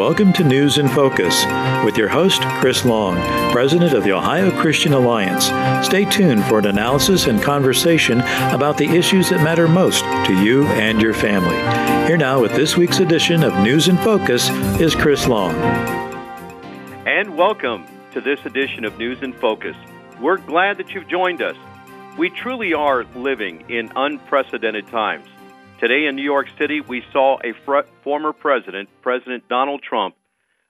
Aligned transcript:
welcome 0.00 0.32
to 0.32 0.42
News 0.42 0.78
in 0.78 0.88
Focus 0.88 1.44
with 1.84 1.98
your 1.98 2.08
host, 2.08 2.40
Chris 2.58 2.86
Long, 2.86 3.16
President 3.52 3.92
of 3.92 4.02
the 4.02 4.12
Ohio 4.12 4.50
Christian 4.58 4.94
Alliance. 4.94 5.44
Stay 5.86 6.06
tuned 6.06 6.42
for 6.46 6.58
an 6.58 6.68
analysis 6.68 7.26
and 7.26 7.42
conversation 7.42 8.20
about 8.50 8.78
the 8.78 8.86
issues 8.86 9.28
that 9.28 9.44
matter 9.44 9.68
most 9.68 10.02
to 10.26 10.42
you 10.42 10.64
and 10.68 11.02
your 11.02 11.12
family. 11.12 11.54
Here 12.06 12.16
now 12.16 12.40
with 12.40 12.52
this 12.52 12.78
week's 12.78 13.00
edition 13.00 13.42
of 13.42 13.52
News 13.62 13.88
in 13.88 13.98
Focus 13.98 14.48
is 14.80 14.94
Chris 14.94 15.26
Long. 15.26 15.54
And 17.06 17.36
welcome 17.36 17.84
to 18.12 18.22
this 18.22 18.42
edition 18.46 18.86
of 18.86 18.96
News 18.96 19.20
in 19.20 19.34
Focus. 19.34 19.76
We're 20.18 20.38
glad 20.38 20.78
that 20.78 20.94
you've 20.94 21.08
joined 21.08 21.42
us. 21.42 21.56
We 22.16 22.30
truly 22.30 22.72
are 22.72 23.04
living 23.14 23.66
in 23.68 23.92
unprecedented 23.94 24.88
times. 24.88 25.28
Today 25.80 26.04
in 26.04 26.14
New 26.14 26.22
York 26.22 26.46
City, 26.58 26.82
we 26.82 27.02
saw 27.10 27.38
a 27.42 27.54
fr- 27.64 27.88
former 28.04 28.34
president, 28.34 28.90
President 29.00 29.48
Donald 29.48 29.82
Trump, 29.82 30.14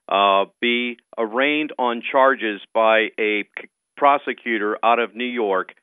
uh, 0.07 0.45
be 0.61 0.99
arraigned 1.17 1.73
on 1.77 2.01
charges 2.01 2.61
by 2.73 3.09
a 3.19 3.43
c- 3.43 3.67
prosecutor 3.97 4.77
out 4.81 4.99
of 4.99 5.13
New 5.13 5.25
York. 5.25 5.73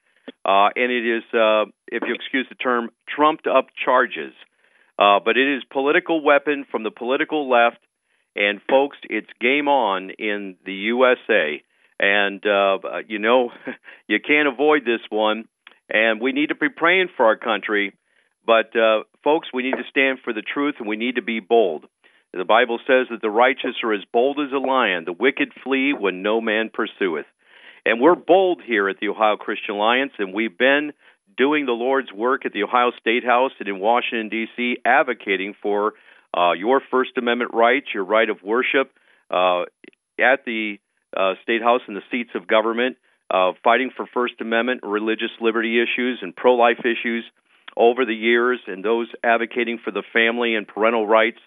Uh, 0.46 0.70
and 0.74 0.90
it 0.90 1.06
is, 1.06 1.22
uh, 1.34 1.66
if 1.88 2.04
you 2.06 2.14
excuse 2.14 2.46
the 2.48 2.54
term, 2.54 2.88
trumped 3.06 3.46
up 3.46 3.66
charges. 3.84 4.32
Uh, 4.98 5.20
but 5.22 5.36
it 5.36 5.56
is 5.56 5.62
political 5.70 6.24
weapon 6.24 6.64
from 6.70 6.82
the 6.82 6.90
political 6.90 7.50
left. 7.50 7.80
And 8.34 8.62
folks, 8.70 8.96
it's 9.10 9.28
game 9.42 9.68
on 9.68 10.08
in 10.08 10.56
the 10.64 10.72
USA. 10.72 11.62
And, 12.00 12.42
uh, 12.46 12.78
you 13.06 13.18
know, 13.18 13.50
you 14.08 14.20
can't 14.26 14.48
avoid 14.48 14.86
this 14.86 15.02
one. 15.10 15.44
And 15.90 16.18
we 16.18 16.32
need 16.32 16.48
to 16.48 16.54
be 16.54 16.70
praying 16.70 17.08
for 17.14 17.26
our 17.26 17.36
country 17.36 17.92
but, 18.48 18.74
uh, 18.74 19.02
folks, 19.22 19.48
we 19.52 19.62
need 19.62 19.76
to 19.76 19.84
stand 19.90 20.20
for 20.24 20.32
the 20.32 20.40
truth 20.40 20.76
and 20.78 20.88
we 20.88 20.96
need 20.96 21.16
to 21.16 21.22
be 21.22 21.38
bold. 21.38 21.84
The 22.32 22.46
Bible 22.46 22.78
says 22.86 23.08
that 23.10 23.20
the 23.20 23.28
righteous 23.28 23.76
are 23.84 23.92
as 23.92 24.00
bold 24.10 24.38
as 24.40 24.50
a 24.54 24.58
lion, 24.58 25.04
the 25.04 25.12
wicked 25.12 25.52
flee 25.62 25.92
when 25.92 26.22
no 26.22 26.40
man 26.40 26.70
pursueth. 26.72 27.26
And 27.84 28.00
we're 28.00 28.14
bold 28.14 28.62
here 28.66 28.88
at 28.88 28.96
the 29.00 29.08
Ohio 29.08 29.36
Christian 29.36 29.74
Alliance, 29.74 30.12
and 30.18 30.32
we've 30.32 30.56
been 30.56 30.92
doing 31.36 31.66
the 31.66 31.72
Lord's 31.72 32.10
work 32.10 32.46
at 32.46 32.54
the 32.54 32.62
Ohio 32.62 32.90
State 32.98 33.22
House 33.22 33.52
and 33.58 33.68
in 33.68 33.80
Washington, 33.80 34.30
D.C., 34.30 34.78
advocating 34.82 35.54
for 35.60 35.92
uh, 36.34 36.52
your 36.52 36.80
First 36.90 37.18
Amendment 37.18 37.50
rights, 37.52 37.88
your 37.92 38.04
right 38.04 38.30
of 38.30 38.42
worship 38.42 38.92
uh, 39.30 39.64
at 40.18 40.46
the 40.46 40.78
uh, 41.14 41.34
State 41.42 41.62
House 41.62 41.82
and 41.86 41.96
the 41.96 42.02
seats 42.10 42.30
of 42.34 42.48
government, 42.48 42.96
uh, 43.30 43.52
fighting 43.62 43.90
for 43.94 44.06
First 44.06 44.40
Amendment, 44.40 44.80
religious 44.84 45.32
liberty 45.38 45.82
issues, 45.82 46.20
and 46.22 46.34
pro 46.34 46.54
life 46.54 46.80
issues 46.80 47.24
over 47.76 48.04
the 48.04 48.14
years 48.14 48.60
and 48.66 48.84
those 48.84 49.08
advocating 49.22 49.78
for 49.82 49.90
the 49.90 50.02
family 50.12 50.54
and 50.54 50.66
parental 50.66 51.06
rights. 51.06 51.38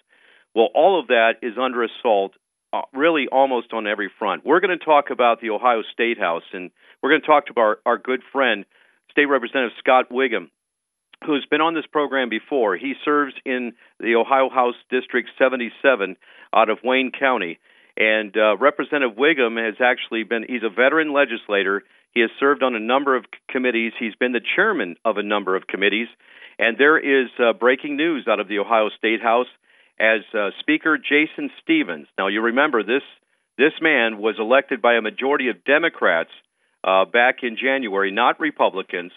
Well, 0.54 0.68
all 0.74 1.00
of 1.00 1.08
that 1.08 1.34
is 1.42 1.54
under 1.58 1.84
assault 1.84 2.32
uh, 2.72 2.82
really 2.94 3.26
almost 3.30 3.72
on 3.72 3.86
every 3.86 4.10
front. 4.18 4.44
We're 4.44 4.60
going 4.60 4.78
to 4.78 4.84
talk 4.84 5.10
about 5.10 5.40
the 5.40 5.50
Ohio 5.50 5.82
State 5.92 6.18
House, 6.18 6.44
and 6.52 6.70
we're 7.02 7.10
going 7.10 7.20
to 7.20 7.26
talk 7.26 7.46
to 7.46 7.54
our, 7.58 7.78
our 7.84 7.98
good 7.98 8.22
friend, 8.32 8.64
State 9.10 9.26
Representative 9.26 9.76
Scott 9.78 10.06
Wiggam, 10.10 10.48
who's 11.26 11.46
been 11.50 11.60
on 11.60 11.74
this 11.74 11.84
program 11.90 12.30
before. 12.30 12.76
He 12.76 12.94
serves 13.04 13.34
in 13.44 13.72
the 14.00 14.14
Ohio 14.14 14.48
House 14.48 14.74
District 14.90 15.28
77 15.38 16.16
out 16.54 16.70
of 16.70 16.78
Wayne 16.82 17.12
County. 17.12 17.58
And 17.96 18.34
uh, 18.36 18.56
Representative 18.56 19.18
Wiggam 19.18 19.62
has 19.62 19.74
actually 19.84 20.22
been, 20.24 20.46
he's 20.48 20.62
a 20.62 20.70
veteran 20.70 21.12
legislator. 21.12 21.82
He 22.12 22.20
has 22.20 22.30
served 22.38 22.62
on 22.62 22.74
a 22.74 22.80
number 22.80 23.16
of 23.16 23.24
committees. 23.50 23.92
He's 23.98 24.14
been 24.14 24.32
the 24.32 24.40
chairman 24.56 24.96
of 25.04 25.16
a 25.16 25.22
number 25.22 25.56
of 25.56 25.66
committees. 25.66 26.08
And 26.58 26.76
there 26.78 26.98
is 26.98 27.28
uh, 27.38 27.54
breaking 27.54 27.96
news 27.96 28.26
out 28.28 28.40
of 28.40 28.48
the 28.48 28.58
Ohio 28.58 28.90
State 28.96 29.22
House 29.22 29.46
as 29.98 30.20
uh, 30.34 30.50
Speaker 30.60 30.98
Jason 30.98 31.50
Stephens. 31.62 32.06
Now, 32.18 32.28
you 32.28 32.42
remember 32.42 32.82
this 32.82 33.02
this 33.58 33.72
man 33.80 34.18
was 34.18 34.36
elected 34.38 34.80
by 34.80 34.94
a 34.94 35.02
majority 35.02 35.48
of 35.48 35.64
Democrats 35.64 36.30
uh, 36.84 37.04
back 37.04 37.38
in 37.42 37.56
January, 37.56 38.10
not 38.10 38.40
Republicans. 38.40 39.12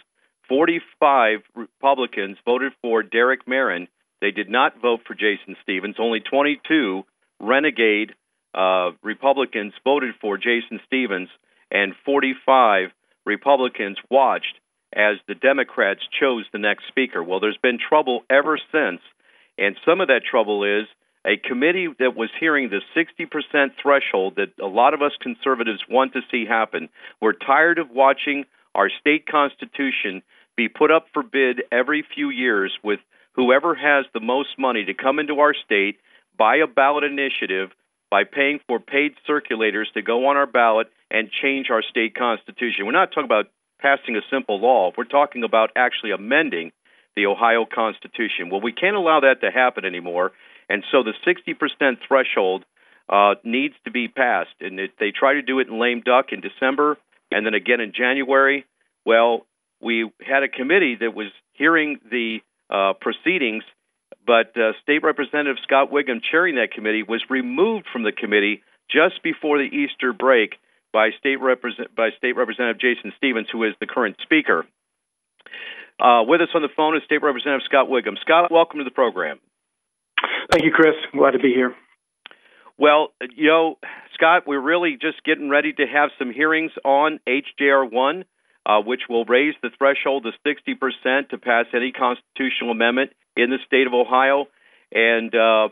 45 0.50 1.40
Republicans 1.56 2.38
voted 2.46 2.74
for 2.82 3.02
Derek 3.02 3.46
Merrin. 3.46 3.88
They 4.22 4.32
did 4.32 4.50
not 4.50 4.82
vote 4.82 5.02
for 5.08 5.14
Jason 5.14 5.56
Stephens. 5.64 5.96
Only 6.00 6.20
22 6.20 7.04
renegade 7.40 8.14
uh, 8.54 8.92
Republicans 9.04 9.74
voted 9.84 10.16
for 10.22 10.38
Jason 10.38 10.80
Stephens 10.86 11.30
and 11.72 11.94
45 12.06 12.90
Republicans 13.26 13.98
watched 14.10 14.60
as 14.94 15.18
the 15.28 15.36
Democrats 15.36 16.02
chose 16.20 16.46
the 16.52 16.60
next 16.60 16.88
speaker. 16.88 17.24
Well, 17.24 17.40
there's 17.40 17.58
been 17.62 17.78
trouble 17.78 18.24
ever 18.30 18.58
since, 18.72 19.02
and 19.58 19.76
some 19.86 20.02
of 20.02 20.08
that 20.08 20.22
trouble 20.30 20.64
is 20.64 20.88
a 21.26 21.38
committee 21.38 21.88
that 22.00 22.16
was 22.16 22.30
hearing 22.40 22.70
the 22.70 22.82
60% 22.96 23.72
threshold 23.82 24.36
that 24.36 24.54
a 24.64 24.68
lot 24.68 24.94
of 24.94 25.02
us 25.02 25.14
conservatives 25.20 25.82
want 25.90 26.14
to 26.14 26.22
see 26.30 26.46
happen. 26.46 26.88
We're 27.20 27.34
tired 27.34 27.80
of 27.80 27.90
watching 27.90 28.46
our 28.76 28.90
state 29.00 29.26
constitution 29.26 30.22
be 30.56 30.70
put 30.70 30.92
up 30.92 31.08
for 31.14 31.24
bid 31.24 31.64
every 31.72 32.06
few 32.14 32.30
years 32.30 32.78
with 32.84 33.00
whoever 33.34 33.76
has 33.76 34.06
the 34.14 34.20
most 34.20 34.58
money 34.58 34.86
to 34.86 34.94
come 34.94 35.20
into 35.20 35.40
our 35.40 35.54
state, 35.54 35.98
buy 36.38 36.58
a 36.58 36.68
ballot 36.68 37.04
initiative 37.04 37.72
by 38.10 38.24
paying 38.24 38.60
for 38.68 38.80
paid 38.80 39.14
circulators 39.28 39.92
to 39.94 40.02
go 40.02 40.28
on 40.28 40.38
our 40.38 40.48
ballot 40.48 40.88
and 41.12 41.30
change 41.32 41.68
our 41.70 41.82
state 41.82 42.16
constitution. 42.16 42.86
We're 42.86 42.92
not 42.92 43.10
talking 43.10 43.26
about 43.26 43.48
passing 43.80 44.16
a 44.16 44.22
simple 44.32 44.60
law. 44.60 44.92
We're 44.98 45.06
talking 45.06 45.44
about 45.44 45.72
actually 45.76 46.12
amending 46.12 46.72
the 47.16 47.28
Ohio 47.28 47.66
Constitution. 47.66 48.50
Well, 48.50 48.62
we 48.62 48.74
can't 48.74 48.96
allow 48.96 49.22
that 49.22 49.42
to 49.42 49.52
happen 49.52 49.86
anymore, 49.86 50.32
and 50.70 50.84
so 50.92 51.04
the 51.04 51.14
60% 51.26 51.98
threshold 52.08 52.66
uh, 53.08 53.36
needs 53.44 53.76
to 53.86 53.92
be 53.92 54.08
passed. 54.08 54.56
And 54.60 54.80
it, 54.80 54.92
they 55.00 55.12
try 55.12 55.34
to 55.34 55.42
do 55.42 55.60
it 55.60 55.68
in 55.68 55.80
lame 55.80 56.02
duck 56.02 56.28
in 56.32 56.42
December, 56.42 56.98
and 57.32 57.46
then 57.46 57.54
again 57.54 57.80
in 57.80 57.94
January. 57.94 58.66
Well, 59.06 59.46
we 59.82 60.12
had 60.26 60.44
a 60.44 60.50
committee 60.50 60.98
that 61.00 61.14
was 61.14 61.28
hearing 61.54 62.00
the 62.10 62.40
uh, 62.70 62.94
proceedings, 63.00 63.64
but 64.26 64.56
uh, 64.58 64.74
State 64.82 65.04
Representative 65.04 65.58
Scott 65.64 65.92
Wiggam, 65.92 66.22
chairing 66.32 66.56
that 66.56 66.72
committee, 66.72 67.04
was 67.04 67.24
removed 67.30 67.86
from 67.92 68.04
the 68.04 68.12
committee 68.12 68.64
just 68.90 69.22
before 69.24 69.58
the 69.58 69.66
Easter 69.66 70.14
break 70.14 70.56
by 70.94 71.10
State, 71.20 71.42
Represent- 71.42 71.94
by 71.96 72.10
State 72.18 72.36
Representative 72.36 72.80
Jason 72.80 73.14
Stevens, 73.18 73.48
who 73.52 73.64
is 73.64 73.74
the 73.80 73.88
current 73.88 74.18
speaker. 74.24 74.66
Uh, 76.00 76.24
with 76.28 76.42
us 76.42 76.50
on 76.54 76.62
the 76.62 76.70
phone 76.76 76.98
is 76.98 77.04
State 77.04 77.22
Representative 77.22 77.66
Scott 77.66 77.88
Wiggam. 77.88 78.20
Scott, 78.22 78.52
welcome 78.52 78.80
to 78.80 78.84
the 78.84 78.92
program. 78.92 79.40
Thank 80.52 80.66
you, 80.66 80.72
Chris. 80.72 80.96
Glad 81.14 81.32
to 81.32 81.40
be 81.40 81.54
here. 81.54 81.74
Well, 82.78 83.14
you 83.36 83.48
know, 83.48 83.78
Scott, 84.14 84.44
we're 84.46 84.60
really 84.60 84.98
just 85.00 85.24
getting 85.24 85.50
ready 85.50 85.72
to 85.74 85.86
have 85.86 86.10
some 86.20 86.32
hearings 86.32 86.72
on 86.84 87.20
HJR 87.28 87.90
1, 87.90 88.26
uh, 88.66 88.82
which 88.82 89.02
will 89.10 89.24
raise 89.24 89.56
the 89.62 89.70
threshold 89.78 90.26
to 90.26 90.32
60% 90.46 91.30
to 91.30 91.38
pass 91.38 91.66
any 91.74 91.94
constitutional 91.94 92.72
amendment 92.72 93.12
in 93.36 93.50
the 93.50 93.58
state 93.66 93.88
of 93.88 93.94
Ohio. 93.94 94.48
And, 94.92 95.34
uh, 95.34 95.70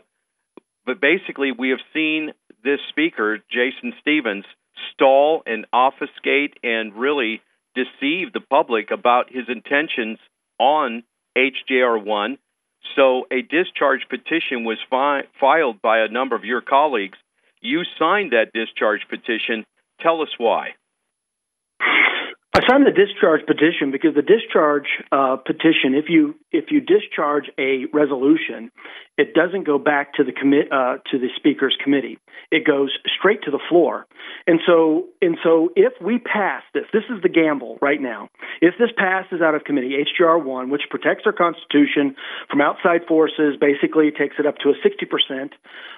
but 0.86 1.00
basically, 1.00 1.52
we 1.52 1.70
have 1.70 1.80
seen 1.92 2.32
this 2.62 2.80
speaker, 2.88 3.38
Jason 3.50 3.94
Stevens, 4.00 4.44
stall 4.92 5.42
and 5.46 5.66
obfuscate 5.72 6.58
and 6.62 6.94
really 6.94 7.40
deceive 7.74 8.32
the 8.32 8.40
public 8.40 8.90
about 8.90 9.30
his 9.30 9.44
intentions 9.48 10.18
on 10.58 11.02
HJR 11.36 12.02
1. 12.04 12.38
So 12.96 13.26
a 13.30 13.42
discharge 13.42 14.06
petition 14.08 14.64
was 14.64 14.78
fi- 14.90 15.24
filed 15.40 15.80
by 15.82 16.00
a 16.00 16.08
number 16.08 16.36
of 16.36 16.44
your 16.44 16.60
colleagues. 16.60 17.18
You 17.60 17.82
signed 17.98 18.32
that 18.32 18.52
discharge 18.52 19.08
petition. 19.08 19.64
Tell 20.00 20.20
us 20.22 20.28
why. 20.38 20.74
I 22.56 22.60
signed 22.68 22.86
the 22.86 22.92
discharge 22.92 23.40
petition 23.46 23.90
because 23.90 24.14
the 24.14 24.22
discharge 24.22 24.86
uh, 25.10 25.36
petition, 25.44 25.98
if 25.98 26.04
you 26.08 26.36
if 26.52 26.66
you 26.70 26.80
discharge 26.80 27.50
a 27.58 27.86
resolution, 27.92 28.70
it 29.18 29.34
doesn't 29.34 29.66
go 29.66 29.76
back 29.76 30.14
to 30.14 30.24
the 30.24 30.30
commit 30.30 30.70
uh, 30.70 30.98
to 31.10 31.18
the 31.18 31.28
speaker's 31.34 31.76
committee. 31.82 32.18
It 32.52 32.64
goes 32.64 32.96
straight 33.18 33.42
to 33.42 33.50
the 33.50 33.58
floor. 33.68 34.06
And 34.46 34.60
so 34.64 35.06
and 35.20 35.36
so 35.42 35.70
if 35.74 35.94
we 36.00 36.18
pass 36.18 36.62
this, 36.74 36.84
this 36.92 37.02
is 37.10 37.22
the 37.22 37.28
gamble 37.28 37.78
right 37.82 38.00
now. 38.00 38.28
If 38.60 38.74
this 38.78 38.90
passes 38.96 39.40
out 39.42 39.56
of 39.56 39.64
committee, 39.64 39.98
HJR 39.98 40.44
one, 40.44 40.70
which 40.70 40.82
protects 40.90 41.24
our 41.26 41.32
Constitution 41.32 42.14
from 42.48 42.60
outside 42.60 43.02
forces, 43.08 43.56
basically 43.60 44.12
takes 44.12 44.36
it 44.38 44.46
up 44.46 44.58
to 44.58 44.68
a 44.68 44.74
sixty 44.80 45.06
percent. 45.06 45.54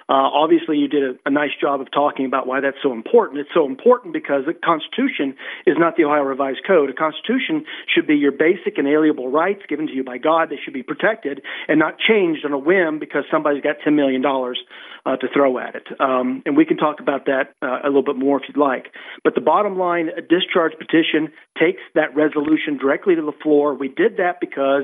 Uh, 0.09 0.25
obviously, 0.33 0.77
you 0.77 0.87
did 0.87 1.03
a, 1.03 1.13
a 1.25 1.29
nice 1.29 1.51
job 1.59 1.81
of 1.81 1.91
talking 1.91 2.25
about 2.25 2.47
why 2.47 2.61
that's 2.61 2.81
so 2.81 2.93
important. 2.93 3.41
It's 3.41 3.53
so 3.53 3.67
important 3.67 4.13
because 4.13 4.45
the 4.47 4.53
Constitution 4.53 5.35
is 5.67 5.75
not 5.77 5.97
the 5.97 6.05
Ohio 6.05 6.23
Revised 6.23 6.46
code. 6.65 6.89
A 6.89 6.93
constitution 6.93 7.65
should 7.93 8.07
be 8.07 8.15
your 8.15 8.31
basic 8.31 8.77
and 8.77 8.87
inalienable 8.87 9.29
rights 9.29 9.61
given 9.67 9.87
to 9.87 9.93
you 9.93 10.03
by 10.03 10.17
God. 10.17 10.49
They 10.49 10.59
should 10.63 10.73
be 10.73 10.83
protected 10.83 11.41
and 11.67 11.79
not 11.79 11.99
changed 11.99 12.45
on 12.45 12.53
a 12.53 12.57
whim 12.57 12.99
because 12.99 13.23
somebody's 13.31 13.61
got 13.63 13.77
$10 13.85 13.95
million 13.95 14.23
uh, 14.25 15.15
to 15.17 15.27
throw 15.33 15.57
at 15.59 15.75
it. 15.75 15.87
Um, 15.99 16.41
and 16.45 16.55
we 16.55 16.65
can 16.65 16.77
talk 16.77 16.99
about 16.99 17.25
that 17.25 17.53
uh, 17.61 17.79
a 17.83 17.87
little 17.87 18.03
bit 18.03 18.17
more 18.17 18.37
if 18.37 18.43
you'd 18.47 18.57
like. 18.57 18.87
But 19.23 19.35
the 19.35 19.41
bottom 19.41 19.77
line, 19.77 20.09
a 20.09 20.21
discharge 20.21 20.73
petition 20.77 21.31
takes 21.59 21.81
that 21.95 22.15
resolution 22.15 22.77
directly 22.77 23.15
to 23.15 23.21
the 23.21 23.35
floor. 23.43 23.73
We 23.73 23.87
did 23.87 24.17
that 24.17 24.39
because 24.39 24.83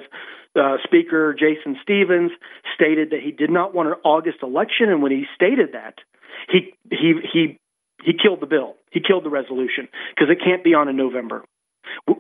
uh, 0.55 0.77
Speaker 0.83 1.33
Jason 1.33 1.77
Stevens 1.81 2.31
stated 2.75 3.09
that 3.11 3.21
he 3.23 3.31
did 3.31 3.49
not 3.49 3.73
want 3.73 3.89
an 3.89 3.95
August 4.03 4.37
election, 4.43 4.89
and 4.89 5.01
when 5.01 5.11
he 5.11 5.25
stated 5.35 5.73
that, 5.73 5.95
he 6.49 6.73
he 6.91 7.13
he 7.31 7.59
he 8.03 8.13
killed 8.13 8.41
the 8.41 8.45
bill. 8.45 8.75
He 8.91 9.01
killed 9.01 9.25
the 9.25 9.29
resolution 9.29 9.87
because 10.15 10.29
it 10.29 10.43
can't 10.43 10.63
be 10.63 10.73
on 10.73 10.89
in 10.89 10.97
November. 10.97 11.43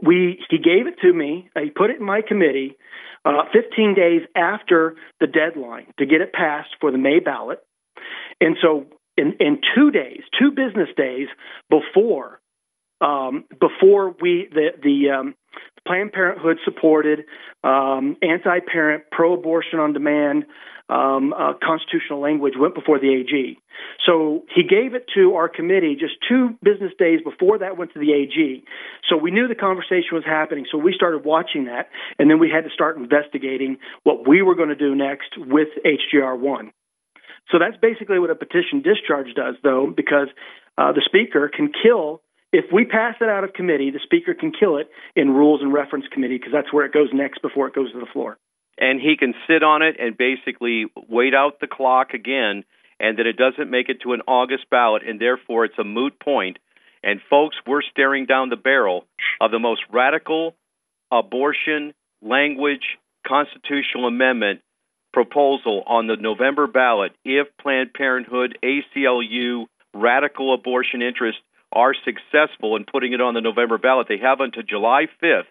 We 0.01 0.43
he 0.49 0.57
gave 0.57 0.87
it 0.87 0.99
to 1.01 1.13
me. 1.13 1.49
He 1.57 1.69
put 1.69 1.89
it 1.89 1.99
in 1.99 2.05
my 2.05 2.21
committee 2.21 2.77
uh, 3.25 3.43
15 3.53 3.95
days 3.95 4.21
after 4.35 4.95
the 5.19 5.27
deadline 5.27 5.87
to 5.99 6.05
get 6.05 6.21
it 6.21 6.33
passed 6.33 6.75
for 6.81 6.91
the 6.91 6.97
May 6.97 7.19
ballot, 7.19 7.59
and 8.41 8.57
so 8.61 8.85
in 9.17 9.33
in 9.39 9.59
two 9.75 9.91
days, 9.91 10.21
two 10.39 10.51
business 10.51 10.89
days 10.97 11.27
before 11.69 12.41
um, 13.01 13.45
before 13.59 14.15
we 14.21 14.49
the 14.51 14.69
the 14.81 15.09
um, 15.11 15.35
Planned 15.85 16.13
Parenthood 16.13 16.57
supported 16.63 17.25
um, 17.63 18.17
anti-parent, 18.21 19.03
pro-abortion 19.11 19.79
on 19.79 19.93
demand 19.93 20.45
um, 20.89 21.33
uh, 21.33 21.53
constitutional 21.63 22.19
language 22.19 22.53
went 22.57 22.75
before 22.75 22.99
the 22.99 23.09
AG. 23.13 23.57
So 24.05 24.43
he 24.53 24.63
gave 24.63 24.93
it 24.93 25.05
to 25.15 25.35
our 25.35 25.47
committee 25.47 25.95
just 25.99 26.15
two 26.27 26.55
business 26.61 26.91
days 26.99 27.21
before 27.23 27.59
that 27.59 27.77
went 27.77 27.93
to 27.93 27.99
the 27.99 28.11
AG. 28.11 28.63
So 29.09 29.17
we 29.17 29.31
knew 29.31 29.47
the 29.47 29.55
conversation 29.55 30.11
was 30.11 30.25
happening. 30.25 30.65
So 30.71 30.77
we 30.77 30.93
started 30.93 31.25
watching 31.25 31.65
that, 31.65 31.89
and 32.19 32.29
then 32.29 32.39
we 32.39 32.49
had 32.49 32.63
to 32.65 32.69
start 32.69 32.97
investigating 32.97 33.77
what 34.03 34.27
we 34.27 34.41
were 34.41 34.55
going 34.55 34.69
to 34.69 34.75
do 34.75 34.93
next 34.93 35.29
with 35.37 35.69
HJR1. 35.85 36.71
So 37.51 37.59
that's 37.59 37.77
basically 37.81 38.19
what 38.19 38.29
a 38.29 38.35
petition 38.35 38.81
discharge 38.83 39.33
does, 39.35 39.55
though, 39.63 39.91
because 39.95 40.27
uh, 40.77 40.91
the 40.91 41.01
speaker 41.05 41.49
can 41.53 41.71
kill. 41.71 42.21
If 42.53 42.65
we 42.71 42.85
pass 42.85 43.15
it 43.19 43.27
out 43.27 43.43
of 43.43 43.51
committee, 43.53 43.89
the 43.89 43.99
speaker 44.03 44.33
can 44.33 44.53
kill 44.57 44.77
it 44.77 44.89
in 45.15 45.31
Rules 45.31 45.61
and 45.61 45.73
Reference 45.73 46.05
Committee 46.13 46.37
because 46.37 46.53
that's 46.53 46.71
where 46.71 46.85
it 46.85 46.93
goes 46.93 47.09
next 47.11 47.41
before 47.41 47.67
it 47.67 47.75
goes 47.75 47.91
to 47.91 47.99
the 47.99 48.05
floor 48.13 48.37
and 48.77 48.99
he 48.99 49.15
can 49.17 49.33
sit 49.47 49.63
on 49.63 49.81
it 49.81 49.95
and 49.99 50.17
basically 50.17 50.85
wait 51.07 51.33
out 51.33 51.59
the 51.59 51.67
clock 51.67 52.13
again, 52.13 52.63
and 52.99 53.17
that 53.17 53.27
it 53.27 53.37
doesn't 53.37 53.69
make 53.69 53.89
it 53.89 54.01
to 54.01 54.13
an 54.13 54.21
August 54.27 54.69
ballot, 54.69 55.03
and 55.07 55.19
therefore 55.19 55.65
it's 55.65 55.77
a 55.77 55.83
moot 55.83 56.19
point. 56.19 56.57
And 57.03 57.19
folks, 57.29 57.55
we're 57.67 57.81
staring 57.81 58.25
down 58.25 58.49
the 58.49 58.55
barrel 58.55 59.05
of 59.41 59.51
the 59.51 59.59
most 59.59 59.81
radical 59.91 60.55
abortion 61.11 61.93
language 62.21 62.97
constitutional 63.27 64.07
amendment 64.07 64.61
proposal 65.11 65.83
on 65.85 66.07
the 66.07 66.15
November 66.15 66.65
ballot 66.65 67.11
if 67.23 67.47
Planned 67.61 67.93
Parenthood, 67.93 68.57
ACLU, 68.63 69.65
radical 69.93 70.53
abortion 70.53 71.01
interests 71.01 71.41
are 71.73 71.93
successful 72.05 72.75
in 72.75 72.85
putting 72.85 73.13
it 73.13 73.21
on 73.21 73.33
the 73.33 73.41
November 73.41 73.77
ballot. 73.77 74.07
They 74.07 74.19
have 74.19 74.39
until 74.39 74.63
July 74.63 75.07
5th 75.21 75.47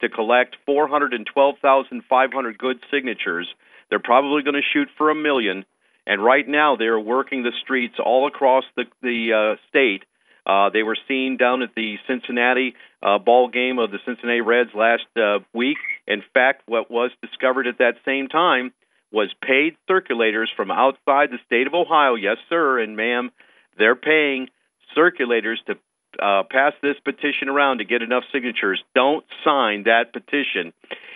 to 0.00 0.08
collect 0.08 0.56
412,500 0.66 2.58
good 2.58 2.78
signatures. 2.90 3.48
They're 3.90 3.98
probably 3.98 4.42
going 4.42 4.54
to 4.54 4.62
shoot 4.72 4.88
for 4.96 5.10
a 5.10 5.14
million. 5.14 5.64
And 6.06 6.22
right 6.22 6.46
now, 6.46 6.76
they're 6.76 7.00
working 7.00 7.42
the 7.42 7.52
streets 7.62 7.94
all 8.04 8.26
across 8.26 8.64
the, 8.76 8.84
the 9.02 9.32
uh, 9.32 9.56
state. 9.68 10.04
Uh, 10.46 10.68
they 10.70 10.82
were 10.82 10.98
seen 11.08 11.38
down 11.38 11.62
at 11.62 11.74
the 11.74 11.96
Cincinnati 12.06 12.74
uh, 13.02 13.18
ball 13.18 13.48
game 13.48 13.78
of 13.78 13.90
the 13.90 13.98
Cincinnati 14.04 14.42
Reds 14.42 14.70
last 14.74 15.06
uh, 15.16 15.38
week. 15.54 15.78
In 16.06 16.22
fact, 16.34 16.62
what 16.66 16.90
was 16.90 17.10
discovered 17.22 17.66
at 17.66 17.78
that 17.78 17.94
same 18.04 18.28
time 18.28 18.72
was 19.10 19.32
paid 19.40 19.76
circulators 19.88 20.48
from 20.54 20.70
outside 20.70 21.30
the 21.30 21.38
state 21.46 21.66
of 21.66 21.72
Ohio. 21.72 22.14
Yes, 22.14 22.36
sir, 22.48 22.80
and 22.80 22.96
ma'am, 22.96 23.30
they're 23.78 23.96
paying 23.96 24.48
circulators 24.96 25.56
to 25.66 25.74
uh, 26.22 26.42
pass 26.50 26.72
this 26.82 26.96
petition 27.04 27.48
around 27.48 27.78
to 27.78 27.84
get 27.84 28.02
enough 28.02 28.24
signatures. 28.32 28.82
Don't 28.94 29.24
sign 29.44 29.84
that 29.84 30.12
petition. 30.12 30.72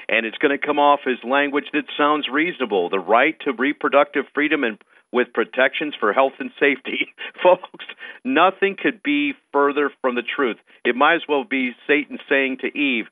And 0.08 0.24
it's 0.24 0.38
going 0.38 0.58
to 0.58 0.64
come 0.64 0.78
off 0.78 1.00
as 1.06 1.22
language 1.22 1.66
that 1.72 1.84
sounds 1.96 2.28
reasonable 2.28 2.88
the 2.88 2.98
right 2.98 3.38
to 3.40 3.52
reproductive 3.52 4.24
freedom 4.34 4.64
and 4.64 4.78
with 5.12 5.32
protections 5.32 5.94
for 5.98 6.12
health 6.12 6.34
and 6.38 6.50
safety. 6.58 7.08
Folks, 7.42 7.84
nothing 8.24 8.76
could 8.80 9.02
be 9.02 9.34
further 9.52 9.90
from 10.00 10.14
the 10.14 10.22
truth. 10.22 10.56
It 10.84 10.96
might 10.96 11.16
as 11.16 11.22
well 11.28 11.44
be 11.44 11.72
Satan 11.86 12.18
saying 12.28 12.58
to 12.60 12.66
Eve, 12.66 13.06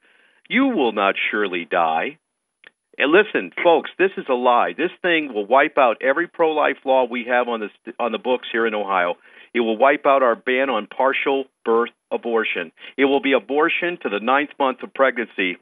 You 0.48 0.68
will 0.68 0.92
not 0.92 1.14
surely 1.30 1.64
die. 1.64 2.18
And 2.98 3.12
listen, 3.12 3.50
folks, 3.62 3.90
this 3.98 4.12
is 4.16 4.24
a 4.28 4.34
lie. 4.34 4.72
This 4.76 4.90
thing 5.02 5.34
will 5.34 5.44
wipe 5.44 5.76
out 5.76 5.98
every 6.00 6.26
pro-life 6.26 6.78
law 6.84 7.04
we 7.04 7.26
have 7.28 7.46
on 7.46 7.60
the 7.60 7.92
on 7.98 8.12
the 8.12 8.18
books 8.18 8.48
here 8.50 8.66
in 8.66 8.74
Ohio. 8.74 9.16
It 9.56 9.60
will 9.60 9.78
wipe 9.78 10.04
out 10.04 10.22
our 10.22 10.36
ban 10.36 10.68
on 10.68 10.86
partial 10.86 11.44
birth 11.64 11.88
abortion. 12.12 12.72
It 12.98 13.06
will 13.06 13.22
be 13.22 13.32
abortion 13.32 13.96
to 14.02 14.10
the 14.10 14.20
ninth 14.20 14.50
month 14.58 14.82
of 14.82 14.92
pregnancy 14.92 15.56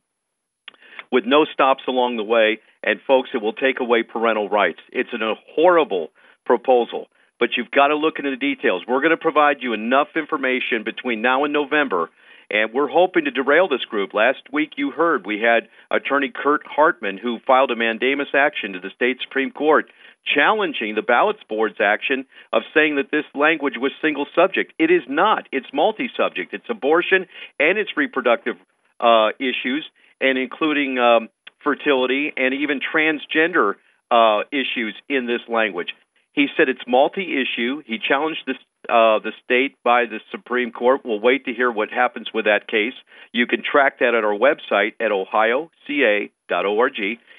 with 1.12 1.26
no 1.26 1.44
stops 1.44 1.84
along 1.86 2.16
the 2.16 2.24
way. 2.24 2.58
And, 2.82 2.98
folks, 3.06 3.30
it 3.32 3.40
will 3.40 3.52
take 3.52 3.78
away 3.78 4.02
parental 4.02 4.48
rights. 4.48 4.80
It's 4.90 5.12
a 5.12 5.34
horrible 5.54 6.08
proposal, 6.44 7.06
but 7.38 7.50
you've 7.56 7.70
got 7.70 7.88
to 7.88 7.94
look 7.94 8.18
into 8.18 8.32
the 8.32 8.36
details. 8.36 8.82
We're 8.86 9.00
going 9.00 9.12
to 9.12 9.16
provide 9.16 9.58
you 9.60 9.74
enough 9.74 10.08
information 10.16 10.82
between 10.84 11.22
now 11.22 11.44
and 11.44 11.52
November 11.52 12.10
and 12.50 12.72
we're 12.74 12.88
hoping 12.88 13.24
to 13.24 13.30
derail 13.30 13.68
this 13.68 13.84
group. 13.86 14.12
Last 14.12 14.42
week, 14.52 14.72
you 14.76 14.90
heard 14.90 15.26
we 15.26 15.40
had 15.40 15.68
attorney 15.90 16.30
Kurt 16.34 16.60
Hartman, 16.66 17.16
who 17.16 17.38
filed 17.46 17.70
a 17.70 17.76
mandamus 17.76 18.28
action 18.34 18.74
to 18.74 18.80
the 18.80 18.90
state 18.94 19.18
Supreme 19.22 19.50
Court 19.50 19.86
challenging 20.26 20.94
the 20.94 21.02
ballots 21.02 21.40
board's 21.48 21.80
action 21.80 22.26
of 22.52 22.62
saying 22.72 22.96
that 22.96 23.10
this 23.10 23.24
language 23.34 23.74
was 23.78 23.92
single 24.00 24.26
subject. 24.34 24.72
It 24.78 24.90
is 24.90 25.02
not. 25.08 25.48
It's 25.52 25.66
multi 25.72 26.10
subject. 26.16 26.54
It's 26.54 26.66
abortion 26.68 27.26
and 27.58 27.78
it's 27.78 27.90
reproductive 27.96 28.56
uh, 29.00 29.30
issues, 29.38 29.84
and 30.20 30.38
including 30.38 30.98
um, 30.98 31.28
fertility 31.62 32.32
and 32.36 32.54
even 32.54 32.80
transgender 32.80 33.74
uh, 34.10 34.44
issues 34.52 34.94
in 35.08 35.26
this 35.26 35.40
language. 35.48 35.88
He 36.32 36.46
said 36.56 36.68
it's 36.68 36.82
multi 36.86 37.40
issue. 37.40 37.82
He 37.86 37.98
challenged 37.98 38.40
this, 38.46 38.56
uh, 38.88 39.18
the 39.20 39.32
state 39.44 39.76
by 39.84 40.06
the 40.06 40.18
Supreme 40.30 40.72
Court. 40.72 41.02
We'll 41.04 41.20
wait 41.20 41.44
to 41.46 41.54
hear 41.54 41.70
what 41.70 41.90
happens 41.90 42.28
with 42.34 42.46
that 42.46 42.66
case. 42.66 42.94
You 43.32 43.46
can 43.46 43.62
track 43.62 44.00
that 44.00 44.14
at 44.14 44.24
our 44.24 44.36
website 44.36 44.94
at 45.00 45.12
ohioca.org. 45.12 45.68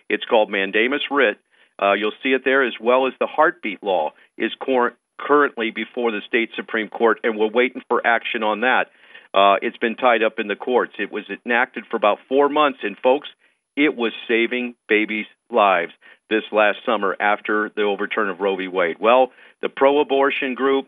It's 0.07 0.25
called 0.25 0.49
Mandamus 0.49 1.01
Writ. 1.11 1.38
Uh, 1.81 1.94
you'll 1.94 2.13
see 2.24 2.30
it 2.30 2.44
there, 2.45 2.63
as 2.63 2.74
well 2.80 3.07
as 3.07 3.13
the 3.19 3.27
heartbeat 3.27 3.83
law 3.83 4.13
is 4.38 4.51
cor- 4.60 4.95
currently 5.18 5.72
before 5.72 6.12
the 6.12 6.22
state 6.27 6.50
Supreme 6.56 6.89
Court, 6.89 7.19
and 7.24 7.38
we're 7.38 7.50
waiting 7.50 7.81
for 7.88 8.06
action 8.06 8.44
on 8.44 8.62
that. 8.62 8.88
Uh, 9.33 9.56
it's 9.62 9.77
been 9.77 9.95
tied 9.95 10.24
up 10.24 10.39
in 10.39 10.48
the 10.48 10.56
courts. 10.56 10.94
It 10.98 11.12
was 11.12 11.25
enacted 11.45 11.86
for 11.89 11.98
about 11.98 12.19
four 12.30 12.48
months, 12.48 12.80
and 12.83 12.98
folks, 12.98 13.27
it 13.75 13.95
was 13.95 14.13
saving 14.27 14.75
babies' 14.88 15.25
lives 15.50 15.92
this 16.30 16.44
last 16.51 16.80
summer 16.86 17.16
after 17.19 17.70
the 17.75 17.84
overturn 17.84 18.29
of 18.29 18.39
Roe 18.39 18.55
v. 18.55 18.67
Wade. 18.67 18.98
Well, 19.00 19.32
the 19.62 19.70
pro 19.70 20.00
abortion 20.00 20.55
group, 20.55 20.88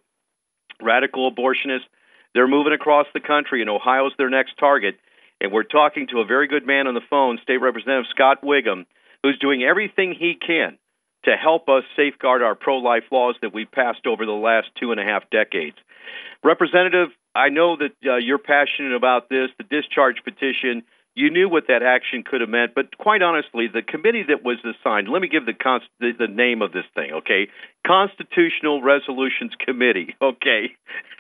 radical 0.82 1.30
abortionists, 1.32 1.88
they're 2.34 2.48
moving 2.48 2.74
across 2.74 3.08
the 3.14 3.20
country, 3.20 3.62
and 3.62 3.70
Ohio's 3.70 4.14
their 4.18 4.30
next 4.30 4.58
target. 4.58 4.96
And 5.42 5.52
we're 5.52 5.64
talking 5.64 6.08
to 6.08 6.22
a 6.22 6.26
very 6.26 6.48
good 6.48 6.66
man 6.66 6.88
on 6.88 6.94
the 6.94 7.02
phone, 7.10 7.40
State 7.44 7.58
Representative 7.58 8.10
Scott 8.10 8.42
Wiggam, 8.44 8.86
who's 9.28 9.40
doing 9.40 9.64
everything 9.64 10.16
he 10.18 10.36
can 10.36 10.78
to 11.26 11.36
help 11.36 11.68
us 11.68 11.84
safeguard 11.98 12.42
our 12.42 12.56
pro 12.56 12.78
life 12.78 13.04
laws 13.12 13.36
that 13.42 13.54
we've 13.54 13.72
passed 13.72 14.08
over 14.08 14.26
the 14.26 14.32
last 14.32 14.68
two 14.80 14.92
and 14.92 15.00
a 15.00 15.04
half 15.04 15.30
decades. 15.30 15.76
Representative, 16.44 17.10
I 17.36 17.50
know 17.50 17.76
that 17.76 17.92
uh, 18.06 18.16
you're 18.16 18.38
passionate 18.38 18.96
about 18.96 19.28
this, 19.28 19.50
the 19.58 19.66
discharge 19.66 20.24
petition. 20.24 20.84
You 21.16 21.30
knew 21.30 21.50
what 21.50 21.66
that 21.68 21.84
action 21.84 22.24
could 22.24 22.42
have 22.42 22.50
meant, 22.50 22.74
but 22.74 22.98
quite 22.98 23.22
honestly, 23.22 23.68
the 23.68 23.82
committee 23.82 24.24
that 24.30 24.44
was 24.44 24.58
assigned, 24.64 25.10
let 25.10 25.22
me 25.22 25.28
give 25.28 25.46
the, 25.46 25.54
const- 25.54 25.90
the, 26.00 26.12
the 26.18 26.28
name 26.28 26.62
of 26.62 26.72
this 26.72 26.86
thing, 26.96 27.12
okay? 27.12 27.50
Constitutional 27.86 28.82
Resolutions 28.82 29.52
Committee, 29.60 30.16
okay? 30.22 30.72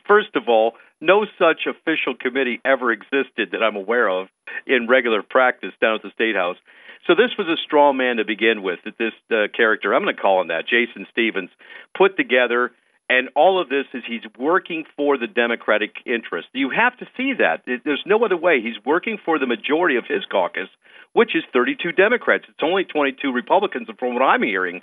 First 0.07 0.35
of 0.35 0.47
all, 0.47 0.73
no 1.01 1.25
such 1.37 1.67
official 1.67 2.15
committee 2.15 2.59
ever 2.65 2.91
existed 2.91 3.49
that 3.51 3.63
I'm 3.63 3.75
aware 3.75 4.09
of 4.09 4.27
in 4.65 4.87
regular 4.87 5.21
practice 5.21 5.73
down 5.81 5.95
at 5.95 6.01
the 6.03 6.11
State 6.11 6.35
House. 6.35 6.57
So 7.05 7.15
this 7.15 7.31
was 7.37 7.47
a 7.47 7.61
straw 7.61 7.93
man 7.93 8.17
to 8.17 8.25
begin 8.25 8.63
with 8.63 8.79
that 8.85 8.97
this 8.97 9.13
uh, 9.31 9.47
character, 9.55 9.93
I'm 9.93 10.03
going 10.03 10.15
to 10.15 10.21
call 10.21 10.41
him 10.41 10.47
that, 10.49 10.67
Jason 10.67 11.05
Stevens, 11.11 11.49
put 11.95 12.17
together. 12.17 12.71
And 13.09 13.29
all 13.35 13.61
of 13.61 13.69
this 13.69 13.85
is 13.93 14.03
he's 14.05 14.27
working 14.37 14.83
for 14.97 15.17
the 15.17 15.27
Democratic 15.27 15.95
interest. 16.05 16.49
You 16.51 16.69
have 16.71 16.97
to 16.97 17.07
see 17.15 17.33
that. 17.39 17.63
There's 17.65 18.03
no 18.05 18.25
other 18.25 18.35
way. 18.35 18.61
He's 18.61 18.83
working 18.85 19.17
for 19.23 19.39
the 19.39 19.47
majority 19.47 19.95
of 19.95 20.03
his 20.05 20.25
caucus, 20.29 20.67
which 21.13 21.33
is 21.33 21.43
32 21.53 21.93
Democrats. 21.93 22.43
It's 22.49 22.59
only 22.61 22.83
22 22.83 23.31
Republicans, 23.31 23.87
from 23.97 24.13
what 24.13 24.23
I'm 24.23 24.43
hearing. 24.43 24.81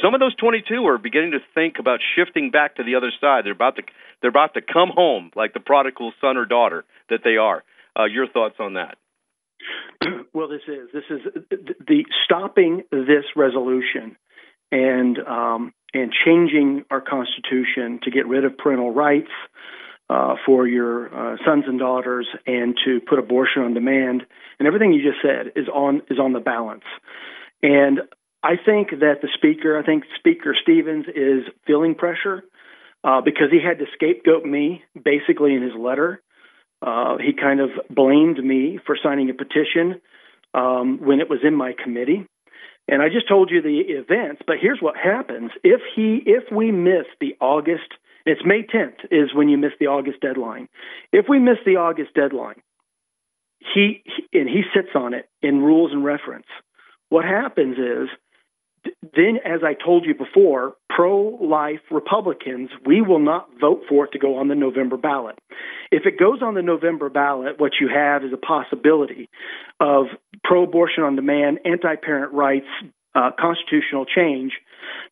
Some 0.00 0.14
of 0.14 0.20
those 0.20 0.34
22 0.36 0.86
are 0.86 0.98
beginning 0.98 1.32
to 1.32 1.38
think 1.54 1.76
about 1.78 2.00
shifting 2.16 2.50
back 2.50 2.76
to 2.76 2.84
the 2.84 2.94
other 2.94 3.12
side. 3.20 3.44
They're 3.44 3.52
about 3.52 3.76
to 3.76 3.82
they're 4.20 4.30
about 4.30 4.54
to 4.54 4.62
come 4.62 4.90
home 4.94 5.30
like 5.34 5.52
the 5.52 5.60
prodigal 5.60 6.12
son 6.20 6.36
or 6.36 6.44
daughter 6.44 6.84
that 7.10 7.20
they 7.24 7.36
are. 7.36 7.62
Uh, 7.98 8.04
your 8.04 8.26
thoughts 8.26 8.56
on 8.58 8.74
that? 8.74 8.96
Well, 10.34 10.48
this 10.48 10.62
is 10.66 10.88
this 10.94 11.04
is 11.10 11.20
the 11.86 12.04
stopping 12.24 12.84
this 12.90 13.24
resolution 13.36 14.16
and 14.70 15.18
um, 15.18 15.74
and 15.92 16.10
changing 16.24 16.84
our 16.90 17.02
constitution 17.02 18.00
to 18.04 18.10
get 18.10 18.26
rid 18.26 18.46
of 18.46 18.56
parental 18.56 18.90
rights 18.90 19.30
uh, 20.08 20.36
for 20.46 20.66
your 20.66 21.14
uh, 21.14 21.36
sons 21.44 21.64
and 21.66 21.78
daughters 21.78 22.26
and 22.46 22.76
to 22.86 23.00
put 23.00 23.18
abortion 23.18 23.62
on 23.62 23.74
demand 23.74 24.22
and 24.58 24.66
everything 24.66 24.92
you 24.94 25.02
just 25.02 25.20
said 25.22 25.52
is 25.54 25.68
on 25.68 26.00
is 26.10 26.18
on 26.18 26.32
the 26.32 26.40
balance. 26.40 26.84
And 27.62 28.00
I 28.42 28.56
think 28.56 28.90
that 28.90 29.20
the 29.22 29.28
speaker, 29.34 29.78
I 29.78 29.84
think 29.84 30.04
Speaker 30.18 30.56
Stevens 30.60 31.06
is 31.14 31.44
feeling 31.66 31.94
pressure 31.94 32.42
uh, 33.04 33.20
because 33.20 33.48
he 33.50 33.60
had 33.64 33.78
to 33.78 33.86
scapegoat 33.94 34.44
me 34.44 34.82
basically 34.94 35.54
in 35.54 35.62
his 35.62 35.74
letter. 35.78 36.20
Uh, 36.80 37.18
he 37.18 37.32
kind 37.32 37.60
of 37.60 37.70
blamed 37.88 38.42
me 38.42 38.80
for 38.84 38.98
signing 39.00 39.30
a 39.30 39.34
petition 39.34 40.00
um, 40.54 40.98
when 41.00 41.20
it 41.20 41.30
was 41.30 41.40
in 41.44 41.54
my 41.54 41.72
committee. 41.82 42.26
And 42.88 43.00
I 43.00 43.08
just 43.08 43.28
told 43.28 43.50
you 43.50 43.62
the 43.62 43.78
events, 43.78 44.42
but 44.44 44.56
here's 44.60 44.80
what 44.80 44.96
happens 44.96 45.52
if 45.62 45.80
he 45.94 46.20
if 46.26 46.50
we 46.50 46.72
miss 46.72 47.06
the 47.20 47.36
August 47.40 47.94
it's 48.24 48.42
May 48.44 48.62
10th 48.62 49.04
is 49.10 49.34
when 49.34 49.48
you 49.48 49.58
miss 49.58 49.72
the 49.80 49.86
August 49.86 50.20
deadline. 50.20 50.68
If 51.12 51.26
we 51.28 51.38
miss 51.38 51.58
the 51.66 51.76
August 51.76 52.14
deadline, 52.14 52.62
he 53.74 54.02
and 54.32 54.48
he 54.48 54.62
sits 54.74 54.90
on 54.94 55.14
it 55.14 55.28
in 55.42 55.60
rules 55.60 55.92
and 55.92 56.04
reference. 56.04 56.46
What 57.08 57.24
happens 57.24 57.78
is 57.78 58.08
then, 59.14 59.38
as 59.44 59.60
I 59.64 59.74
told 59.74 60.06
you 60.06 60.14
before, 60.14 60.74
pro 60.88 61.38
life 61.40 61.80
Republicans, 61.90 62.70
we 62.86 63.00
will 63.00 63.18
not 63.18 63.48
vote 63.60 63.82
for 63.88 64.06
it 64.06 64.12
to 64.12 64.18
go 64.18 64.38
on 64.38 64.48
the 64.48 64.54
November 64.54 64.96
ballot. 64.96 65.38
If 65.90 66.06
it 66.06 66.18
goes 66.18 66.40
on 66.42 66.54
the 66.54 66.62
November 66.62 67.10
ballot, 67.10 67.60
what 67.60 67.72
you 67.80 67.88
have 67.88 68.24
is 68.24 68.32
a 68.32 68.36
possibility 68.36 69.28
of 69.80 70.06
pro 70.42 70.64
abortion 70.64 71.04
on 71.04 71.16
demand, 71.16 71.60
anti 71.64 71.96
parent 71.96 72.32
rights, 72.32 72.66
uh, 73.14 73.30
constitutional 73.38 74.06
change 74.06 74.52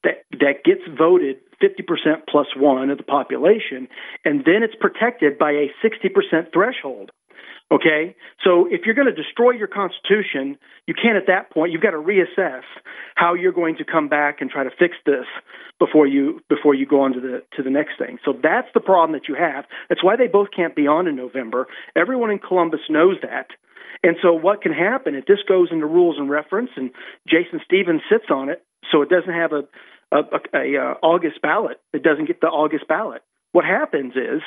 that, 0.05 0.25
that 0.33 0.65
gets 0.65 0.81
voted 0.99 1.37
50% 1.63 2.27
plus 2.29 2.47
one 2.57 2.91
of 2.91 2.97
the 2.97 3.05
population, 3.05 3.89
and 4.25 4.41
then 4.45 4.63
it's 4.63 4.75
protected 4.81 5.39
by 5.39 5.51
a 5.51 5.71
60% 5.85 6.53
threshold. 6.53 7.11
Okay, 7.73 8.17
so 8.43 8.67
if 8.69 8.81
you're 8.85 8.97
going 8.97 9.07
to 9.07 9.15
destroy 9.15 9.53
your 9.53 9.69
constitution, 9.69 10.59
you 10.87 10.95
can't 10.95 11.17
at 11.17 11.29
that 11.29 11.53
point. 11.53 11.71
You've 11.71 11.83
got 11.83 11.93
to 11.93 12.03
reassess 12.03 12.63
how 13.15 13.35
you're 13.35 13.53
going 13.53 13.77
to 13.77 13.85
come 13.85 14.09
back 14.09 14.41
and 14.41 14.51
try 14.51 14.65
to 14.65 14.71
fix 14.77 14.97
this 15.07 15.27
before 15.79 16.07
you 16.07 16.41
before 16.49 16.75
you 16.75 16.85
go 16.85 17.03
on 17.03 17.13
to 17.13 17.21
the 17.21 17.43
to 17.57 17.63
the 17.63 17.71
next 17.71 17.93
thing. 17.97 18.19
So 18.25 18.33
that's 18.33 18.67
the 18.75 18.81
problem 18.81 19.13
that 19.13 19.29
you 19.29 19.37
have. 19.37 19.67
That's 19.89 20.03
why 20.03 20.17
they 20.17 20.27
both 20.27 20.49
can't 20.55 20.75
be 20.75 20.89
on 20.89 21.07
in 21.07 21.15
November. 21.15 21.69
Everyone 21.95 22.31
in 22.33 22.41
Columbus 22.41 22.81
knows 22.89 23.17
that. 23.23 23.47
And 24.03 24.17
so 24.21 24.33
what 24.33 24.63
can 24.63 24.73
happen 24.73 25.15
if 25.15 25.27
this 25.27 25.39
goes 25.47 25.69
into 25.71 25.87
rules 25.87 26.17
and 26.19 26.29
reference 26.29 26.71
and 26.77 26.91
Jason 27.29 27.61
Stevens 27.65 28.03
sits 28.11 28.31
on 28.31 28.49
it 28.49 28.65
so 28.91 29.03
it 29.03 29.11
doesn't 29.11 29.33
have 29.33 29.53
a 29.53 29.63
a, 30.13 30.19
a, 30.19 30.59
a 30.59 30.97
August 31.03 31.41
ballot. 31.41 31.81
It 31.93 32.03
doesn't 32.03 32.27
get 32.27 32.41
the 32.41 32.49
August 32.49 32.89
ballot. 32.89 33.23
What 33.53 33.65
happens 33.65 34.15
is 34.17 34.43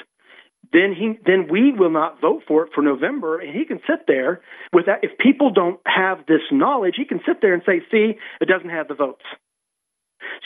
then 0.74 0.94
he 0.98 1.18
then 1.26 1.48
we 1.50 1.72
will 1.72 1.92
not 1.92 2.20
vote 2.20 2.44
for 2.48 2.66
it 2.66 2.72
for 2.74 2.82
November. 2.82 3.40
And 3.40 3.56
he 3.56 3.66
can 3.66 3.80
sit 3.88 4.06
there 4.08 4.42
with 4.74 4.88
that. 4.88 5.00
If 5.04 5.18
people 5.18 5.52
don't 5.52 5.80
have 5.86 6.26
this 6.28 6.42
knowledge 6.52 6.96
he 6.98 7.06
can 7.06 7.22
sit 7.26 7.38
there 7.42 7.54
and 7.54 7.64
say 7.66 7.82
see 7.92 8.14
it 8.42 8.48
doesn't 8.48 8.70
have 8.70 8.88
the 8.88 8.96
votes. 8.96 9.24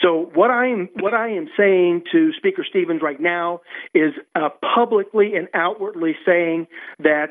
So 0.02 0.30
what 0.34 0.50
I 0.50 0.68
am 0.68 0.88
what 1.00 1.14
I 1.14 1.30
am 1.30 1.48
saying 1.56 2.02
to 2.12 2.32
Speaker 2.36 2.64
Stevens 2.68 3.00
right 3.02 3.20
now 3.20 3.60
is 3.94 4.12
uh, 4.34 4.50
publicly 4.74 5.34
and 5.34 5.48
outwardly 5.54 6.14
saying 6.24 6.66
that 7.00 7.30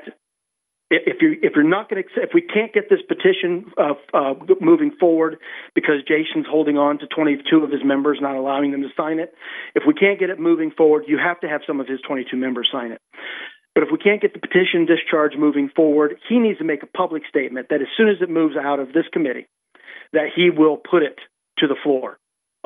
if 0.89 1.21
you 1.21 1.35
if 1.41 1.53
you're 1.55 1.67
not 1.67 1.89
going 1.89 2.01
to 2.01 2.21
if 2.21 2.29
we 2.33 2.41
can't 2.41 2.73
get 2.73 2.89
this 2.89 2.99
petition 3.07 3.65
uh, 3.77 3.93
uh, 4.13 4.33
moving 4.61 4.91
forward 4.99 5.37
because 5.75 5.97
Jason's 6.07 6.45
holding 6.49 6.77
on 6.77 6.99
to 6.99 7.07
22 7.07 7.63
of 7.63 7.71
his 7.71 7.81
members, 7.83 8.19
not 8.21 8.35
allowing 8.35 8.71
them 8.71 8.81
to 8.81 8.89
sign 8.95 9.19
it, 9.19 9.33
if 9.75 9.83
we 9.85 9.93
can't 9.93 10.19
get 10.19 10.29
it 10.29 10.39
moving 10.39 10.71
forward, 10.71 11.03
you 11.07 11.17
have 11.17 11.39
to 11.41 11.47
have 11.47 11.61
some 11.67 11.79
of 11.79 11.87
his 11.87 11.99
22 12.07 12.37
members 12.37 12.69
sign 12.71 12.91
it. 12.91 13.01
But 13.75 13.83
if 13.83 13.89
we 13.91 13.97
can't 13.97 14.21
get 14.21 14.33
the 14.33 14.39
petition 14.39 14.85
discharge 14.85 15.33
moving 15.37 15.69
forward, 15.75 16.15
he 16.27 16.39
needs 16.39 16.57
to 16.59 16.63
make 16.63 16.83
a 16.83 16.87
public 16.87 17.23
statement 17.29 17.67
that 17.69 17.81
as 17.81 17.87
soon 17.95 18.09
as 18.09 18.15
it 18.21 18.29
moves 18.29 18.55
out 18.55 18.79
of 18.79 18.87
this 18.93 19.05
committee, 19.11 19.47
that 20.13 20.29
he 20.35 20.49
will 20.49 20.77
put 20.77 21.03
it 21.03 21.19
to 21.59 21.67
the 21.67 21.75
floor 21.83 22.17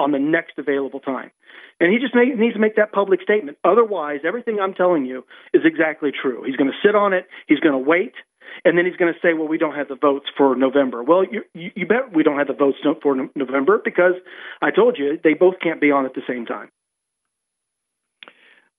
on 0.01 0.12
the 0.12 0.20
next 0.20 0.58
available 0.58 1.00
time. 1.00 1.31
And 1.79 1.91
he 1.91 1.98
just 1.98 2.13
needs 2.13 2.53
to 2.53 2.60
make 2.60 2.75
that 2.75 2.91
public 2.91 3.22
statement. 3.22 3.58
Otherwise, 3.63 4.20
everything 4.25 4.60
I'm 4.62 4.74
telling 4.74 5.05
you 5.05 5.25
is 5.53 5.63
exactly 5.65 6.12
true. 6.12 6.43
He's 6.46 6.55
going 6.55 6.70
to 6.70 6.88
sit 6.88 6.96
on 6.96 7.13
it. 7.13 7.25
He's 7.48 7.60
going 7.60 7.74
to 7.74 7.89
wait. 7.89 8.13
And 8.65 8.77
then 8.77 8.86
he's 8.86 8.98
going 8.98 9.13
to 9.13 9.20
say, 9.20 9.34
well, 9.34 9.48
we 9.48 9.58
don't 9.58 9.75
have 9.75 9.88
the 9.88 9.96
votes 9.96 10.25
for 10.38 10.55
November. 10.55 11.03
Well, 11.03 11.24
you, 11.24 11.43
you, 11.53 11.72
you 11.75 11.88
bet 11.88 12.13
we 12.13 12.24
don't 12.24 12.38
have 12.38 12.48
the 12.48 12.53
votes 12.53 12.77
for 13.01 13.15
November 13.36 13.81
because 13.84 14.13
I 14.62 14.72
told 14.72 14.98
you 15.00 15.17
they 15.24 15.34
both 15.34 15.55
can't 15.62 15.81
be 15.81 15.91
on 15.91 16.05
at 16.05 16.13
the 16.13 16.22
same 16.27 16.46
time. 16.46 16.70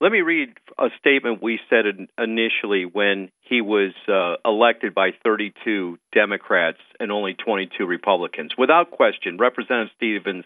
Let 0.03 0.11
me 0.11 0.21
read 0.21 0.49
a 0.79 0.89
statement 0.99 1.41
we 1.41 1.61
said 1.71 1.85
initially 2.19 2.85
when 2.85 3.31
he 3.41 3.61
was 3.61 3.93
uh, 4.09 4.35
elected 4.45 4.95
by 4.95 5.11
32 5.25 5.97
Democrats 6.13 6.79
and 6.99 7.13
only 7.13 7.35
22 7.35 7.87
Republicans. 7.87 8.51
Without 8.59 8.91
question, 8.91 9.37
Representative 9.39 9.93
Stephens 9.97 10.45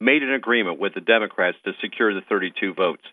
made 0.00 0.22
an 0.22 0.32
agreement 0.32 0.78
with 0.78 0.94
the 0.94 1.00
Democrats 1.00 1.58
to 1.64 1.72
secure 1.80 2.14
the 2.14 2.20
32 2.28 2.74
votes. 2.74 3.04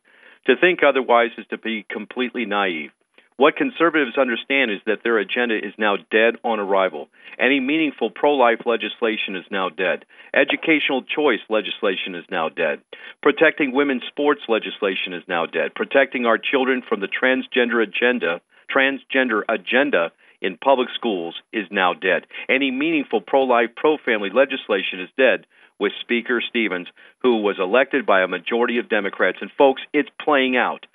To 0.48 0.56
think 0.56 0.82
otherwise 0.84 1.32
is 1.38 1.46
to 1.50 1.58
be 1.58 1.86
completely 1.90 2.46
naive. 2.46 2.92
What 3.38 3.58
conservatives 3.58 4.18
understand 4.18 4.72
is 4.72 4.80
that 4.86 5.04
their 5.04 5.18
agenda 5.18 5.56
is 5.58 5.74
now 5.78 5.98
dead 6.10 6.36
on 6.46 6.60
arrival. 6.60 7.10
Any 7.38 7.60
meaningful 7.60 8.10
pro 8.10 8.34
life 8.34 8.62
legislation 8.66 9.36
is 9.36 9.44
now 9.52 9.68
dead. 9.68 10.06
Educational 10.34 11.04
choice 11.04 11.42
legislation 11.50 12.16
is 12.16 12.24
now 12.32 12.48
dead. 12.48 12.80
Protecting 13.22 13.74
women's 13.74 14.04
sports 14.08 14.42
legislation 14.48 15.12
is 15.12 15.24
now 15.28 15.46
dead. 15.46 15.76
Protecting 15.76 16.26
our 16.26 16.38
children 16.38 16.82
from 16.88 17.02
the 17.02 17.10
transgender 17.10 17.84
agenda, 17.84 18.40
transgender 18.74 19.42
agenda 19.50 20.14
in 20.42 20.58
public 20.58 20.90
schools 20.96 21.36
is 21.54 21.66
now 21.72 21.94
dead. 21.94 22.26
Any 22.50 22.72
meaningful 22.72 23.22
pro 23.22 23.44
life, 23.44 23.70
pro 23.76 23.98
family 23.98 24.30
legislation 24.34 25.02
is 25.02 25.10
dead 25.18 25.46
with 25.80 25.92
Speaker 26.02 26.42
Stevens, 26.48 26.88
who 27.22 27.42
was 27.42 27.58
elected 27.60 28.06
by 28.06 28.22
a 28.22 28.28
majority 28.28 28.78
of 28.78 28.90
Democrats. 28.90 29.40
And 29.42 29.52
folks, 29.58 29.82
it's 29.94 30.10
playing 30.24 30.56
out. 30.56 30.86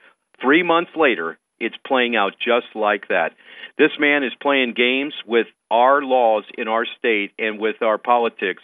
Three 0.40 0.62
months 0.62 0.92
later, 0.96 1.38
it's 1.58 1.76
playing 1.86 2.16
out 2.16 2.32
just 2.38 2.74
like 2.74 3.08
that. 3.08 3.32
This 3.76 3.90
man 3.98 4.24
is 4.24 4.32
playing 4.40 4.74
games 4.74 5.14
with 5.26 5.46
our 5.70 6.02
laws 6.02 6.44
in 6.56 6.68
our 6.68 6.86
state 6.98 7.32
and 7.38 7.60
with 7.60 7.82
our 7.82 7.98
politics, 7.98 8.62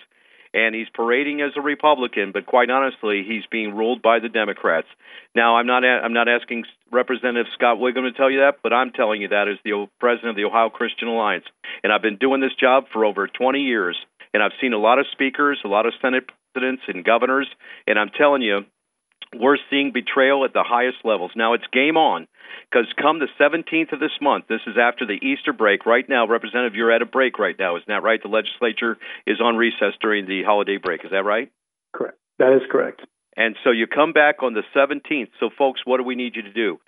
and 0.57 0.75
he's 0.75 0.89
parading 0.95 1.43
as 1.43 1.53
a 1.55 1.61
Republican. 1.61 2.33
But 2.33 2.47
quite 2.47 2.71
honestly, 2.71 3.23
he's 3.29 3.45
being 3.51 3.77
ruled 3.77 4.01
by 4.01 4.19
the 4.19 4.31
Democrats. 4.31 4.89
Now, 5.35 5.57
I'm 5.57 5.67
not 5.67 5.85
I'm 5.85 6.15
not 6.15 6.29
asking 6.29 6.65
Representative 6.91 7.47
Scott 7.55 7.77
Wiggam 7.77 8.11
to 8.11 8.13
tell 8.13 8.31
you 8.31 8.41
that, 8.41 8.61
but 8.63 8.73
I'm 8.73 8.91
telling 8.91 9.21
you 9.21 9.29
that 9.29 9.49
as 9.49 9.59
the 9.65 9.87
president 10.01 10.31
of 10.31 10.37
the 10.37 10.45
Ohio 10.45 10.71
Christian 10.71 11.09
Alliance, 11.09 11.45
and 11.85 11.93
I've 11.93 12.03
been 12.03 12.17
doing 12.17 12.41
this 12.41 12.55
job 12.59 12.85
for 12.93 13.05
over 13.05 13.29
20 13.29 13.61
years. 13.61 13.97
And 14.35 14.43
I've 14.43 14.53
seen 14.61 14.73
a 14.73 14.79
lot 14.79 14.99
of 14.99 15.07
speakers, 15.13 15.61
a 15.65 15.69
lot 15.69 15.87
of 15.87 15.95
Senate 16.03 16.25
presidents 16.53 16.83
and 16.89 17.05
governors, 17.05 17.49
and 17.87 17.99
I'm 17.99 18.11
telling 18.11 18.43
you, 18.43 18.67
we're 19.35 19.59
seeing 19.71 19.93
betrayal 19.93 20.45
at 20.45 20.53
the 20.53 20.63
highest 20.63 20.99
levels. 21.05 21.33
Now 21.35 21.55
it's 21.55 21.67
game 21.73 21.97
on 21.97 22.27
because 22.71 22.87
come 23.01 23.19
the 23.19 23.29
17th 23.41 23.93
of 23.93 24.01
this 24.01 24.17
month, 24.21 24.47
this 24.49 24.61
is 24.67 24.77
after 24.81 25.07
the 25.07 25.19
Easter 25.25 25.53
break. 25.53 25.87
Right 25.87 26.09
now, 26.09 26.27
Representative, 26.27 26.75
you're 26.75 26.93
at 26.93 27.03
a 27.03 27.07
break 27.07 27.39
right 27.39 27.57
now. 27.59 27.77
Isn't 27.77 27.89
that 27.89 28.03
right? 28.03 28.21
The 28.23 28.29
legislature 28.29 28.97
is 29.27 29.41
on 29.41 29.57
recess 29.57 29.95
during 30.01 30.27
the 30.27 30.43
holiday 30.43 30.79
break. 30.79 31.05
Is 31.05 31.11
that 31.11 31.25
right? 31.25 31.51
Correct. 31.95 32.19
That 32.39 32.53
is 32.53 32.63
correct. 32.71 33.03
And 33.37 33.57
so 33.65 33.71
you 33.71 33.87
come 33.87 34.13
back 34.13 34.43
on 34.43 34.55
the 34.55 34.63
17th. 34.75 35.29
So, 35.41 35.51
folks, 35.57 35.81
what 35.85 35.99
do 35.99 36.05
we 36.05 36.15
need 36.15 36.37
you 36.37 36.43
to 36.43 36.53
do? 36.53 36.79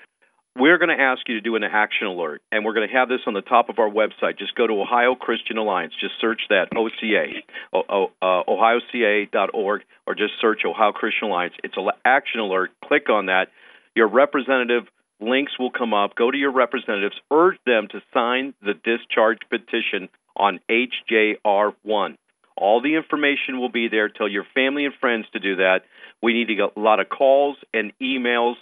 We're 0.56 0.78
going 0.78 0.96
to 0.96 1.02
ask 1.02 1.22
you 1.28 1.34
to 1.34 1.40
do 1.40 1.56
an 1.56 1.64
action 1.64 2.06
alert, 2.06 2.42
and 2.50 2.64
we're 2.64 2.74
going 2.74 2.88
to 2.88 2.94
have 2.94 3.08
this 3.08 3.20
on 3.26 3.34
the 3.34 3.42
top 3.42 3.68
of 3.68 3.78
our 3.78 3.88
website. 3.88 4.38
Just 4.38 4.54
go 4.54 4.66
to 4.66 4.80
Ohio 4.80 5.14
Christian 5.14 5.56
Alliance. 5.56 5.92
Just 6.00 6.14
search 6.20 6.40
that 6.48 6.68
OCA, 6.76 7.42
uh, 7.72 8.42
ohioca.org, 8.48 9.82
or 10.06 10.14
just 10.14 10.32
search 10.40 10.62
Ohio 10.64 10.92
Christian 10.92 11.28
Alliance. 11.28 11.54
It's 11.62 11.76
an 11.76 11.88
action 12.04 12.40
alert. 12.40 12.70
Click 12.84 13.08
on 13.08 13.26
that. 13.26 13.48
Your 13.94 14.08
representative 14.08 14.84
links 15.20 15.52
will 15.58 15.70
come 15.70 15.94
up. 15.94 16.14
Go 16.14 16.30
to 16.30 16.38
your 16.38 16.52
representatives. 16.52 17.16
Urge 17.30 17.58
them 17.66 17.88
to 17.90 18.00
sign 18.12 18.54
the 18.62 18.74
discharge 18.74 19.38
petition 19.48 20.08
on 20.36 20.60
HJR1. 20.70 22.16
All 22.56 22.80
the 22.82 22.96
information 22.96 23.60
will 23.60 23.68
be 23.68 23.88
there. 23.88 24.08
Tell 24.08 24.28
your 24.28 24.46
family 24.54 24.84
and 24.84 24.94
friends 25.00 25.26
to 25.32 25.38
do 25.38 25.56
that. 25.56 25.80
We 26.22 26.32
need 26.32 26.48
to 26.48 26.54
get 26.56 26.76
a 26.76 26.80
lot 26.80 27.00
of 27.00 27.08
calls 27.08 27.56
and 27.72 27.92
emails 28.02 28.54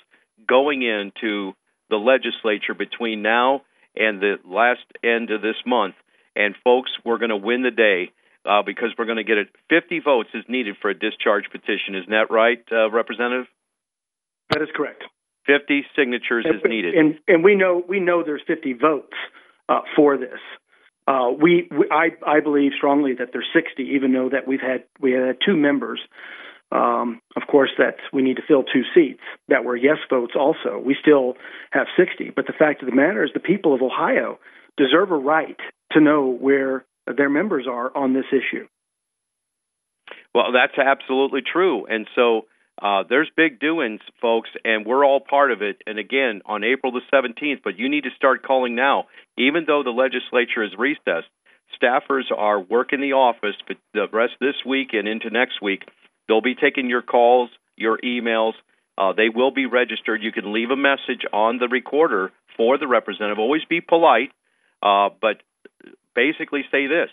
going 0.47 0.83
into 0.83 1.53
the 1.91 1.97
legislature 1.97 2.75
between 2.75 3.23
now 3.23 3.63
and 3.97 4.21
the 4.21 4.37
last 4.45 4.85
end 5.03 5.31
of 5.31 5.43
this 5.43 5.57
month. 5.65 5.95
And 6.35 6.55
folks, 6.65 6.91
we're 7.05 7.19
going 7.19 7.31
to 7.31 7.37
win 7.37 7.63
the 7.63 7.71
day 7.71 8.13
uh, 8.45 8.63
because 8.63 8.91
we're 8.99 9.07
going 9.07 9.17
to 9.17 9.25
get 9.25 9.39
it. 9.39 9.49
50 9.71 10.01
votes 10.01 10.29
is 10.35 10.45
needed 10.49 10.77
for 10.81 10.91
a 10.91 10.99
discharge 10.99 11.45
petition. 11.51 11.95
Isn't 11.95 12.11
that 12.11 12.31
right, 12.31 12.63
uh, 12.71 12.91
Representative? 12.91 13.47
That 14.51 14.63
is 14.63 14.69
correct. 14.75 15.03
50 15.47 15.85
signatures 15.97 16.45
and, 16.47 16.57
is 16.57 16.61
needed. 16.65 16.95
And, 16.95 17.19
and 17.27 17.45
we 17.45 17.55
know 17.55 17.83
we 17.87 18.01
know 18.01 18.23
there's 18.25 18.43
50 18.47 18.75
votes 18.75 19.15
uh, 19.69 19.81
for 19.95 20.19
this. 20.19 20.41
Uh, 21.09 21.31
we, 21.31 21.69
we, 21.71 21.89
I, 21.91 22.11
I 22.27 22.41
believe 22.41 22.73
strongly 22.77 23.15
that 23.15 23.29
there's 23.33 23.47
60, 23.55 23.83
even 23.95 24.13
though 24.13 24.29
that 24.31 24.47
we've 24.47 24.61
had 24.61 24.85
we 25.01 25.13
had 25.13 25.37
two 25.45 25.57
members 25.57 26.01
um, 26.73 27.21
of 27.37 27.43
course, 27.51 27.71
that 27.79 27.97
we 28.13 28.23
need 28.23 28.37
to 28.37 28.43
fill 28.47 28.65
two 28.65 28.83
seats 28.95 29.23
that 29.49 29.65
were 29.65 29.77
yes 29.77 29.99
votes. 30.11 30.35
Also, 30.37 30.79
we 30.85 30.97
still 31.01 31.35
have 31.71 31.87
60. 31.97 32.33
But 32.35 32.47
the 32.47 32.53
fact 32.53 32.83
of 32.83 32.89
the 32.89 32.95
matter 32.95 33.25
is, 33.25 33.31
the 33.33 33.41
people 33.41 33.75
of 33.75 33.83
Ohio 33.83 34.39
deserve 34.77 35.11
a 35.11 35.17
right 35.17 35.59
to 35.93 36.01
know 36.01 36.27
where 36.27 36.85
their 37.07 37.31
members 37.31 37.67
are 37.69 37.97
on 37.97 38.15
this 38.15 38.27
issue. 38.33 38.67
Well, 40.35 40.53
that's 40.53 40.79
absolutely 40.79 41.43
true. 41.43 41.87
And 41.87 42.07
so 42.15 42.47
Uh, 42.81 43.05
there's 43.09 43.31
big 43.35 43.59
doings, 43.59 44.03
folks, 44.21 44.51
and 44.63 44.85
we're 44.85 45.03
all 45.03 45.19
part 45.19 45.51
of 45.51 45.63
it. 45.63 45.81
And 45.87 45.99
again, 45.99 46.43
on 46.45 46.63
April 46.63 46.93
the 46.93 47.01
17th, 47.11 47.63
but 47.65 47.79
you 47.79 47.89
need 47.89 48.05
to 48.05 48.11
start 48.17 48.43
calling 48.43 48.75
now. 48.75 49.07
Even 49.39 49.65
though 49.67 49.83
the 49.83 49.91
legislature 49.91 50.63
is 50.63 50.77
recessed, 50.77 51.31
staffers 51.81 52.31
are 52.37 52.61
working 52.61 53.01
the 53.01 53.15
office 53.15 53.57
for 53.67 53.77
the 53.95 54.07
rest 54.13 54.35
of 54.35 54.41
this 54.41 54.63
week 54.67 54.91
and 54.93 55.09
into 55.09 55.31
next 55.31 55.63
week. 55.63 55.85
They'll 56.29 56.41
be 56.41 56.55
taking 56.55 56.89
your 56.89 57.03
calls, 57.03 57.51
your 57.77 57.99
emails. 57.99 58.55
Uh, 58.99 59.13
they 59.13 59.29
will 59.29 59.51
be 59.51 59.67
registered. 59.67 60.23
You 60.23 60.33
can 60.33 60.53
leave 60.53 60.71
a 60.71 60.77
message 60.77 61.25
on 61.33 61.59
the 61.59 61.69
recorder 61.69 62.33
for 62.57 62.79
the 62.79 62.87
representative. 62.87 63.39
Always 63.39 63.65
be 63.69 63.81
polite, 63.81 64.33
uh, 64.83 65.11
but 65.21 65.43
basically 66.15 66.65
say 66.71 66.87
this 66.87 67.11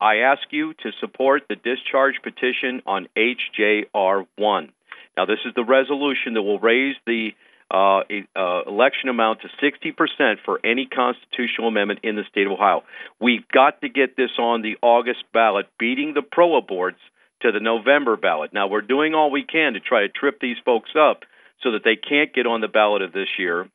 I 0.00 0.16
ask 0.16 0.42
you 0.50 0.74
to 0.82 0.90
support 1.00 1.42
the 1.48 1.56
discharge 1.56 2.16
petition 2.22 2.82
on 2.86 3.08
HJR1. 3.16 4.70
Now, 5.16 5.26
this 5.26 5.38
is 5.44 5.54
the 5.54 5.64
resolution 5.64 6.34
that 6.34 6.42
will 6.42 6.58
raise 6.58 6.96
the 7.06 7.32
uh, 7.70 8.00
uh, 8.36 8.62
election 8.66 9.08
amount 9.08 9.40
to 9.42 9.48
60% 9.62 10.36
for 10.44 10.60
any 10.64 10.86
constitutional 10.86 11.68
amendment 11.68 12.00
in 12.02 12.16
the 12.16 12.24
state 12.30 12.46
of 12.46 12.52
Ohio. 12.52 12.82
We've 13.20 13.46
got 13.48 13.80
to 13.82 13.88
get 13.88 14.16
this 14.16 14.30
on 14.38 14.62
the 14.62 14.76
August 14.82 15.24
ballot, 15.32 15.66
beating 15.78 16.14
the 16.14 16.22
pro 16.22 16.60
aborts 16.60 17.00
to 17.42 17.52
the 17.52 17.60
November 17.60 18.16
ballot. 18.16 18.52
Now, 18.52 18.68
we're 18.68 18.80
doing 18.80 19.14
all 19.14 19.30
we 19.30 19.44
can 19.44 19.74
to 19.74 19.80
try 19.80 20.02
to 20.02 20.08
trip 20.08 20.38
these 20.40 20.56
folks 20.64 20.90
up 20.98 21.22
so 21.62 21.72
that 21.72 21.84
they 21.84 21.96
can't 21.96 22.34
get 22.34 22.46
on 22.46 22.60
the 22.60 22.68
ballot 22.68 23.02
of 23.02 23.12
this 23.12 23.28
year. 23.38 23.68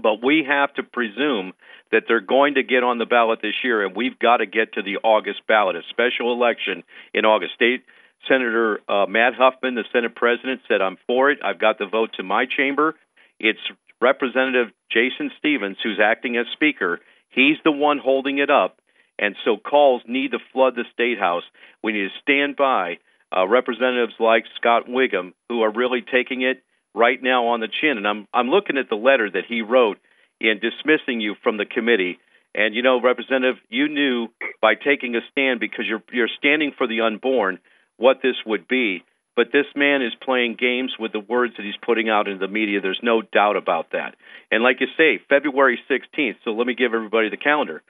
But 0.00 0.22
we 0.22 0.44
have 0.46 0.74
to 0.74 0.82
presume 0.82 1.52
that 1.92 2.04
they're 2.08 2.20
going 2.20 2.54
to 2.54 2.62
get 2.62 2.82
on 2.82 2.98
the 2.98 3.06
ballot 3.06 3.40
this 3.40 3.54
year, 3.64 3.84
and 3.84 3.96
we've 3.96 4.18
got 4.18 4.38
to 4.38 4.46
get 4.46 4.74
to 4.74 4.82
the 4.82 4.98
August 5.02 5.46
ballot, 5.46 5.76
a 5.76 5.82
special 5.90 6.32
election 6.32 6.82
in 7.14 7.24
August. 7.24 7.54
State 7.54 7.84
Senator 8.28 8.80
uh, 8.88 9.06
Matt 9.06 9.34
Huffman, 9.34 9.74
the 9.74 9.84
Senate 9.92 10.14
president, 10.14 10.60
said, 10.68 10.80
I'm 10.80 10.98
for 11.06 11.30
it. 11.30 11.38
I've 11.44 11.60
got 11.60 11.78
the 11.78 11.86
votes 11.86 12.14
in 12.18 12.26
my 12.26 12.44
chamber. 12.44 12.96
It's 13.38 13.60
Representative 14.00 14.68
Jason 14.90 15.30
Stevens, 15.38 15.76
who's 15.82 16.00
acting 16.02 16.36
as 16.36 16.46
Speaker. 16.52 17.00
He's 17.28 17.56
the 17.64 17.72
one 17.72 17.98
holding 17.98 18.38
it 18.38 18.50
up. 18.50 18.78
And 19.18 19.36
so 19.44 19.56
calls 19.56 20.02
need 20.06 20.32
to 20.32 20.38
flood 20.52 20.74
the 20.76 20.84
State 20.92 21.18
House. 21.18 21.44
We 21.82 21.92
need 21.92 22.08
to 22.08 22.20
stand 22.22 22.56
by 22.56 22.98
uh, 23.34 23.46
representatives 23.46 24.14
like 24.18 24.44
Scott 24.56 24.86
Wiggam, 24.88 25.32
who 25.48 25.62
are 25.62 25.72
really 25.72 26.02
taking 26.02 26.42
it 26.42 26.62
right 26.94 27.22
now 27.22 27.48
on 27.48 27.60
the 27.60 27.68
chin. 27.68 27.96
And 27.96 28.06
I'm 28.06 28.28
I'm 28.32 28.48
looking 28.48 28.78
at 28.78 28.88
the 28.88 28.96
letter 28.96 29.30
that 29.30 29.44
he 29.48 29.62
wrote 29.62 29.98
in 30.40 30.60
dismissing 30.60 31.20
you 31.20 31.34
from 31.42 31.56
the 31.56 31.66
committee. 31.66 32.18
And 32.54 32.74
you 32.74 32.82
know, 32.82 33.00
Representative, 33.00 33.56
you 33.68 33.88
knew 33.88 34.28
by 34.60 34.74
taking 34.74 35.14
a 35.16 35.20
stand 35.30 35.60
because 35.60 35.86
you're 35.86 36.02
you're 36.12 36.28
standing 36.38 36.72
for 36.76 36.86
the 36.86 37.02
unborn 37.02 37.58
what 37.96 38.20
this 38.22 38.36
would 38.44 38.68
be. 38.68 39.04
But 39.34 39.52
this 39.52 39.66
man 39.74 40.00
is 40.00 40.14
playing 40.22 40.56
games 40.58 40.94
with 40.98 41.12
the 41.12 41.20
words 41.20 41.54
that 41.56 41.66
he's 41.66 41.76
putting 41.76 42.08
out 42.08 42.26
in 42.26 42.38
the 42.38 42.48
media. 42.48 42.80
There's 42.80 43.00
no 43.02 43.20
doubt 43.20 43.56
about 43.56 43.92
that. 43.92 44.16
And 44.50 44.62
like 44.62 44.80
you 44.80 44.86
say, 44.96 45.20
February 45.28 45.78
16th. 45.90 46.36
So 46.42 46.52
let 46.52 46.66
me 46.66 46.74
give 46.74 46.94
everybody 46.94 47.28
the 47.28 47.36
calendar. 47.36 47.82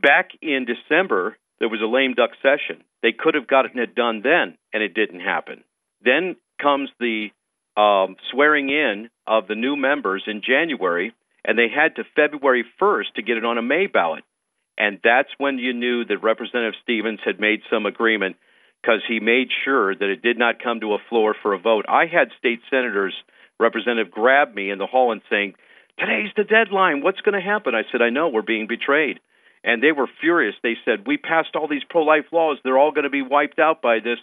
Back 0.00 0.30
in 0.42 0.66
December, 0.66 1.36
there 1.58 1.68
was 1.68 1.80
a 1.82 1.86
lame 1.86 2.14
duck 2.14 2.30
session. 2.42 2.84
They 3.02 3.12
could 3.12 3.34
have 3.34 3.48
gotten 3.48 3.78
it 3.78 3.94
done 3.94 4.20
then, 4.22 4.58
and 4.72 4.82
it 4.82 4.94
didn't 4.94 5.20
happen. 5.20 5.64
Then 6.02 6.36
comes 6.60 6.90
the 7.00 7.28
um, 7.76 8.16
swearing 8.30 8.68
in 8.70 9.10
of 9.26 9.48
the 9.48 9.54
new 9.54 9.76
members 9.76 10.24
in 10.26 10.42
January, 10.46 11.14
and 11.44 11.58
they 11.58 11.68
had 11.68 11.96
to 11.96 12.04
February 12.14 12.64
1st 12.80 13.14
to 13.16 13.22
get 13.22 13.36
it 13.36 13.44
on 13.44 13.58
a 13.58 13.62
May 13.62 13.86
ballot. 13.86 14.24
And 14.78 14.98
that's 15.02 15.30
when 15.38 15.58
you 15.58 15.72
knew 15.72 16.04
that 16.04 16.22
Representative 16.22 16.74
Stevens 16.82 17.20
had 17.24 17.40
made 17.40 17.60
some 17.70 17.86
agreement 17.86 18.36
because 18.82 19.00
he 19.08 19.20
made 19.20 19.48
sure 19.64 19.94
that 19.94 20.10
it 20.10 20.22
did 20.22 20.38
not 20.38 20.62
come 20.62 20.80
to 20.80 20.94
a 20.94 20.98
floor 21.08 21.34
for 21.42 21.54
a 21.54 21.58
vote. 21.58 21.86
I 21.88 22.06
had 22.06 22.28
state 22.38 22.60
senators, 22.70 23.14
Representative, 23.58 24.12
grab 24.12 24.54
me 24.54 24.70
in 24.70 24.78
the 24.78 24.86
hall 24.86 25.12
and 25.12 25.22
saying, 25.30 25.54
Today's 25.98 26.30
the 26.36 26.44
deadline. 26.44 27.02
What's 27.02 27.22
going 27.22 27.40
to 27.40 27.40
happen? 27.40 27.74
I 27.74 27.82
said, 27.90 28.02
I 28.02 28.10
know, 28.10 28.28
we're 28.28 28.42
being 28.42 28.66
betrayed. 28.66 29.18
And 29.64 29.82
they 29.82 29.92
were 29.92 30.08
furious. 30.20 30.54
They 30.62 30.76
said, 30.84 31.06
We 31.06 31.16
passed 31.16 31.56
all 31.56 31.68
these 31.68 31.84
pro 31.88 32.02
life 32.02 32.26
laws. 32.32 32.58
They're 32.62 32.78
all 32.78 32.92
going 32.92 33.04
to 33.04 33.10
be 33.10 33.22
wiped 33.22 33.58
out 33.58 33.82
by 33.82 33.98
this 33.98 34.18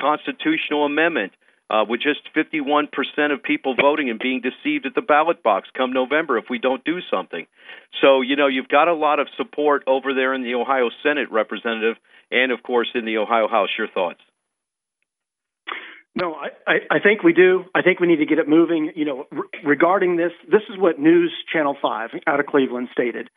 constitutional 0.00 0.84
amendment 0.84 1.32
uh, 1.70 1.84
with 1.88 2.00
just 2.00 2.20
51% 2.34 2.88
of 3.32 3.42
people 3.42 3.74
voting 3.74 4.10
and 4.10 4.18
being 4.18 4.40
deceived 4.40 4.86
at 4.86 4.94
the 4.94 5.02
ballot 5.02 5.42
box 5.42 5.68
come 5.76 5.92
November 5.92 6.38
if 6.38 6.44
we 6.48 6.58
don't 6.58 6.82
do 6.84 6.98
something. 7.10 7.46
So, 8.00 8.22
you 8.22 8.36
know, 8.36 8.46
you've 8.46 8.68
got 8.68 8.88
a 8.88 8.94
lot 8.94 9.20
of 9.20 9.28
support 9.36 9.82
over 9.86 10.14
there 10.14 10.32
in 10.34 10.42
the 10.42 10.54
Ohio 10.54 10.88
Senate 11.02 11.30
representative 11.30 11.96
and, 12.30 12.52
of 12.52 12.62
course, 12.62 12.88
in 12.94 13.04
the 13.04 13.18
Ohio 13.18 13.48
House. 13.48 13.68
Your 13.76 13.88
thoughts? 13.88 14.20
No, 16.14 16.34
I, 16.34 16.78
I 16.90 16.98
think 17.00 17.22
we 17.22 17.32
do. 17.32 17.64
I 17.74 17.82
think 17.82 18.00
we 18.00 18.08
need 18.08 18.16
to 18.16 18.26
get 18.26 18.38
it 18.38 18.48
moving. 18.48 18.92
You 18.96 19.04
know, 19.04 19.26
re- 19.30 19.48
regarding 19.64 20.16
this, 20.16 20.32
this 20.50 20.62
is 20.70 20.78
what 20.78 20.98
News 20.98 21.32
Channel 21.52 21.76
5 21.80 22.10
out 22.26 22.40
of 22.40 22.46
Cleveland 22.46 22.88
stated 22.92 23.28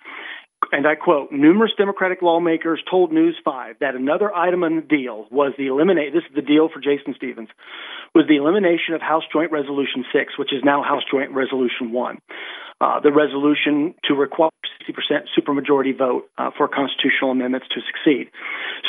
and 0.71 0.87
I 0.87 0.95
quote, 0.95 1.31
numerous 1.31 1.71
Democratic 1.77 2.21
lawmakers 2.21 2.81
told 2.89 3.11
News 3.11 3.35
5 3.43 3.77
that 3.79 3.95
another 3.95 4.33
item 4.33 4.63
on 4.63 4.75
the 4.77 4.81
deal 4.81 5.27
was 5.29 5.53
the 5.57 5.67
eliminate, 5.67 6.13
this 6.13 6.23
is 6.29 6.35
the 6.35 6.41
deal 6.41 6.69
for 6.69 6.79
Jason 6.79 7.13
Stevens, 7.15 7.49
was 8.15 8.25
the 8.27 8.37
elimination 8.37 8.93
of 8.93 9.01
House 9.01 9.23
Joint 9.31 9.51
Resolution 9.51 10.05
6, 10.11 10.37
which 10.37 10.53
is 10.53 10.63
now 10.63 10.83
House 10.83 11.03
Joint 11.11 11.31
Resolution 11.31 11.91
1. 11.91 12.17
Uh, 12.79 12.99
the 12.99 13.11
resolution 13.11 13.93
to 14.05 14.15
require 14.15 14.49
60% 14.89 15.27
supermajority 15.37 15.95
vote 15.95 16.29
uh, 16.37 16.49
for 16.57 16.67
constitutional 16.67 17.31
amendments 17.31 17.67
to 17.69 17.81
succeed. 17.85 18.31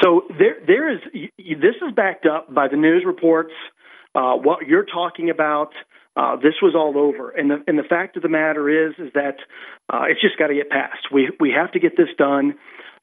So 0.03 0.23
there, 0.39 0.57
there 0.67 0.91
is, 0.91 1.01
this 1.37 1.77
is 1.87 1.95
backed 1.95 2.27
up 2.27 2.53
by 2.53 2.69
the 2.69 2.77
news 2.77 3.05
reports, 3.05 3.53
uh, 4.15 4.35
what 4.35 4.67
you're 4.67 4.87
talking 4.87 5.31
about, 5.31 5.73
uh, 6.17 6.37
this 6.37 6.55
was 6.61 6.75
all 6.75 6.99
over. 6.99 7.31
And 7.31 7.51
the 7.51 7.65
and 7.67 7.79
the 7.79 7.89
fact 7.89 8.17
of 8.17 8.23
the 8.23 8.29
matter 8.29 8.69
is 8.69 8.95
is 8.99 9.13
that 9.15 9.37
uh, 9.93 10.05
it's 10.09 10.21
just 10.21 10.39
got 10.39 10.49
to 10.49 10.55
get 10.55 10.71
passed. 10.71 11.11
We 11.13 11.31
we 11.41 11.53
have 11.57 11.73
to 11.73 11.81
get 11.81 11.97
this 11.97 12.09
done. 12.19 12.55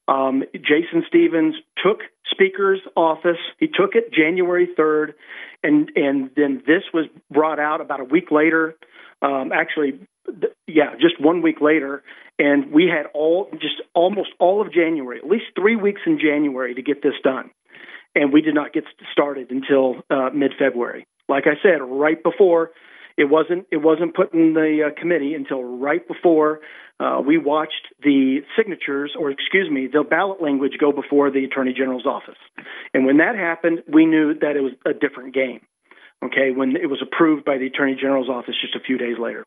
Um, 0.06 0.42
Jason 0.54 1.04
Stevens 1.06 1.54
took 1.84 2.00
Speaker's 2.30 2.80
office. 2.96 3.38
He 3.58 3.66
took 3.66 3.94
it 3.94 4.12
January 4.12 4.68
third, 4.76 5.14
and 5.62 5.90
and 5.96 6.30
then 6.36 6.62
this 6.66 6.82
was 6.94 7.06
brought 7.30 7.58
out 7.58 7.80
about 7.80 8.00
a 8.00 8.04
week 8.04 8.30
later. 8.30 8.76
Um, 9.22 9.50
actually, 9.52 10.00
th- 10.26 10.52
yeah, 10.66 10.94
just 11.00 11.20
one 11.20 11.42
week 11.42 11.60
later, 11.60 12.02
and 12.38 12.72
we 12.72 12.86
had 12.86 13.06
all 13.12 13.48
just 13.52 13.82
almost 13.92 14.30
all 14.38 14.62
of 14.62 14.72
January, 14.72 15.18
at 15.18 15.28
least 15.28 15.46
three 15.58 15.76
weeks 15.76 16.00
in 16.06 16.18
January 16.18 16.74
to 16.74 16.82
get 16.82 17.02
this 17.02 17.14
done, 17.24 17.50
and 18.14 18.32
we 18.32 18.40
did 18.40 18.54
not 18.54 18.72
get 18.72 18.84
started 19.12 19.50
until 19.50 19.96
uh, 20.10 20.30
mid 20.32 20.52
February. 20.58 21.06
Like 21.28 21.44
I 21.46 21.54
said, 21.62 21.82
right 21.82 22.20
before 22.22 22.70
it 23.20 23.28
wasn't 23.28 23.66
it 23.70 23.76
wasn't 23.76 24.16
put 24.16 24.32
in 24.32 24.54
the 24.54 24.88
uh, 24.88 24.98
committee 24.98 25.34
until 25.34 25.62
right 25.62 26.06
before 26.08 26.60
uh, 26.98 27.20
we 27.20 27.36
watched 27.36 27.86
the 28.02 28.38
signatures, 28.56 29.12
or 29.18 29.30
excuse 29.30 29.70
me, 29.70 29.88
the 29.92 30.02
ballot 30.02 30.42
language 30.42 30.72
go 30.80 30.90
before 30.90 31.30
the 31.30 31.44
attorney 31.44 31.74
general's 31.76 32.06
office. 32.06 32.40
And 32.94 33.04
when 33.04 33.18
that 33.18 33.36
happened, 33.36 33.80
we 33.86 34.06
knew 34.06 34.34
that 34.40 34.56
it 34.56 34.62
was 34.62 34.72
a 34.86 34.94
different 34.94 35.34
game. 35.34 35.60
Okay, 36.24 36.50
when 36.50 36.76
it 36.76 36.88
was 36.88 37.00
approved 37.00 37.44
by 37.44 37.58
the 37.58 37.66
attorney 37.66 37.94
general's 37.94 38.28
office 38.28 38.54
just 38.60 38.74
a 38.74 38.80
few 38.80 38.96
days 38.96 39.16
later. 39.18 39.44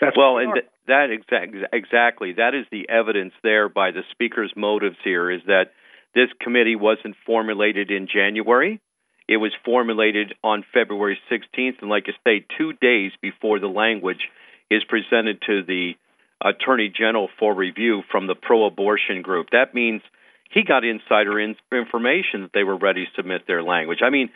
That's 0.00 0.16
well, 0.16 0.38
and 0.38 0.54
th- 0.54 0.66
that 0.86 1.10
exact, 1.10 1.54
exactly 1.72 2.34
that 2.34 2.54
is 2.54 2.66
the 2.70 2.88
evidence 2.88 3.32
there 3.42 3.68
by 3.68 3.90
the 3.90 4.02
speaker's 4.12 4.52
motives 4.56 4.96
here 5.02 5.30
is 5.30 5.40
that 5.46 5.72
this 6.14 6.28
committee 6.40 6.76
wasn't 6.76 7.16
formulated 7.24 7.90
in 7.90 8.06
January. 8.06 8.80
It 9.28 9.38
was 9.38 9.52
formulated 9.64 10.34
on 10.44 10.64
February 10.72 11.18
16th, 11.30 11.80
and 11.80 11.90
like 11.90 12.04
I 12.06 12.12
say, 12.24 12.46
two 12.56 12.72
days 12.74 13.12
before 13.20 13.58
the 13.58 13.66
language 13.66 14.28
is 14.70 14.84
presented 14.84 15.42
to 15.46 15.62
the 15.64 15.92
Attorney 16.40 16.92
General 16.96 17.28
for 17.38 17.54
review 17.54 18.02
from 18.10 18.26
the 18.26 18.34
pro 18.34 18.66
abortion 18.66 19.22
group. 19.22 19.48
That 19.52 19.74
means 19.74 20.02
he 20.50 20.62
got 20.62 20.84
insider 20.84 21.40
in- 21.40 21.56
information 21.72 22.42
that 22.42 22.50
they 22.54 22.62
were 22.62 22.76
ready 22.76 23.04
to 23.04 23.10
submit 23.16 23.46
their 23.46 23.62
language. 23.62 23.98
I 24.02 24.10
mean, 24.10 24.30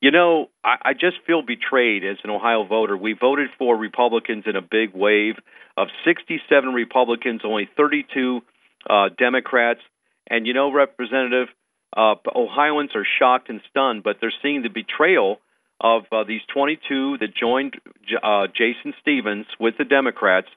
you 0.00 0.10
know, 0.10 0.50
I, 0.62 0.76
I 0.82 0.92
just 0.92 1.16
feel 1.26 1.42
betrayed 1.42 2.04
as 2.04 2.18
an 2.22 2.30
Ohio 2.30 2.64
voter. 2.64 2.96
We 2.96 3.14
voted 3.14 3.48
for 3.58 3.76
Republicans 3.76 4.44
in 4.46 4.56
a 4.56 4.62
big 4.62 4.94
wave 4.94 5.36
of 5.76 5.88
67 6.04 6.72
Republicans, 6.72 7.40
only 7.44 7.68
32 7.76 8.40
uh, 8.88 9.08
Democrats. 9.18 9.80
And, 10.28 10.46
you 10.46 10.54
know, 10.54 10.72
Representative, 10.72 11.48
uh, 11.96 12.14
Ohioans 12.34 12.90
are 12.94 13.06
shocked 13.18 13.48
and 13.48 13.60
stunned, 13.70 14.02
but 14.02 14.16
they're 14.20 14.32
seeing 14.42 14.62
the 14.62 14.68
betrayal 14.68 15.40
of 15.80 16.02
uh, 16.12 16.24
these 16.24 16.42
22 16.52 17.18
that 17.18 17.34
joined 17.34 17.74
uh, 18.22 18.46
Jason 18.48 18.94
Stephens 19.00 19.46
with 19.58 19.74
the 19.78 19.84
Democrats. 19.84 20.48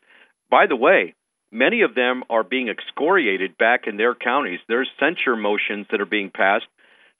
By 0.49 0.67
the 0.67 0.75
way, 0.75 1.15
many 1.51 1.81
of 1.81 1.95
them 1.95 2.23
are 2.29 2.43
being 2.43 2.69
excoriated 2.69 3.57
back 3.57 3.87
in 3.87 3.97
their 3.97 4.15
counties. 4.15 4.59
There's 4.67 4.89
censure 4.99 5.35
motions 5.35 5.87
that 5.91 6.01
are 6.01 6.05
being 6.05 6.29
passed. 6.29 6.65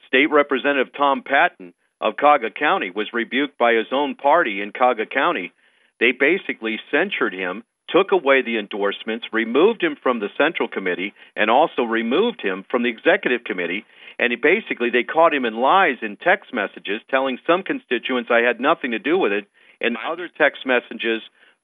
State 0.08 0.32
Representative 0.32 0.94
Tom 0.96 1.24
Patton 1.24 1.74
of 2.02 2.18
Cuyahoga 2.18 2.52
County 2.52 2.92
was 2.92 3.14
rebuked 3.14 3.58
by 3.58 3.74
his 3.74 3.88
own 3.92 4.16
party 4.16 4.62
in 4.62 4.72
Cuyahoga 4.72 5.06
County. 5.06 5.52
They 6.00 6.12
basically 6.12 6.80
censured 6.92 7.34
him 7.34 7.64
took 7.92 8.12
away 8.12 8.42
the 8.42 8.58
endorsements, 8.58 9.26
removed 9.32 9.84
him 9.84 9.96
from 10.02 10.20
the 10.20 10.30
Central 10.38 10.68
Committee, 10.68 11.14
and 11.36 11.50
also 11.50 11.84
removed 11.84 12.42
him 12.42 12.66
from 12.70 12.84
the 12.84 12.90
Executive 12.90 13.44
Committee. 13.44 13.86
And 14.20 14.34
he 14.34 14.36
basically, 14.36 14.90
they 14.90 15.04
caught 15.04 15.34
him 15.34 15.46
in 15.46 15.56
lies 15.56 15.98
in 16.02 16.18
text 16.18 16.54
messages, 16.54 17.02
telling 17.10 17.40
some 17.48 17.64
constituents 17.64 18.30
I 18.30 18.46
had 18.46 18.60
nothing 18.60 18.92
to 18.92 19.00
do 19.00 19.18
with 19.18 19.32
it, 19.32 19.46
and 19.80 19.96
other 19.96 20.28
text 20.28 20.66
messages 20.66 21.22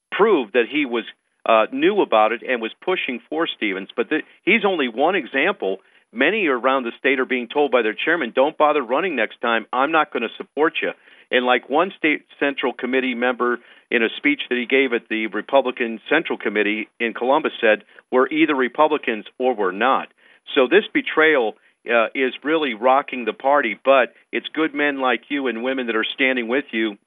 proved 0.09 0.53
that 0.53 0.65
he 0.71 0.85
was 0.85 1.03
uh, 1.45 1.65
knew 1.71 2.01
about 2.01 2.31
it 2.31 2.41
and 2.47 2.61
was 2.61 2.71
pushing 2.83 3.19
for 3.29 3.45
Stevens. 3.45 3.89
But 3.95 4.09
the, 4.09 4.19
he's 4.43 4.65
only 4.65 4.87
one 4.87 5.15
example. 5.15 5.79
Many 6.13 6.47
around 6.47 6.83
the 6.83 6.93
state 6.97 7.19
are 7.19 7.25
being 7.25 7.49
told 7.49 7.71
by 7.71 7.81
their 7.81 7.93
chairman, 7.93 8.31
"Don't 8.33 8.57
bother 8.57 8.81
running 8.81 9.17
next 9.17 9.41
time. 9.41 9.65
I'm 9.73 9.91
not 9.91 10.11
going 10.11 10.23
to 10.23 10.33
support 10.37 10.75
you." 10.81 10.91
And 11.31 11.45
like 11.45 11.69
one 11.69 11.91
state 11.97 12.25
central 12.39 12.71
committee 12.71 13.15
member 13.15 13.59
in 13.91 14.01
a 14.01 14.07
speech 14.17 14.41
that 14.49 14.57
he 14.57 14.65
gave 14.65 14.93
at 14.93 15.09
the 15.09 15.27
Republican 15.27 15.99
Central 16.09 16.37
Committee 16.37 16.87
in 16.99 17.13
Columbus 17.13 17.51
said, 17.59 17.83
"We're 18.11 18.27
either 18.27 18.55
Republicans 18.55 19.25
or 19.37 19.53
we're 19.53 19.71
not." 19.71 20.07
So 20.55 20.67
this 20.67 20.85
betrayal 20.93 21.55
uh, 21.89 22.07
is 22.15 22.33
really 22.43 22.73
rocking 22.73 23.25
the 23.25 23.33
party, 23.33 23.79
but 23.83 24.13
it's 24.31 24.47
good 24.53 24.73
men 24.73 24.99
like 24.99 25.21
you 25.29 25.47
and 25.47 25.63
women 25.63 25.87
that 25.87 25.95
are 25.95 26.05
standing 26.13 26.47
with 26.47 26.65
you 26.71 26.97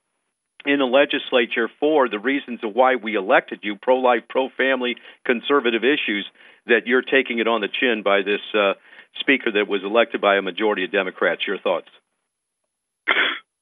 in 0.65 0.79
the 0.79 0.85
legislature 0.85 1.69
for 1.81 2.09
the 2.09 2.19
reasons 2.19 2.61
of 2.63 2.75
why 2.75 2.97
we 2.97 3.15
elected 3.15 3.61
you 3.63 3.77
pro 3.81 3.97
life, 3.97 4.23
pro 4.29 4.49
family, 4.57 4.97
conservative 5.25 5.83
issues 5.85 6.27
that 6.67 6.87
you're 6.87 7.03
taking 7.03 7.39
it 7.39 7.49
on 7.49 7.61
the 7.61 7.69
chin 7.69 8.03
by 8.05 8.23
this 8.23 8.41
uh, 8.55 8.75
speaker 9.21 9.51
that 9.53 9.69
was 9.69 9.83
elected 9.85 10.21
by 10.21 10.37
a 10.37 10.43
majority 10.43 10.85
of 10.85 10.93
Democrats. 10.93 11.43
Your 11.47 11.59
thoughts? 11.59 11.89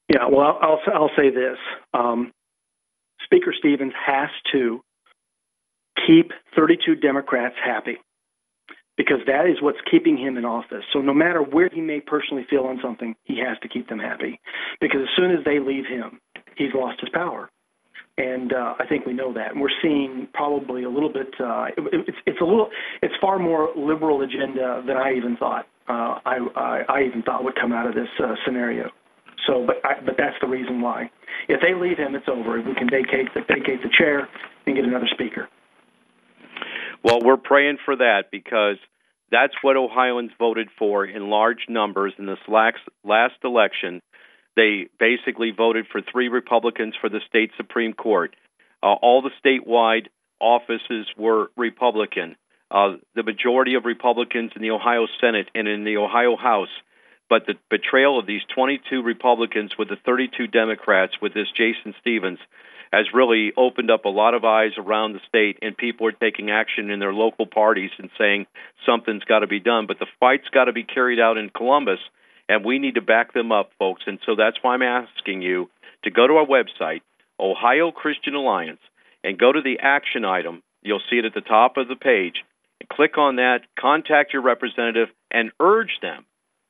Yeah, 0.09 0.27
well, 0.31 0.57
I'll 0.61 0.79
I'll 0.93 1.11
say 1.17 1.29
this: 1.29 1.57
um, 1.93 2.31
Speaker 3.25 3.53
Stevens 3.57 3.93
has 4.05 4.29
to 4.53 4.81
keep 6.07 6.31
32 6.55 6.95
Democrats 6.95 7.55
happy 7.63 7.97
because 8.97 9.19
that 9.27 9.45
is 9.45 9.61
what's 9.61 9.77
keeping 9.89 10.17
him 10.17 10.37
in 10.37 10.45
office. 10.45 10.83
So 10.91 10.99
no 10.99 11.13
matter 11.13 11.41
where 11.41 11.69
he 11.71 11.81
may 11.81 12.01
personally 12.01 12.45
feel 12.49 12.63
on 12.63 12.79
something, 12.81 13.15
he 13.23 13.39
has 13.39 13.57
to 13.61 13.69
keep 13.69 13.87
them 13.87 13.99
happy 13.99 14.39
because 14.81 15.01
as 15.03 15.09
soon 15.15 15.31
as 15.31 15.45
they 15.45 15.59
leave 15.59 15.85
him, 15.85 16.19
he's 16.57 16.73
lost 16.73 16.99
his 16.99 17.09
power. 17.13 17.49
And 18.17 18.51
uh, 18.51 18.73
I 18.79 18.87
think 18.87 19.05
we 19.05 19.13
know 19.13 19.31
that, 19.33 19.51
and 19.51 19.61
we're 19.61 19.77
seeing 19.79 20.27
probably 20.33 20.83
a 20.83 20.89
little 20.89 21.13
bit. 21.13 21.27
Uh, 21.39 21.65
it, 21.77 22.05
it's 22.07 22.17
it's 22.25 22.41
a 22.41 22.43
little, 22.43 22.67
it's 23.03 23.13
far 23.21 23.37
more 23.37 23.69
liberal 23.77 24.23
agenda 24.23 24.81
than 24.87 24.97
I 24.97 25.13
even 25.13 25.37
thought. 25.37 25.67
Uh, 25.87 26.17
I, 26.25 26.37
I 26.55 26.81
I 26.89 27.03
even 27.03 27.21
thought 27.21 27.43
would 27.43 27.53
come 27.61 27.71
out 27.71 27.85
of 27.85 27.93
this 27.93 28.09
uh, 28.19 28.33
scenario. 28.43 28.89
So, 29.45 29.67
but 29.67 29.75
I, 29.85 30.01
but 30.03 30.15
that's 30.17 30.35
the 30.41 30.47
reason 30.47 30.81
why. 30.81 31.11
If 31.47 31.61
they 31.61 31.75
leave 31.75 31.99
him, 31.99 32.15
it's 32.15 32.27
over. 32.27 32.57
We 32.57 32.73
can 32.73 32.89
vacate 32.89 33.29
the 33.35 33.41
vacate 33.41 33.83
the 33.83 33.89
chair 33.95 34.27
and 34.65 34.75
get 34.75 34.83
another 34.83 35.07
speaker. 35.13 35.47
Well, 37.07 37.21
we're 37.23 37.37
praying 37.37 37.77
for 37.85 37.95
that 37.95 38.25
because 38.33 38.75
that's 39.31 39.53
what 39.61 39.77
Ohioans 39.77 40.31
voted 40.37 40.67
for 40.77 41.05
in 41.05 41.29
large 41.29 41.69
numbers 41.69 42.11
in 42.19 42.25
this 42.25 42.37
last 42.49 43.37
election. 43.45 44.01
They 44.57 44.89
basically 44.99 45.51
voted 45.55 45.85
for 45.89 46.01
three 46.01 46.27
Republicans 46.27 46.95
for 46.99 47.07
the 47.09 47.21
state 47.29 47.51
Supreme 47.55 47.93
Court. 47.93 48.35
Uh, 48.83 48.87
all 48.87 49.21
the 49.21 49.31
statewide 49.41 50.07
offices 50.41 51.07
were 51.17 51.49
Republican. 51.55 52.35
Uh, 52.69 52.97
the 53.15 53.23
majority 53.23 53.75
of 53.75 53.85
Republicans 53.85 54.51
in 54.57 54.61
the 54.61 54.71
Ohio 54.71 55.07
Senate 55.21 55.47
and 55.55 55.65
in 55.65 55.85
the 55.85 55.95
Ohio 55.95 56.35
House 56.35 56.67
but 57.29 57.45
the 57.45 57.55
betrayal 57.69 58.19
of 58.19 58.25
these 58.25 58.41
22 58.55 59.01
Republicans 59.01 59.77
with 59.77 59.89
the 59.89 59.97
32 60.05 60.47
Democrats 60.47 61.13
with 61.21 61.33
this 61.33 61.47
Jason 61.55 61.93
Stevens 61.99 62.39
has 62.91 63.05
really 63.13 63.51
opened 63.57 63.91
up 63.91 64.05
a 64.05 64.09
lot 64.09 64.33
of 64.33 64.43
eyes 64.43 64.71
around 64.77 65.13
the 65.13 65.19
state, 65.27 65.59
and 65.61 65.77
people 65.77 66.07
are 66.07 66.11
taking 66.11 66.51
action 66.51 66.89
in 66.89 66.99
their 66.99 67.13
local 67.13 67.45
parties 67.45 67.91
and 67.97 68.09
saying 68.17 68.45
something's 68.85 69.23
got 69.23 69.39
to 69.39 69.47
be 69.47 69.59
done. 69.59 69.87
But 69.87 69.99
the 69.99 70.07
fight's 70.19 70.49
got 70.49 70.65
to 70.65 70.73
be 70.73 70.83
carried 70.83 71.19
out 71.19 71.37
in 71.37 71.49
Columbus, 71.49 71.99
and 72.47 72.65
we 72.65 72.79
need 72.79 72.95
to 72.95 73.01
back 73.01 73.33
them 73.33 73.51
up, 73.51 73.71
folks. 73.79 74.03
And 74.07 74.19
so 74.25 74.35
that's 74.35 74.57
why 74.61 74.73
I'm 74.73 74.81
asking 74.81 75.41
you 75.41 75.69
to 76.03 76.11
go 76.11 76.27
to 76.27 76.33
our 76.35 76.45
website, 76.45 77.01
Ohio 77.39 77.91
Christian 77.91 78.35
Alliance, 78.35 78.81
and 79.23 79.39
go 79.39 79.51
to 79.51 79.61
the 79.61 79.79
action 79.81 80.25
item. 80.25 80.63
You'll 80.81 81.01
see 81.09 81.17
it 81.17 81.25
at 81.25 81.33
the 81.33 81.41
top 81.41 81.77
of 81.77 81.87
the 81.87 81.95
page. 81.95 82.43
Click 82.93 83.17
on 83.17 83.35
that, 83.35 83.59
contact 83.77 84.31
your 84.31 84.41
representative, 84.41 85.09
and 85.31 85.51
urge 85.59 85.99
them 86.01 86.25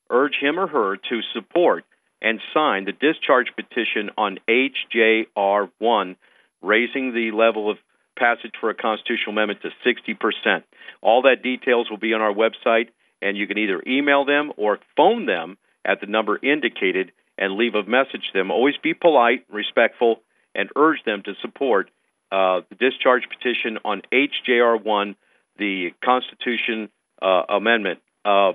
urge 0.10 0.36
him 0.42 0.60
or 0.60 0.68
her 0.68 0.98
to 0.98 1.22
support 1.34 1.86
and 2.22 2.40
sign 2.54 2.86
the 2.86 2.92
discharge 2.92 3.48
petition 3.56 4.10
on 4.18 4.40
HJR1, 4.48 6.16
raising 6.62 7.14
the 7.14 7.32
level 7.32 7.70
of 7.70 7.78
passage 8.18 8.54
for 8.60 8.70
a 8.70 8.76
constitutional 8.76 9.34
amendment 9.34 9.62
to 9.62 9.70
60%. 9.86 10.64
All 11.02 11.22
that 11.24 11.44
details 11.44 11.90
will 11.90 11.98
be 11.98 12.14
on 12.14 12.22
our 12.22 12.34
website, 12.34 12.90
and 13.22 13.38
you 13.38 13.48
can 13.48 13.58
either 13.58 13.82
email 13.86 14.26
them 14.26 14.52
or 14.58 14.80
phone 14.96 15.26
them 15.26 15.58
at 15.86 16.02
the 16.02 16.08
number 16.08 16.40
indicated 16.42 17.12
and 17.38 17.54
leave 17.54 17.76
a 17.76 17.84
message 17.84 18.28
to 18.32 18.34
them. 18.34 18.52
Always 18.52 18.76
be 18.82 18.94
polite, 18.94 19.46
respectful, 19.52 20.22
and 20.56 20.70
urge 20.76 21.04
them 21.06 21.22
to 21.24 21.34
support 21.42 21.90
uh, 22.32 22.62
the 22.70 22.76
discharge 22.76 23.24
petition 23.30 23.78
on 23.86 24.02
HJR1, 24.12 25.16
the 25.58 25.94
Constitution 26.04 26.90
uh, 27.22 27.44
Amendment 27.50 28.00
uh, 28.26 28.54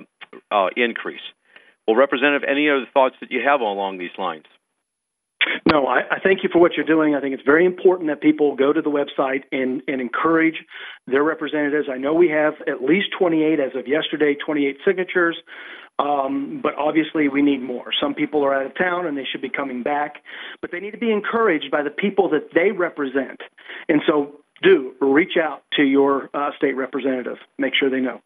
uh 0.50 0.68
increase. 0.76 1.22
Well, 1.86 1.96
Representative, 1.96 2.48
any 2.48 2.68
other 2.68 2.86
thoughts 2.92 3.16
that 3.20 3.30
you 3.30 3.40
have 3.44 3.60
along 3.60 3.98
these 3.98 4.16
lines? 4.18 4.44
No, 5.70 5.86
I, 5.86 6.00
I, 6.10 6.18
thank 6.22 6.42
you 6.42 6.48
for 6.52 6.60
what 6.60 6.72
you're 6.74 6.86
doing. 6.86 7.14
I 7.14 7.20
think 7.20 7.34
it's 7.34 7.42
very 7.44 7.66
important 7.66 8.08
that 8.08 8.20
people 8.20 8.54
go 8.54 8.72
to 8.72 8.80
the 8.80 8.90
website 8.90 9.42
and, 9.50 9.82
and 9.88 10.00
encourage 10.00 10.56
their 11.06 11.22
representatives. 11.22 11.88
I 11.90 11.98
know 11.98 12.14
we 12.14 12.28
have 12.28 12.54
at 12.68 12.82
least 12.82 13.08
28 13.18 13.58
as 13.58 13.72
of 13.74 13.88
yesterday, 13.88 14.34
28 14.34 14.78
signatures, 14.84 15.36
um, 15.98 16.60
but 16.62 16.74
obviously 16.76 17.28
we 17.28 17.42
need 17.42 17.62
more. 17.62 17.86
Some 18.00 18.14
people 18.14 18.44
are 18.44 18.54
out 18.54 18.66
of 18.66 18.76
town 18.76 19.06
and 19.06 19.16
they 19.16 19.26
should 19.30 19.42
be 19.42 19.48
coming 19.48 19.82
back, 19.82 20.16
but 20.60 20.70
they 20.70 20.80
need 20.80 20.92
to 20.92 20.98
be 20.98 21.10
encouraged 21.10 21.70
by 21.70 21.82
the 21.82 21.90
people 21.90 22.28
that 22.30 22.50
they 22.54 22.70
represent. 22.70 23.40
And 23.88 24.00
so 24.06 24.36
do 24.62 24.94
reach 25.00 25.36
out 25.42 25.62
to 25.74 25.82
your 25.82 26.30
uh, 26.34 26.50
state 26.56 26.76
representative. 26.76 27.38
Make 27.58 27.74
sure 27.78 27.90
they 27.90 28.00
know. 28.00 28.20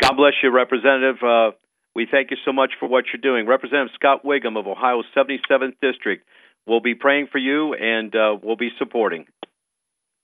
God 0.00 0.16
bless 0.16 0.34
you, 0.42 0.50
Representative. 0.50 1.16
Uh, 1.22 1.50
we 1.94 2.06
thank 2.10 2.30
you 2.30 2.36
so 2.44 2.52
much 2.52 2.72
for 2.80 2.88
what 2.88 3.04
you're 3.12 3.20
doing. 3.20 3.46
Representative 3.46 3.92
Scott 3.94 4.24
Wiggam 4.24 4.58
of 4.58 4.66
Ohio's 4.66 5.04
77th 5.16 5.74
District 5.80 6.26
will 6.66 6.80
be 6.80 6.94
praying 6.94 7.28
for 7.30 7.38
you 7.38 7.74
and 7.74 8.14
uh, 8.14 8.36
will 8.42 8.56
be 8.56 8.70
supporting. 8.78 9.26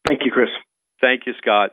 Thank 0.06 0.24
you, 0.24 0.32
Chris. 0.32 0.48
Thank 1.00 1.26
you, 1.26 1.34
Scott. 1.38 1.72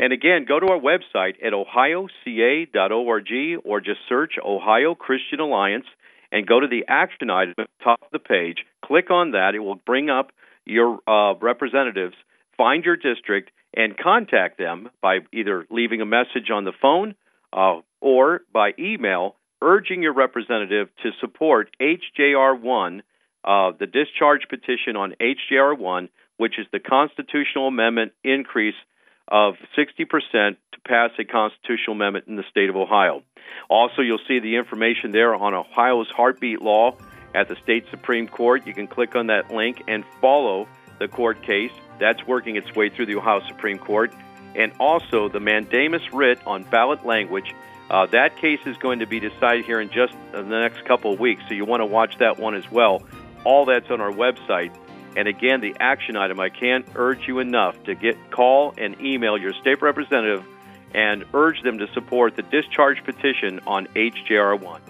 And 0.00 0.12
again, 0.12 0.44
go 0.48 0.58
to 0.58 0.66
our 0.66 0.80
website 0.80 1.34
at 1.44 1.52
ohioca.org 1.52 3.30
or 3.64 3.80
just 3.80 4.00
search 4.08 4.32
Ohio 4.44 4.94
Christian 4.94 5.38
Alliance 5.38 5.86
and 6.32 6.46
go 6.46 6.58
to 6.58 6.66
the 6.66 6.84
action 6.88 7.30
item 7.30 7.54
at 7.58 7.68
the 7.78 7.84
top 7.84 8.00
of 8.02 8.10
the 8.10 8.18
page. 8.18 8.64
Click 8.84 9.10
on 9.10 9.30
that. 9.32 9.54
It 9.54 9.60
will 9.60 9.76
bring 9.76 10.10
up 10.10 10.32
your 10.66 10.98
uh, 11.06 11.34
representatives. 11.40 12.16
Find 12.56 12.84
your 12.84 12.96
district 12.96 13.52
and 13.76 13.96
contact 13.96 14.58
them 14.58 14.90
by 15.00 15.18
either 15.32 15.66
leaving 15.70 16.00
a 16.00 16.06
message 16.06 16.50
on 16.52 16.64
the 16.64 16.72
phone 16.82 17.14
uh, 17.54 17.80
or 18.00 18.42
by 18.52 18.72
email 18.78 19.36
urging 19.62 20.02
your 20.02 20.12
representative 20.12 20.88
to 21.02 21.10
support 21.20 21.74
HJR1, 21.80 23.00
uh, 23.44 23.72
the 23.78 23.86
discharge 23.86 24.42
petition 24.50 24.96
on 24.96 25.14
HJR1, 25.20 26.08
which 26.36 26.58
is 26.58 26.66
the 26.72 26.80
constitutional 26.80 27.68
amendment 27.68 28.12
increase 28.22 28.74
of 29.28 29.54
60% 29.78 30.06
to 30.32 30.80
pass 30.86 31.10
a 31.18 31.24
constitutional 31.24 31.96
amendment 31.96 32.26
in 32.28 32.36
the 32.36 32.44
state 32.50 32.68
of 32.68 32.76
Ohio. 32.76 33.22
Also, 33.70 34.02
you'll 34.02 34.18
see 34.28 34.38
the 34.40 34.56
information 34.56 35.12
there 35.12 35.34
on 35.34 35.54
Ohio's 35.54 36.08
heartbeat 36.10 36.60
law 36.60 36.96
at 37.34 37.48
the 37.48 37.56
state 37.62 37.86
Supreme 37.90 38.28
Court. 38.28 38.66
You 38.66 38.74
can 38.74 38.86
click 38.86 39.16
on 39.16 39.28
that 39.28 39.50
link 39.50 39.82
and 39.88 40.04
follow 40.20 40.68
the 40.98 41.08
court 41.08 41.42
case. 41.42 41.72
That's 41.98 42.26
working 42.26 42.56
its 42.56 42.74
way 42.74 42.90
through 42.90 43.06
the 43.06 43.16
Ohio 43.16 43.40
Supreme 43.48 43.78
Court 43.78 44.12
and 44.54 44.72
also 44.78 45.28
the 45.28 45.40
mandamus 45.40 46.12
writ 46.12 46.38
on 46.46 46.62
ballot 46.64 47.04
language. 47.04 47.54
Uh, 47.90 48.06
that 48.06 48.36
case 48.36 48.60
is 48.66 48.76
going 48.78 49.00
to 49.00 49.06
be 49.06 49.20
decided 49.20 49.64
here 49.64 49.80
in 49.80 49.90
just 49.90 50.14
the 50.32 50.42
next 50.42 50.84
couple 50.84 51.12
of 51.12 51.20
weeks, 51.20 51.42
so 51.48 51.54
you 51.54 51.64
want 51.64 51.80
to 51.80 51.86
watch 51.86 52.16
that 52.18 52.38
one 52.38 52.54
as 52.54 52.70
well. 52.70 53.02
All 53.44 53.66
that's 53.66 53.90
on 53.90 54.00
our 54.00 54.10
website. 54.10 54.74
And 55.16 55.28
again, 55.28 55.60
the 55.60 55.76
action 55.78 56.16
item, 56.16 56.40
I 56.40 56.48
can't 56.48 56.86
urge 56.96 57.28
you 57.28 57.38
enough 57.38 57.80
to 57.84 57.94
get 57.94 58.16
call 58.30 58.74
and 58.76 59.00
email 59.00 59.38
your 59.38 59.52
state 59.52 59.80
representative 59.82 60.44
and 60.92 61.24
urge 61.34 61.62
them 61.62 61.78
to 61.78 61.86
support 61.92 62.36
the 62.36 62.42
discharge 62.42 63.04
petition 63.04 63.60
on 63.66 63.86
HJR1. 63.88 64.80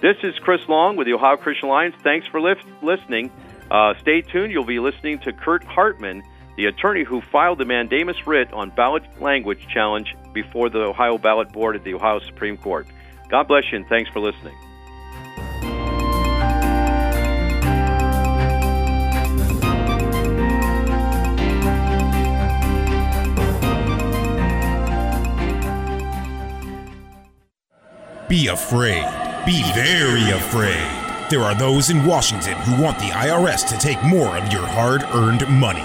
This 0.00 0.16
is 0.22 0.34
Chris 0.40 0.68
Long 0.68 0.96
with 0.96 1.06
the 1.06 1.14
Ohio 1.14 1.36
Christian 1.36 1.68
Alliance. 1.68 1.94
Thanks 2.02 2.26
for 2.26 2.40
li- 2.40 2.56
listening. 2.82 3.30
Uh, 3.70 3.94
stay 4.00 4.20
tuned. 4.20 4.52
You'll 4.52 4.64
be 4.64 4.80
listening 4.80 5.18
to 5.20 5.32
Kurt 5.32 5.64
Hartman 5.64 6.22
the 6.56 6.66
attorney 6.66 7.04
who 7.04 7.20
filed 7.20 7.58
the 7.58 7.64
mandamus 7.64 8.26
writ 8.26 8.52
on 8.52 8.70
ballot 8.70 9.02
language 9.20 9.66
challenge 9.68 10.16
before 10.32 10.68
the 10.68 10.80
Ohio 10.80 11.18
Ballot 11.18 11.52
Board 11.52 11.76
at 11.76 11.84
the 11.84 11.94
Ohio 11.94 12.20
Supreme 12.20 12.56
Court. 12.56 12.86
God 13.28 13.48
bless 13.48 13.64
you 13.72 13.78
and 13.78 13.86
thanks 13.88 14.10
for 14.10 14.20
listening. 14.20 14.54
be 28.34 28.48
afraid. 28.48 29.06
Be 29.46 29.62
very 29.74 30.32
afraid. 30.32 31.30
There 31.30 31.42
are 31.42 31.54
those 31.54 31.90
in 31.90 32.04
Washington 32.04 32.54
who 32.62 32.82
want 32.82 32.98
the 32.98 33.04
IRS 33.04 33.64
to 33.68 33.78
take 33.78 34.02
more 34.02 34.36
of 34.36 34.52
your 34.52 34.66
hard 34.66 35.04
earned 35.14 35.48
money. 35.48 35.84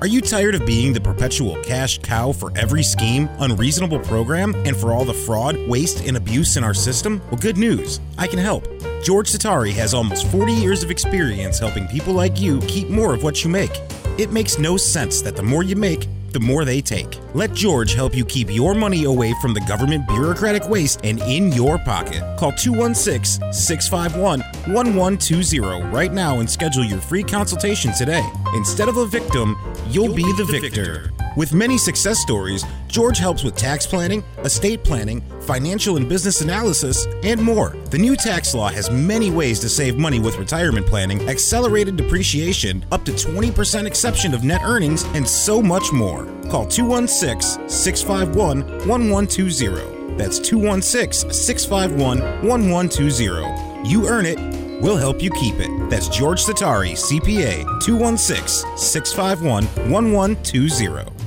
Are 0.00 0.06
you 0.06 0.20
tired 0.20 0.54
of 0.54 0.64
being 0.64 0.92
the 0.92 1.00
perpetual 1.00 1.60
cash 1.64 1.98
cow 1.98 2.30
for 2.30 2.56
every 2.56 2.84
scheme, 2.84 3.28
unreasonable 3.40 3.98
program, 3.98 4.54
and 4.64 4.76
for 4.76 4.92
all 4.92 5.04
the 5.04 5.12
fraud, 5.12 5.58
waste, 5.68 6.06
and 6.06 6.16
abuse 6.16 6.56
in 6.56 6.62
our 6.62 6.72
system? 6.72 7.20
Well, 7.32 7.40
good 7.40 7.56
news. 7.56 7.98
I 8.16 8.28
can 8.28 8.38
help. 8.38 8.68
George 9.02 9.28
Satari 9.28 9.72
has 9.72 9.94
almost 9.94 10.28
40 10.28 10.52
years 10.52 10.84
of 10.84 10.92
experience 10.92 11.58
helping 11.58 11.88
people 11.88 12.14
like 12.14 12.40
you 12.40 12.60
keep 12.60 12.88
more 12.88 13.12
of 13.12 13.24
what 13.24 13.42
you 13.42 13.50
make. 13.50 13.72
It 14.18 14.30
makes 14.30 14.56
no 14.56 14.76
sense 14.76 15.20
that 15.22 15.34
the 15.34 15.42
more 15.42 15.64
you 15.64 15.74
make, 15.74 16.06
the 16.32 16.40
more 16.40 16.64
they 16.64 16.80
take. 16.80 17.18
Let 17.34 17.52
George 17.52 17.94
help 17.94 18.14
you 18.14 18.24
keep 18.24 18.50
your 18.50 18.74
money 18.74 19.04
away 19.04 19.34
from 19.40 19.54
the 19.54 19.60
government 19.60 20.06
bureaucratic 20.06 20.68
waste 20.68 21.00
and 21.04 21.20
in 21.22 21.52
your 21.52 21.78
pocket. 21.78 22.22
Call 22.38 22.52
216 22.52 23.52
651 23.52 24.40
1120 24.72 25.60
right 25.90 26.12
now 26.12 26.40
and 26.40 26.48
schedule 26.48 26.84
your 26.84 27.00
free 27.00 27.22
consultation 27.22 27.92
today. 27.94 28.26
Instead 28.54 28.88
of 28.88 28.96
a 28.96 29.06
victim, 29.06 29.56
you'll 29.88 30.14
be 30.14 30.30
the 30.34 30.44
victor. 30.44 31.12
With 31.38 31.54
many 31.54 31.78
success 31.78 32.18
stories, 32.18 32.64
George 32.88 33.16
helps 33.16 33.44
with 33.44 33.54
tax 33.54 33.86
planning, 33.86 34.24
estate 34.38 34.82
planning, 34.82 35.22
financial 35.42 35.96
and 35.96 36.08
business 36.08 36.40
analysis, 36.40 37.06
and 37.22 37.40
more. 37.40 37.76
The 37.90 37.98
new 37.98 38.16
tax 38.16 38.54
law 38.54 38.68
has 38.70 38.90
many 38.90 39.30
ways 39.30 39.60
to 39.60 39.68
save 39.68 39.96
money 39.96 40.18
with 40.18 40.36
retirement 40.36 40.84
planning, 40.84 41.28
accelerated 41.28 41.96
depreciation, 41.96 42.84
up 42.90 43.04
to 43.04 43.12
20% 43.12 43.86
exception 43.86 44.34
of 44.34 44.42
net 44.42 44.62
earnings, 44.64 45.04
and 45.14 45.28
so 45.28 45.62
much 45.62 45.92
more. 45.92 46.24
Call 46.50 46.66
216 46.66 47.68
651 47.68 48.88
1120. 48.88 50.16
That's 50.16 50.40
216 50.40 51.30
651 51.30 52.18
1120. 52.48 53.88
You 53.88 54.08
earn 54.08 54.26
it, 54.26 54.40
we'll 54.82 54.96
help 54.96 55.22
you 55.22 55.30
keep 55.30 55.54
it. 55.60 55.70
That's 55.88 56.08
George 56.08 56.42
Satari, 56.44 56.94
CPA, 56.94 57.62
216 57.80 58.76
651 58.76 59.66
1120. 59.88 61.17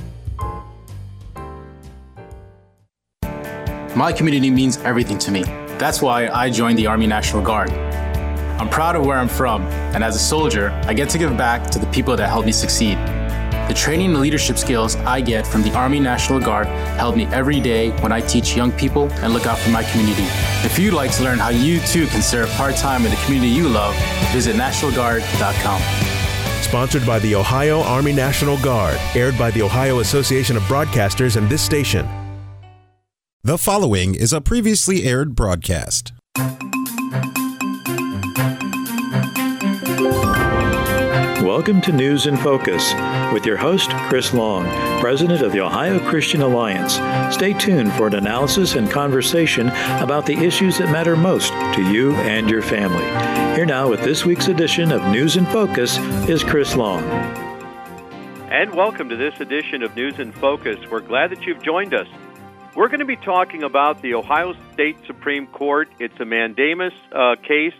My 4.02 4.12
community 4.12 4.50
means 4.50 4.78
everything 4.78 5.16
to 5.18 5.30
me. 5.30 5.44
That's 5.78 6.02
why 6.02 6.26
I 6.26 6.50
joined 6.50 6.76
the 6.76 6.88
Army 6.88 7.06
National 7.06 7.40
Guard. 7.40 7.70
I'm 7.70 8.68
proud 8.68 8.96
of 8.96 9.06
where 9.06 9.16
I'm 9.16 9.28
from, 9.28 9.62
and 9.94 10.02
as 10.02 10.16
a 10.16 10.18
soldier, 10.18 10.70
I 10.88 10.92
get 10.92 11.08
to 11.10 11.18
give 11.18 11.36
back 11.36 11.70
to 11.70 11.78
the 11.78 11.86
people 11.86 12.16
that 12.16 12.28
helped 12.28 12.46
me 12.46 12.50
succeed. 12.50 12.98
The 13.68 13.74
training 13.76 14.10
and 14.10 14.20
leadership 14.20 14.58
skills 14.58 14.96
I 14.96 15.20
get 15.20 15.46
from 15.46 15.62
the 15.62 15.72
Army 15.72 16.00
National 16.00 16.40
Guard 16.40 16.66
help 16.98 17.14
me 17.14 17.26
every 17.26 17.60
day 17.60 17.90
when 18.02 18.10
I 18.10 18.20
teach 18.20 18.56
young 18.56 18.72
people 18.72 19.08
and 19.22 19.32
look 19.32 19.46
out 19.46 19.60
for 19.60 19.70
my 19.70 19.84
community. 19.84 20.26
If 20.66 20.80
you'd 20.80 20.94
like 20.94 21.12
to 21.12 21.22
learn 21.22 21.38
how 21.38 21.50
you 21.50 21.78
too 21.82 22.08
can 22.08 22.22
serve 22.22 22.48
part 22.54 22.74
time 22.74 23.04
in 23.04 23.12
the 23.12 23.18
community 23.18 23.52
you 23.52 23.68
love, 23.68 23.94
visit 24.32 24.56
NationalGuard.com. 24.56 25.80
Sponsored 26.60 27.06
by 27.06 27.20
the 27.20 27.36
Ohio 27.36 27.82
Army 27.82 28.12
National 28.12 28.58
Guard, 28.58 28.98
aired 29.14 29.38
by 29.38 29.52
the 29.52 29.62
Ohio 29.62 30.00
Association 30.00 30.56
of 30.56 30.64
Broadcasters 30.64 31.36
and 31.36 31.48
this 31.48 31.62
station. 31.62 32.08
The 33.44 33.58
following 33.58 34.14
is 34.14 34.32
a 34.32 34.40
previously 34.40 35.02
aired 35.02 35.34
broadcast. 35.34 36.12
Welcome 41.42 41.80
to 41.80 41.90
News 41.92 42.26
in 42.26 42.36
Focus 42.36 42.94
with 43.32 43.44
your 43.44 43.56
host, 43.56 43.90
Chris 44.08 44.32
Long, 44.32 44.64
President 45.00 45.42
of 45.42 45.50
the 45.50 45.58
Ohio 45.58 45.98
Christian 46.08 46.40
Alliance. 46.40 47.00
Stay 47.34 47.52
tuned 47.52 47.92
for 47.94 48.06
an 48.06 48.14
analysis 48.14 48.76
and 48.76 48.88
conversation 48.88 49.70
about 49.98 50.24
the 50.24 50.38
issues 50.38 50.78
that 50.78 50.92
matter 50.92 51.16
most 51.16 51.52
to 51.74 51.82
you 51.82 52.12
and 52.12 52.48
your 52.48 52.62
family. 52.62 53.06
Here 53.56 53.66
now 53.66 53.90
with 53.90 54.04
this 54.04 54.24
week's 54.24 54.46
edition 54.46 54.92
of 54.92 55.02
News 55.08 55.36
in 55.36 55.46
Focus 55.46 55.98
is 56.28 56.44
Chris 56.44 56.76
Long. 56.76 57.02
And 58.52 58.72
welcome 58.72 59.08
to 59.08 59.16
this 59.16 59.40
edition 59.40 59.82
of 59.82 59.96
News 59.96 60.20
in 60.20 60.30
Focus. 60.30 60.78
We're 60.88 61.00
glad 61.00 61.30
that 61.30 61.42
you've 61.42 61.60
joined 61.64 61.92
us. 61.92 62.06
We're 62.74 62.88
going 62.88 63.00
to 63.00 63.04
be 63.04 63.16
talking 63.16 63.64
about 63.64 64.00
the 64.00 64.14
Ohio 64.14 64.54
State 64.72 64.96
Supreme 65.06 65.46
Court. 65.46 65.88
It's 66.00 66.18
a 66.18 66.24
mandamus 66.24 66.94
uh, 67.14 67.36
case 67.36 67.74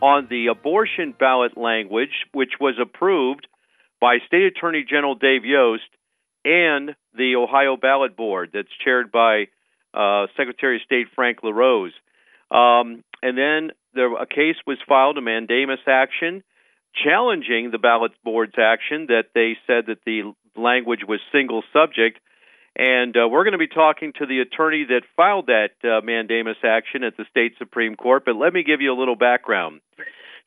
on 0.00 0.28
the 0.30 0.46
abortion 0.46 1.12
ballot 1.18 1.58
language, 1.58 2.24
which 2.32 2.52
was 2.58 2.74
approved 2.80 3.46
by 4.00 4.16
State 4.26 4.44
Attorney 4.44 4.82
General 4.88 5.14
Dave 5.14 5.44
Yost 5.44 5.82
and 6.42 6.96
the 7.14 7.36
Ohio 7.36 7.76
Ballot 7.76 8.16
Board, 8.16 8.48
that's 8.54 8.70
chaired 8.82 9.12
by 9.12 9.48
uh, 9.92 10.26
Secretary 10.38 10.76
of 10.76 10.82
State 10.86 11.08
Frank 11.14 11.42
LaRose. 11.42 11.92
Um, 12.50 13.04
and 13.20 13.36
then 13.36 13.72
there, 13.92 14.10
a 14.16 14.26
case 14.26 14.56
was 14.66 14.78
filed, 14.88 15.18
a 15.18 15.20
mandamus 15.20 15.80
action, 15.86 16.42
challenging 17.04 17.70
the 17.72 17.78
ballot 17.78 18.12
board's 18.24 18.56
action 18.58 19.08
that 19.08 19.24
they 19.34 19.58
said 19.66 19.84
that 19.88 19.98
the 20.06 20.32
language 20.56 21.00
was 21.06 21.20
single 21.30 21.62
subject 21.74 22.20
and 22.76 23.16
uh, 23.16 23.28
we're 23.28 23.44
going 23.44 23.52
to 23.52 23.58
be 23.58 23.66
talking 23.66 24.12
to 24.18 24.26
the 24.26 24.40
attorney 24.40 24.86
that 24.88 25.02
filed 25.16 25.46
that 25.46 25.70
uh, 25.84 26.00
mandamus 26.04 26.56
action 26.64 27.02
at 27.04 27.16
the 27.16 27.24
state 27.30 27.54
Supreme 27.58 27.96
Court. 27.96 28.24
But 28.24 28.36
let 28.36 28.52
me 28.52 28.62
give 28.62 28.80
you 28.80 28.92
a 28.92 28.98
little 28.98 29.16
background. 29.16 29.80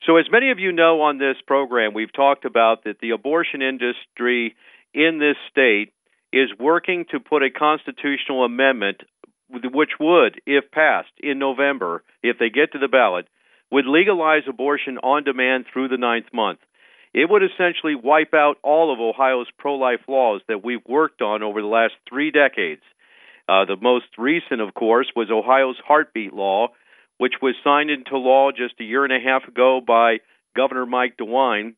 So, 0.06 0.16
as 0.16 0.26
many 0.30 0.50
of 0.50 0.58
you 0.58 0.72
know 0.72 1.02
on 1.02 1.18
this 1.18 1.36
program, 1.46 1.94
we've 1.94 2.12
talked 2.12 2.44
about 2.44 2.84
that 2.84 2.98
the 3.00 3.10
abortion 3.10 3.62
industry 3.62 4.56
in 4.92 5.18
this 5.18 5.36
state 5.50 5.92
is 6.32 6.48
working 6.58 7.06
to 7.10 7.20
put 7.20 7.42
a 7.42 7.50
constitutional 7.50 8.44
amendment 8.44 9.02
which 9.50 9.90
would, 10.00 10.40
if 10.46 10.70
passed 10.70 11.12
in 11.20 11.38
November, 11.38 12.02
if 12.22 12.38
they 12.38 12.50
get 12.50 12.72
to 12.72 12.78
the 12.78 12.88
ballot, 12.88 13.28
would 13.70 13.86
legalize 13.86 14.42
abortion 14.48 14.98
on 14.98 15.24
demand 15.24 15.66
through 15.72 15.88
the 15.88 15.96
ninth 15.96 16.26
month. 16.32 16.58
It 17.14 17.30
would 17.30 17.44
essentially 17.44 17.94
wipe 17.94 18.34
out 18.34 18.58
all 18.64 18.92
of 18.92 18.98
Ohio's 18.98 19.46
pro 19.56 19.76
life 19.76 20.00
laws 20.08 20.42
that 20.48 20.64
we've 20.64 20.84
worked 20.86 21.22
on 21.22 21.44
over 21.44 21.62
the 21.62 21.68
last 21.68 21.94
three 22.08 22.32
decades. 22.32 22.82
Uh, 23.48 23.64
the 23.66 23.76
most 23.80 24.06
recent, 24.18 24.60
of 24.60 24.74
course, 24.74 25.06
was 25.14 25.30
Ohio's 25.30 25.76
heartbeat 25.86 26.32
law, 26.32 26.68
which 27.18 27.34
was 27.40 27.54
signed 27.62 27.90
into 27.90 28.18
law 28.18 28.50
just 28.50 28.80
a 28.80 28.84
year 28.84 29.04
and 29.04 29.12
a 29.12 29.20
half 29.24 29.46
ago 29.46 29.80
by 29.86 30.18
Governor 30.56 30.86
Mike 30.86 31.16
DeWine, 31.16 31.74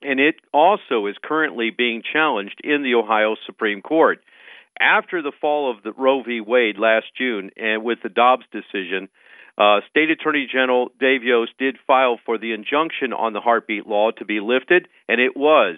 and 0.00 0.20
it 0.20 0.36
also 0.52 1.06
is 1.06 1.16
currently 1.22 1.70
being 1.76 2.02
challenged 2.12 2.60
in 2.62 2.82
the 2.82 2.94
Ohio 2.94 3.34
Supreme 3.46 3.82
Court. 3.82 4.20
After 4.78 5.22
the 5.22 5.32
fall 5.40 5.70
of 5.70 5.82
the 5.82 5.92
Roe 5.92 6.22
v. 6.22 6.40
Wade 6.40 6.78
last 6.78 7.06
June, 7.18 7.50
and 7.56 7.82
with 7.82 7.98
the 8.02 8.08
Dobbs 8.08 8.44
decision, 8.52 9.08
uh, 9.58 9.80
State 9.90 10.10
Attorney 10.10 10.48
General 10.50 10.90
Dave 10.98 11.22
Yost 11.22 11.52
did 11.58 11.76
file 11.86 12.18
for 12.24 12.38
the 12.38 12.52
injunction 12.52 13.12
on 13.12 13.32
the 13.32 13.40
heartbeat 13.40 13.86
law 13.86 14.10
to 14.12 14.24
be 14.24 14.40
lifted, 14.40 14.88
and 15.08 15.20
it 15.20 15.36
was. 15.36 15.76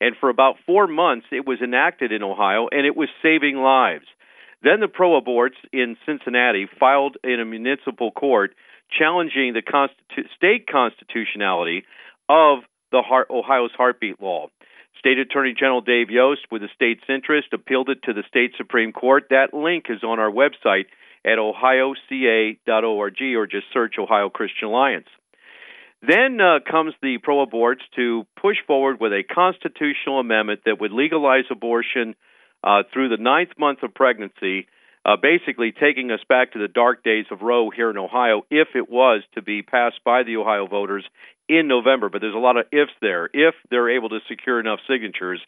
And 0.00 0.14
for 0.20 0.28
about 0.28 0.56
four 0.66 0.86
months, 0.86 1.26
it 1.32 1.46
was 1.46 1.60
enacted 1.62 2.12
in 2.12 2.22
Ohio, 2.22 2.68
and 2.70 2.86
it 2.86 2.96
was 2.96 3.08
saving 3.22 3.56
lives. 3.56 4.04
Then 4.62 4.80
the 4.80 4.88
pro 4.88 5.20
aborts 5.20 5.56
in 5.72 5.96
Cincinnati 6.06 6.66
filed 6.78 7.16
in 7.22 7.40
a 7.40 7.44
municipal 7.44 8.10
court 8.10 8.54
challenging 8.90 9.52
the 9.54 9.62
constitu- 9.62 10.28
state 10.36 10.66
constitutionality 10.66 11.84
of 12.28 12.60
the 12.90 13.02
Ohio's 13.30 13.72
heartbeat 13.76 14.20
law. 14.22 14.48
State 14.98 15.18
Attorney 15.18 15.54
General 15.58 15.80
Dave 15.80 16.08
Yost, 16.10 16.46
with 16.50 16.62
the 16.62 16.68
state's 16.74 17.04
interest, 17.08 17.48
appealed 17.52 17.90
it 17.90 18.02
to 18.04 18.12
the 18.12 18.22
state 18.26 18.52
Supreme 18.56 18.92
Court. 18.92 19.24
That 19.30 19.52
link 19.52 19.86
is 19.90 20.02
on 20.02 20.18
our 20.18 20.30
website 20.30 20.86
at 21.24 21.38
ohioca.org 21.38 23.22
or 23.36 23.46
just 23.46 23.66
search 23.72 23.94
Ohio 23.98 24.28
Christian 24.28 24.68
Alliance. 24.68 25.06
Then 26.06 26.38
uh, 26.40 26.58
comes 26.70 26.92
the 27.00 27.18
pro 27.22 27.46
aborts 27.46 27.80
to 27.96 28.26
push 28.40 28.56
forward 28.66 29.00
with 29.00 29.12
a 29.12 29.22
constitutional 29.22 30.20
amendment 30.20 30.60
that 30.66 30.80
would 30.80 30.92
legalize 30.92 31.44
abortion 31.50 32.14
uh, 32.62 32.82
through 32.92 33.08
the 33.08 33.22
ninth 33.22 33.50
month 33.58 33.82
of 33.82 33.94
pregnancy, 33.94 34.66
uh, 35.06 35.16
basically 35.20 35.72
taking 35.72 36.10
us 36.10 36.20
back 36.28 36.52
to 36.52 36.58
the 36.58 36.68
dark 36.68 37.02
days 37.04 37.26
of 37.30 37.40
Roe 37.40 37.70
here 37.70 37.90
in 37.90 37.96
Ohio 37.96 38.42
if 38.50 38.68
it 38.74 38.90
was 38.90 39.22
to 39.34 39.42
be 39.42 39.62
passed 39.62 40.00
by 40.04 40.24
the 40.24 40.36
Ohio 40.36 40.66
voters 40.66 41.04
in 41.48 41.68
November. 41.68 42.10
But 42.10 42.20
there's 42.20 42.34
a 42.34 42.38
lot 42.38 42.58
of 42.58 42.66
ifs 42.70 42.92
there. 43.00 43.30
If 43.32 43.54
they're 43.70 43.96
able 43.96 44.10
to 44.10 44.20
secure 44.28 44.60
enough 44.60 44.80
signatures, 44.88 45.40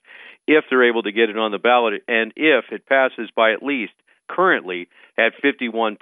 if 0.47 0.65
they're 0.71 0.89
able 0.89 1.03
to 1.03 1.13
get 1.13 1.29
it 1.29 1.39
on 1.39 1.53
the 1.53 1.59
ballot, 1.59 2.03
and 2.09 2.33
if 2.37 2.67
it 2.71 2.87
passes 2.87 3.31
by 3.35 3.53
at 3.53 3.63
least 3.63 3.93
currently 4.29 4.89
at 5.19 5.33
51%, 5.43 5.97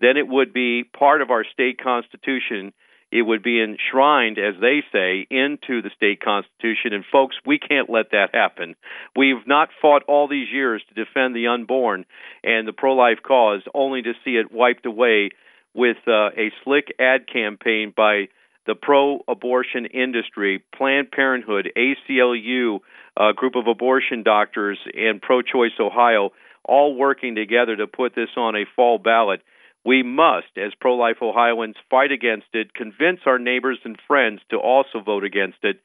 then 0.00 0.16
it 0.16 0.28
would 0.28 0.52
be 0.52 0.84
part 0.84 1.22
of 1.22 1.30
our 1.30 1.44
state 1.44 1.78
constitution. 1.82 2.72
It 3.10 3.22
would 3.22 3.42
be 3.42 3.62
enshrined, 3.62 4.38
as 4.38 4.54
they 4.60 4.82
say, 4.92 5.26
into 5.30 5.80
the 5.80 5.90
state 5.94 6.20
constitution. 6.20 6.92
And 6.92 7.04
folks, 7.10 7.36
we 7.46 7.58
can't 7.58 7.88
let 7.88 8.10
that 8.10 8.34
happen. 8.34 8.74
We've 9.16 9.46
not 9.46 9.68
fought 9.80 10.02
all 10.08 10.28
these 10.28 10.48
years 10.52 10.82
to 10.88 11.04
defend 11.04 11.34
the 11.34 11.46
unborn 11.46 12.04
and 12.42 12.66
the 12.66 12.72
pro 12.72 12.94
life 12.94 13.18
cause, 13.26 13.62
only 13.74 14.02
to 14.02 14.12
see 14.24 14.32
it 14.32 14.52
wiped 14.52 14.86
away 14.86 15.30
with 15.74 15.98
uh, 16.08 16.30
a 16.36 16.50
slick 16.64 16.94
ad 16.98 17.26
campaign 17.32 17.92
by 17.96 18.28
the 18.66 18.74
pro 18.74 19.20
abortion 19.28 19.86
industry, 19.86 20.62
Planned 20.76 21.10
Parenthood, 21.12 21.70
ACLU, 21.76 22.80
a 23.16 23.32
group 23.32 23.54
of 23.54 23.66
abortion 23.66 24.22
doctors, 24.22 24.78
and 24.94 25.22
Pro 25.22 25.42
Choice 25.42 25.78
Ohio 25.78 26.30
all 26.66 26.94
working 26.94 27.34
together 27.34 27.76
to 27.76 27.86
put 27.86 28.14
this 28.14 28.30
on 28.36 28.56
a 28.56 28.66
fall 28.76 28.98
ballot. 28.98 29.42
We 29.84 30.02
must, 30.02 30.48
as 30.56 30.72
pro 30.80 30.96
life 30.96 31.18
Ohioans, 31.22 31.76
fight 31.90 32.10
against 32.10 32.48
it, 32.52 32.74
convince 32.74 33.20
our 33.24 33.38
neighbors 33.38 33.78
and 33.84 33.96
friends 34.08 34.40
to 34.50 34.56
also 34.56 35.00
vote 35.04 35.24
against 35.24 35.58
it, 35.62 35.80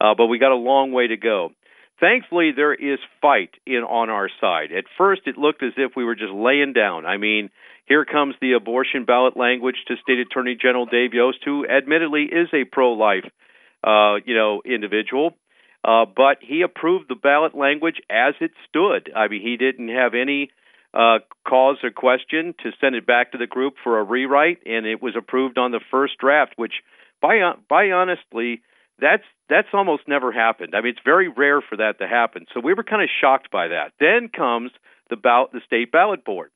uh, 0.00 0.14
but 0.16 0.26
we 0.26 0.38
got 0.38 0.52
a 0.52 0.56
long 0.56 0.92
way 0.92 1.06
to 1.06 1.16
go. 1.16 1.50
Thankfully, 1.98 2.52
there 2.54 2.74
is 2.74 2.98
fight 3.22 3.50
in 3.66 3.82
on 3.82 4.10
our 4.10 4.28
side. 4.40 4.70
At 4.76 4.84
first, 4.98 5.22
it 5.24 5.38
looked 5.38 5.62
as 5.62 5.72
if 5.78 5.92
we 5.96 6.04
were 6.04 6.14
just 6.14 6.32
laying 6.32 6.74
down. 6.74 7.06
I 7.06 7.16
mean, 7.16 7.48
here 7.86 8.04
comes 8.04 8.34
the 8.40 8.52
abortion 8.52 9.06
ballot 9.06 9.36
language 9.36 9.76
to 9.88 9.94
State 10.02 10.18
Attorney 10.18 10.58
General 10.60 10.84
Dave 10.84 11.14
Yost, 11.14 11.38
who 11.44 11.66
admittedly 11.66 12.24
is 12.24 12.48
a 12.52 12.64
pro-life, 12.64 13.24
uh, 13.82 14.16
you 14.26 14.34
know, 14.34 14.60
individual. 14.66 15.34
Uh, 15.86 16.04
but 16.04 16.38
he 16.40 16.62
approved 16.62 17.08
the 17.08 17.14
ballot 17.14 17.54
language 17.54 18.00
as 18.10 18.34
it 18.40 18.50
stood. 18.68 19.12
I 19.14 19.28
mean, 19.28 19.40
he 19.40 19.56
didn't 19.56 19.88
have 19.88 20.14
any 20.14 20.50
uh, 20.92 21.18
cause 21.46 21.76
or 21.84 21.92
question 21.92 22.54
to 22.64 22.72
send 22.80 22.96
it 22.96 23.06
back 23.06 23.30
to 23.32 23.38
the 23.38 23.46
group 23.46 23.74
for 23.84 24.00
a 24.00 24.02
rewrite, 24.02 24.58
and 24.66 24.84
it 24.84 25.00
was 25.00 25.14
approved 25.16 25.58
on 25.58 25.70
the 25.70 25.80
first 25.92 26.18
draft, 26.18 26.54
which, 26.56 26.72
by 27.22 27.38
by 27.68 27.92
honestly, 27.92 28.62
that's 29.00 29.22
that's 29.48 29.68
almost 29.72 30.08
never 30.08 30.32
happened. 30.32 30.74
I 30.74 30.80
mean, 30.80 30.90
it's 30.90 31.04
very 31.04 31.28
rare 31.28 31.60
for 31.60 31.76
that 31.76 31.98
to 32.00 32.08
happen. 32.08 32.46
So 32.52 32.58
we 32.58 32.74
were 32.74 32.82
kind 32.82 33.02
of 33.02 33.08
shocked 33.20 33.52
by 33.52 33.68
that. 33.68 33.92
Then 34.00 34.28
comes 34.28 34.72
the 35.08 35.16
ballot, 35.16 35.52
the 35.52 35.60
state 35.66 35.92
ballot 35.92 36.24
board. 36.24 36.50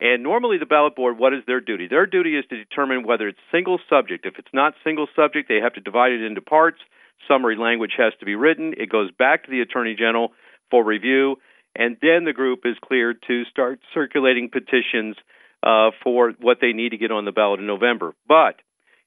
And 0.00 0.22
normally, 0.22 0.58
the 0.58 0.66
ballot 0.66 0.94
board, 0.94 1.16
what 1.16 1.32
is 1.32 1.42
their 1.46 1.62
duty? 1.62 1.88
Their 1.88 2.04
duty 2.04 2.36
is 2.36 2.44
to 2.50 2.56
determine 2.58 3.06
whether 3.06 3.26
it's 3.28 3.38
single 3.50 3.80
subject. 3.88 4.26
If 4.26 4.34
it's 4.38 4.52
not 4.52 4.74
single 4.84 5.06
subject, 5.16 5.48
they 5.48 5.60
have 5.62 5.72
to 5.74 5.80
divide 5.80 6.12
it 6.12 6.22
into 6.22 6.42
parts. 6.42 6.80
Summary 7.28 7.56
language 7.56 7.92
has 7.98 8.12
to 8.20 8.26
be 8.26 8.34
written. 8.34 8.74
It 8.76 8.90
goes 8.90 9.10
back 9.10 9.44
to 9.44 9.50
the 9.50 9.60
Attorney 9.60 9.94
General 9.94 10.32
for 10.70 10.84
review, 10.84 11.36
and 11.74 11.96
then 12.00 12.24
the 12.24 12.32
group 12.32 12.60
is 12.64 12.76
cleared 12.84 13.22
to 13.26 13.44
start 13.44 13.80
circulating 13.92 14.48
petitions 14.50 15.16
uh, 15.62 15.90
for 16.02 16.32
what 16.40 16.58
they 16.60 16.72
need 16.72 16.90
to 16.90 16.98
get 16.98 17.10
on 17.10 17.24
the 17.24 17.32
ballot 17.32 17.60
in 17.60 17.66
November. 17.66 18.14
But 18.28 18.56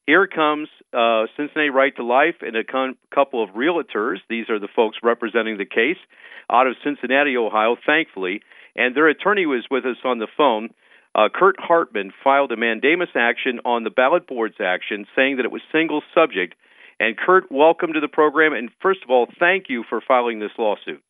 here 0.06 0.28
comes 0.28 0.70
uh, 0.92 1.26
Cincinnati 1.38 1.70
Right 1.70 1.96
to 1.96 2.04
Life 2.04 2.38
and 2.42 2.56
a 2.56 2.64
con- 2.64 2.98
couple 3.14 3.44
of 3.44 3.52
realtors. 3.52 4.18
These 4.30 4.50
are 4.50 4.60
the 4.60 4.68
folks 4.76 4.98
representing 5.04 5.58
the 5.58 5.66
case 5.66 6.00
out 6.52 6.68
of 6.68 6.76
Cincinnati, 6.84 7.38
Ohio, 7.38 7.78
thankfully. 7.86 8.42
And 8.76 8.96
their 8.96 9.08
attorney 9.08 9.46
was 9.46 9.66
with 9.70 9.86
us 9.86 9.98
on 10.04 10.20
the 10.20 10.28
phone. 10.36 10.70
Uh, 11.14 11.30
Curt 11.34 11.58
Hartman 11.60 12.12
filed 12.24 12.52
a 12.52 12.58
mandamus 12.58 13.10
action 13.16 13.60
on 13.66 13.84
the 13.84 13.90
ballot 13.90 14.28
board's 14.28 14.60
action, 14.60 15.06
saying 15.16 15.38
that 15.38 15.46
it 15.46 15.52
was 15.52 15.62
single 15.72 16.02
subject. 16.14 16.56
And 17.00 17.16
Curt, 17.18 17.46
welcome 17.50 17.94
to 17.94 18.00
the 18.00 18.08
program. 18.08 18.54
And 18.54 18.70
first 18.82 19.00
of 19.04 19.10
all, 19.10 19.28
thank 19.40 19.66
you 19.70 19.84
for 19.88 20.02
filing 20.06 20.40
this 20.40 20.52
lawsuit. 20.58 21.02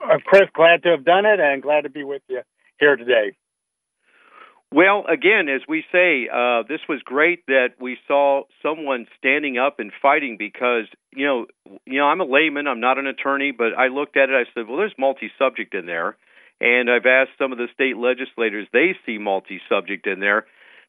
Uh, 0.00 0.18
Chris, 0.24 0.48
glad 0.54 0.82
to 0.84 0.90
have 0.90 1.04
done 1.04 1.26
it 1.26 1.40
and 1.40 1.62
glad 1.62 1.82
to 1.82 1.90
be 1.90 2.04
with 2.04 2.22
you 2.28 2.42
here 2.78 2.96
today. 2.96 3.36
Well, 4.72 5.04
again, 5.12 5.48
as 5.48 5.62
we 5.68 5.82
say, 5.90 6.28
uh, 6.32 6.62
this 6.68 6.80
was 6.88 7.02
great 7.04 7.44
that 7.46 7.70
we 7.80 7.98
saw 8.06 8.44
someone 8.62 9.06
standing 9.18 9.58
up 9.58 9.80
and 9.80 9.90
fighting 10.00 10.36
because 10.38 10.84
you 11.12 11.26
know, 11.26 11.46
you 11.86 11.98
know, 11.98 12.06
I'm 12.06 12.20
a 12.20 12.24
layman, 12.24 12.68
I'm 12.68 12.80
not 12.80 12.98
an 12.98 13.06
attorney, 13.06 13.50
but 13.50 13.76
I 13.76 13.88
looked 13.88 14.16
at 14.16 14.30
it, 14.30 14.34
I 14.34 14.44
said, 14.54 14.68
well, 14.68 14.78
there's 14.78 14.94
multi-subject 14.96 15.74
in 15.74 15.86
there, 15.86 16.16
and 16.60 16.88
I've 16.88 17.06
asked 17.06 17.32
some 17.38 17.52
of 17.52 17.58
the 17.58 17.66
state 17.74 17.96
legislators, 17.96 18.68
they 18.72 18.94
see 19.04 19.18
multi-subject 19.18 20.06
in 20.06 20.20
there. 20.20 20.46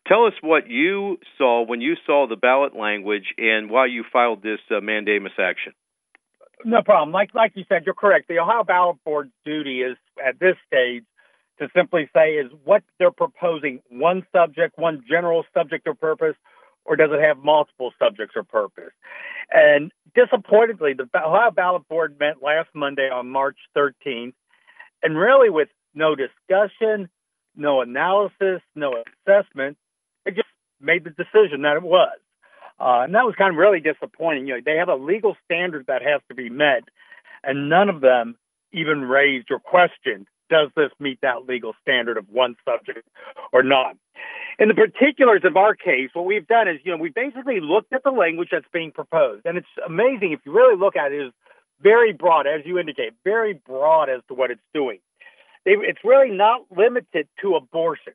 Tell 0.07 0.25
us 0.25 0.33
what 0.41 0.69
you 0.69 1.17
saw 1.37 1.65
when 1.65 1.81
you 1.81 1.95
saw 2.05 2.27
the 2.27 2.35
ballot 2.35 2.75
language 2.75 3.33
and 3.37 3.69
why 3.69 3.85
you 3.85 4.03
filed 4.11 4.41
this 4.41 4.59
uh, 4.69 4.81
mandamus 4.81 5.33
action. 5.39 5.73
No 6.65 6.81
problem. 6.81 7.11
Like 7.11 7.33
like 7.33 7.53
you 7.55 7.65
said, 7.69 7.83
you're 7.85 7.95
correct. 7.95 8.27
The 8.27 8.39
Ohio 8.39 8.63
Ballot 8.63 8.97
Board's 9.03 9.31
duty 9.45 9.81
is 9.81 9.97
at 10.23 10.39
this 10.39 10.55
stage 10.67 11.03
to 11.59 11.69
simply 11.75 12.09
say 12.13 12.33
is 12.33 12.51
what 12.63 12.83
they're 12.97 13.11
proposing 13.11 13.81
one 13.89 14.25
subject, 14.31 14.77
one 14.77 15.03
general 15.07 15.43
subject 15.53 15.87
or 15.87 15.93
purpose, 15.93 16.35
or 16.85 16.95
does 16.95 17.09
it 17.11 17.21
have 17.21 17.37
multiple 17.37 17.93
subjects 17.99 18.35
or 18.35 18.43
purpose? 18.43 18.93
And 19.51 19.91
disappointedly, 20.15 20.93
the 20.93 21.07
Ohio 21.15 21.51
Ballot 21.51 21.87
Board 21.87 22.17
met 22.19 22.41
last 22.41 22.69
Monday 22.73 23.09
on 23.09 23.29
March 23.29 23.57
13th, 23.77 24.33
and 25.03 25.17
really 25.17 25.49
with 25.49 25.69
no 25.93 26.15
discussion, 26.15 27.09
no 27.55 27.81
analysis, 27.81 28.61
no 28.75 29.03
assessment, 29.27 29.77
made 30.81 31.03
the 31.03 31.09
decision 31.11 31.63
that 31.63 31.77
it 31.77 31.83
was. 31.83 32.17
Uh, 32.79 33.01
and 33.03 33.13
that 33.13 33.25
was 33.25 33.35
kind 33.37 33.53
of 33.53 33.57
really 33.57 33.79
disappointing. 33.79 34.47
You 34.47 34.55
know, 34.55 34.61
they 34.65 34.77
have 34.77 34.89
a 34.89 34.95
legal 34.95 35.35
standard 35.45 35.85
that 35.87 36.01
has 36.01 36.21
to 36.29 36.35
be 36.35 36.49
met, 36.49 36.83
and 37.43 37.69
none 37.69 37.89
of 37.89 38.01
them 38.01 38.37
even 38.71 39.01
raised 39.01 39.51
or 39.51 39.59
questioned 39.59 40.27
does 40.51 40.69
this 40.75 40.91
meet 40.99 41.19
that 41.21 41.47
legal 41.47 41.73
standard 41.81 42.17
of 42.17 42.25
one 42.29 42.55
subject 42.65 43.07
or 43.53 43.63
not? 43.63 43.95
In 44.59 44.67
the 44.67 44.75
particulars 44.75 45.41
of 45.45 45.55
our 45.55 45.73
case, 45.73 46.09
what 46.13 46.25
we've 46.25 46.45
done 46.45 46.67
is, 46.67 46.77
you 46.83 46.91
know, 46.91 46.97
we 46.97 47.09
basically 47.09 47.59
looked 47.61 47.93
at 47.93 48.03
the 48.03 48.11
language 48.11 48.49
that's 48.51 48.65
being 48.71 48.91
proposed, 48.91 49.45
and 49.45 49.57
it's 49.57 49.73
amazing 49.87 50.33
if 50.33 50.41
you 50.45 50.51
really 50.51 50.77
look 50.77 50.95
at 50.95 51.13
it. 51.13 51.27
Is 51.27 51.33
very 51.81 52.13
broad, 52.13 52.45
as 52.45 52.61
you 52.65 52.77
indicate, 52.77 53.13
very 53.23 53.53
broad 53.53 54.09
as 54.09 54.21
to 54.27 54.35
what 54.35 54.51
it's 54.51 54.61
doing. 54.73 54.99
It's 55.65 55.99
really 56.03 56.29
not 56.35 56.61
limited 56.75 57.27
to 57.41 57.55
abortion. 57.55 58.13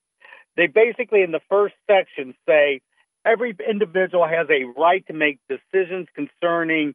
They 0.57 0.67
basically, 0.67 1.23
in 1.23 1.33
the 1.33 1.41
first 1.49 1.75
section, 1.87 2.35
say 2.47 2.81
every 3.25 3.55
individual 3.69 4.27
has 4.27 4.47
a 4.51 4.65
right 4.79 5.07
to 5.07 5.13
make 5.13 5.39
decisions 5.49 6.09
concerning, 6.15 6.95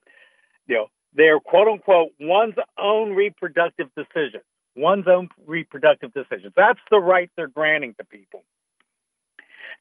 you 0.68 0.76
know, 0.76 0.88
their 1.14 1.40
quote 1.40 1.68
unquote 1.68 2.10
one's 2.20 2.56
own 2.78 3.14
reproductive 3.14 3.90
decisions 3.96 4.44
one's 4.76 5.08
own 5.08 5.30
reproductive 5.46 6.14
decisions. 6.14 6.54
That's 6.56 6.80
the 6.90 7.00
right 7.00 7.30
they're 7.36 7.48
granting 7.48 7.94
to 7.96 8.06
people. 8.06 8.44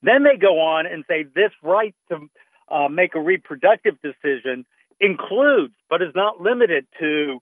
Then 0.03 0.25
they 0.25 0.37
go 0.37 0.61
on 0.61 0.87
and 0.87 1.05
say 1.09 1.25
this 1.25 1.51
right 1.63 1.95
to 2.09 2.29
uh, 2.71 2.89
make 2.89 3.15
a 3.15 3.21
reproductive 3.21 3.97
decision 4.03 4.65
includes, 5.01 5.75
but 5.89 6.03
is 6.03 6.15
not 6.15 6.41
limited 6.41 6.87
to, 6.99 7.41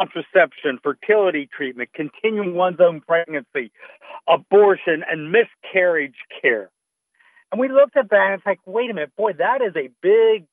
contraception, 0.00 0.78
fertility 0.82 1.48
treatment, 1.54 1.90
continuing 1.94 2.54
one's 2.54 2.80
own 2.80 3.00
pregnancy, 3.00 3.72
abortion, 4.28 5.02
and 5.08 5.32
miscarriage 5.32 6.16
care. 6.42 6.70
And 7.52 7.60
we 7.60 7.68
looked 7.68 7.96
at 7.96 8.10
that 8.10 8.26
and 8.26 8.34
it's 8.34 8.46
like, 8.46 8.60
wait 8.66 8.90
a 8.90 8.94
minute, 8.94 9.12
boy, 9.16 9.32
that 9.38 9.60
is 9.62 9.74
a 9.76 9.88
big 10.02 10.46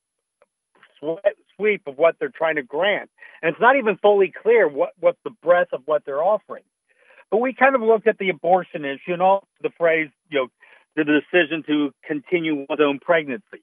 sweep 1.56 1.82
of 1.86 1.98
what 1.98 2.16
they're 2.18 2.32
trying 2.34 2.56
to 2.56 2.62
grant. 2.62 3.10
And 3.42 3.52
it's 3.52 3.60
not 3.60 3.76
even 3.76 3.96
fully 3.96 4.32
clear 4.42 4.68
what, 4.68 4.90
what 5.00 5.16
the 5.24 5.30
breadth 5.42 5.72
of 5.72 5.82
what 5.84 6.04
they're 6.04 6.22
offering. 6.22 6.62
But 7.30 7.38
we 7.38 7.54
kind 7.54 7.74
of 7.74 7.80
looked 7.80 8.06
at 8.06 8.18
the 8.18 8.28
abortion 8.28 8.84
issue 8.84 9.12
and 9.12 9.22
all 9.22 9.48
the 9.62 9.70
phrase, 9.76 10.10
you 10.30 10.38
know, 10.38 10.48
the 10.94 11.04
decision 11.04 11.64
to 11.66 11.92
continue 12.06 12.66
one's 12.68 12.80
own 12.80 12.98
pregnancy. 13.00 13.62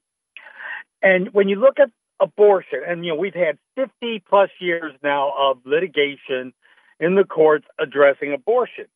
And 1.02 1.32
when 1.32 1.48
you 1.48 1.56
look 1.56 1.78
at 1.80 1.88
abortion, 2.20 2.80
and 2.86 3.04
you 3.04 3.12
know, 3.12 3.18
we've 3.18 3.34
had 3.34 3.58
50 3.76 4.22
plus 4.28 4.50
years 4.60 4.92
now 5.02 5.32
of 5.38 5.58
litigation 5.64 6.52
in 6.98 7.14
the 7.14 7.24
courts 7.24 7.66
addressing 7.78 8.32
abortion. 8.32 8.86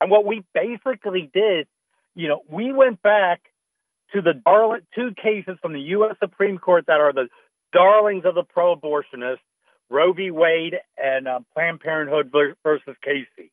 And 0.00 0.10
what 0.10 0.24
we 0.24 0.42
basically 0.54 1.30
did, 1.32 1.68
you 2.14 2.28
know, 2.28 2.42
we 2.48 2.72
went 2.72 3.02
back 3.02 3.42
to 4.12 4.20
the 4.20 4.34
darling 4.34 4.80
two 4.94 5.12
cases 5.14 5.58
from 5.60 5.72
the 5.72 5.80
U.S. 5.80 6.16
Supreme 6.20 6.58
Court 6.58 6.86
that 6.86 7.00
are 7.00 7.12
the 7.12 7.28
darlings 7.72 8.24
of 8.24 8.34
the 8.34 8.42
pro-abortionists, 8.42 9.38
Roe 9.88 10.12
v. 10.12 10.30
Wade 10.30 10.78
and 11.02 11.28
uh, 11.28 11.40
Planned 11.54 11.80
Parenthood 11.80 12.32
versus 12.62 12.96
Casey. 13.02 13.52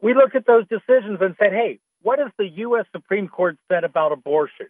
We 0.00 0.14
looked 0.14 0.36
at 0.36 0.46
those 0.46 0.64
decisions 0.68 1.18
and 1.20 1.34
said, 1.38 1.52
hey, 1.52 1.80
what 2.02 2.18
has 2.18 2.30
the 2.38 2.48
U.S. 2.48 2.84
Supreme 2.92 3.28
Court 3.28 3.56
said 3.68 3.84
about 3.84 4.12
abortion? 4.12 4.66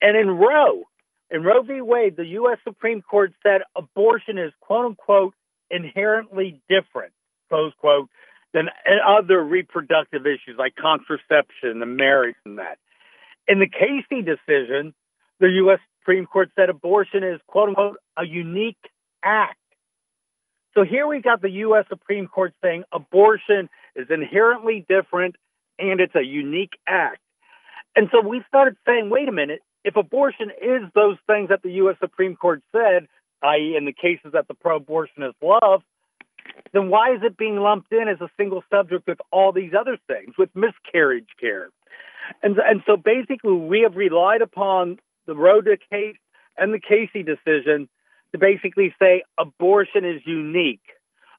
And 0.00 0.16
in 0.16 0.30
Roe, 0.30 0.84
in 1.30 1.42
Roe 1.42 1.62
v. 1.62 1.80
Wade, 1.80 2.16
the 2.16 2.26
U.S. 2.26 2.58
Supreme 2.64 3.02
Court 3.02 3.32
said 3.42 3.62
abortion 3.76 4.38
is 4.38 4.52
quote 4.60 4.86
unquote 4.86 5.34
inherently 5.70 6.60
different, 6.68 7.12
close 7.48 7.72
quote, 7.78 8.08
than 8.54 8.68
other 9.06 9.42
reproductive 9.42 10.26
issues 10.26 10.56
like 10.58 10.74
contraception 10.74 11.82
and 11.82 11.96
marriage 11.96 12.36
and 12.46 12.58
that. 12.58 12.78
In 13.46 13.58
the 13.58 13.68
Casey 13.68 14.22
decision, 14.22 14.94
the 15.40 15.48
U.S. 15.62 15.80
Supreme 16.00 16.26
Court 16.26 16.50
said 16.56 16.70
abortion 16.70 17.22
is, 17.22 17.40
quote 17.46 17.68
unquote, 17.68 17.98
a 18.16 18.24
unique 18.24 18.78
act. 19.22 19.58
So 20.74 20.84
here 20.84 21.06
we 21.06 21.20
got 21.20 21.42
the 21.42 21.50
U.S. 21.50 21.84
Supreme 21.88 22.26
Court 22.26 22.54
saying 22.62 22.84
abortion 22.92 23.68
is 23.94 24.06
inherently 24.10 24.86
different 24.88 25.36
and 25.78 26.00
it's 26.00 26.14
a 26.14 26.22
unique 26.22 26.78
act. 26.86 27.20
And 27.94 28.08
so 28.12 28.26
we 28.26 28.42
started 28.48 28.76
saying, 28.86 29.10
wait 29.10 29.28
a 29.28 29.32
minute, 29.32 29.60
if 29.88 29.96
abortion 29.96 30.50
is 30.50 30.82
those 30.94 31.16
things 31.26 31.48
that 31.48 31.62
the 31.62 31.72
U.S. 31.82 31.96
Supreme 31.98 32.36
Court 32.36 32.62
said, 32.72 33.08
i.e., 33.42 33.74
in 33.74 33.86
the 33.86 33.92
cases 33.94 34.32
that 34.34 34.46
the 34.46 34.52
pro 34.52 34.78
abortionists 34.78 35.40
love, 35.42 35.80
then 36.74 36.90
why 36.90 37.14
is 37.14 37.20
it 37.22 37.38
being 37.38 37.56
lumped 37.56 37.90
in 37.90 38.06
as 38.06 38.20
a 38.20 38.28
single 38.36 38.62
subject 38.70 39.06
with 39.06 39.18
all 39.32 39.50
these 39.50 39.72
other 39.78 39.96
things, 40.06 40.34
with 40.36 40.50
miscarriage 40.54 41.28
care? 41.40 41.70
And, 42.42 42.58
and 42.58 42.82
so 42.86 42.98
basically, 42.98 43.54
we 43.54 43.80
have 43.80 43.96
relied 43.96 44.42
upon 44.42 44.98
the 45.26 45.34
Rhoda 45.34 45.78
case 45.90 46.18
and 46.58 46.74
the 46.74 46.80
Casey 46.80 47.22
decision 47.22 47.88
to 48.32 48.38
basically 48.38 48.94
say 48.98 49.22
abortion 49.38 50.04
is 50.04 50.20
unique. 50.26 50.82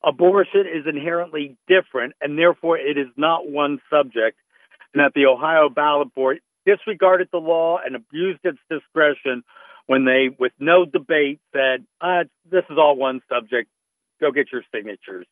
abortion 0.03 0.61
is 0.61 0.87
inherently 0.87 1.55
different, 1.67 2.13
and 2.19 2.35
therefore 2.35 2.79
it 2.79 2.97
is 2.97 3.09
not 3.15 3.47
one 3.47 3.79
subject, 3.91 4.39
and 4.93 5.03
that 5.03 5.13
the 5.13 5.27
Ohio 5.27 5.69
ballot 5.69 6.15
board 6.15 6.39
disregarded 6.69 7.29
the 7.31 7.39
law 7.39 7.79
and 7.83 7.95
abused 7.95 8.39
its 8.43 8.59
discretion 8.69 9.43
when 9.87 10.05
they, 10.05 10.29
with 10.37 10.51
no 10.59 10.85
debate, 10.85 11.39
said, 11.53 11.85
uh, 12.01 12.25
"This 12.49 12.63
is 12.69 12.77
all 12.77 12.95
one 12.95 13.21
subject. 13.29 13.69
Go 14.19 14.31
get 14.31 14.51
your 14.51 14.63
signatures." 14.73 15.25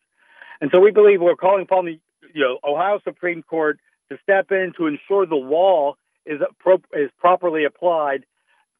And 0.62 0.72
so 0.72 0.80
we 0.80 0.92
believe 0.92 1.22
we're 1.22 1.36
calling 1.36 1.64
upon 1.64 1.86
the 1.86 2.00
you 2.34 2.42
know 2.42 2.60
Ohio 2.64 3.00
Supreme 3.04 3.44
Court 3.44 3.80
to 4.10 4.18
step 4.24 4.52
in 4.52 4.74
to 4.78 4.88
ensure 4.88 5.26
the 5.26 5.36
law 5.36 5.96
is 6.26 6.42
pro- 6.60 6.82
is 6.94 7.12
properly 7.20 7.66
applied, 7.66 8.26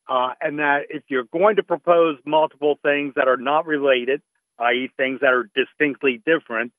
uh, 0.10 0.34
and 0.42 0.60
that 0.60 0.88
if 0.90 1.04
you're 1.10 1.26
going 1.32 1.58
to 1.58 1.64
propose 1.64 2.18
multiple 2.26 2.80
things 2.82 3.14
that 3.16 3.28
are 3.28 3.38
not 3.38 3.68
related, 3.68 4.22
i.e., 4.60 4.90
things 4.98 5.20
that 5.22 5.34
are 5.34 5.50
distinctly 5.56 6.22
different, 6.26 6.72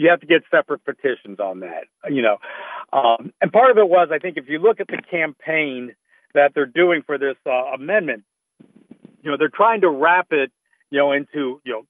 you 0.00 0.08
have 0.08 0.20
to 0.20 0.26
get 0.26 0.42
separate 0.50 0.82
petitions 0.82 1.38
on 1.40 1.60
that. 1.60 1.84
You 2.10 2.22
know, 2.22 2.38
um, 2.90 3.34
and 3.42 3.52
part 3.52 3.70
of 3.70 3.76
it 3.76 3.86
was 3.86 4.08
I 4.10 4.18
think 4.18 4.38
if 4.38 4.48
you 4.48 4.58
look 4.58 4.80
at 4.80 4.86
the 4.86 4.96
campaign 5.10 5.94
that 6.32 6.52
they're 6.54 6.64
doing 6.64 7.02
for 7.04 7.18
this 7.18 7.36
uh, 7.46 7.74
amendment, 7.74 8.24
you 9.22 9.30
know, 9.30 9.36
they're 9.36 9.52
trying 9.54 9.82
to 9.82 9.90
wrap 9.90 10.28
it, 10.30 10.50
you 10.90 10.98
know, 10.98 11.12
into 11.12 11.60
you 11.64 11.72
know 11.72 11.82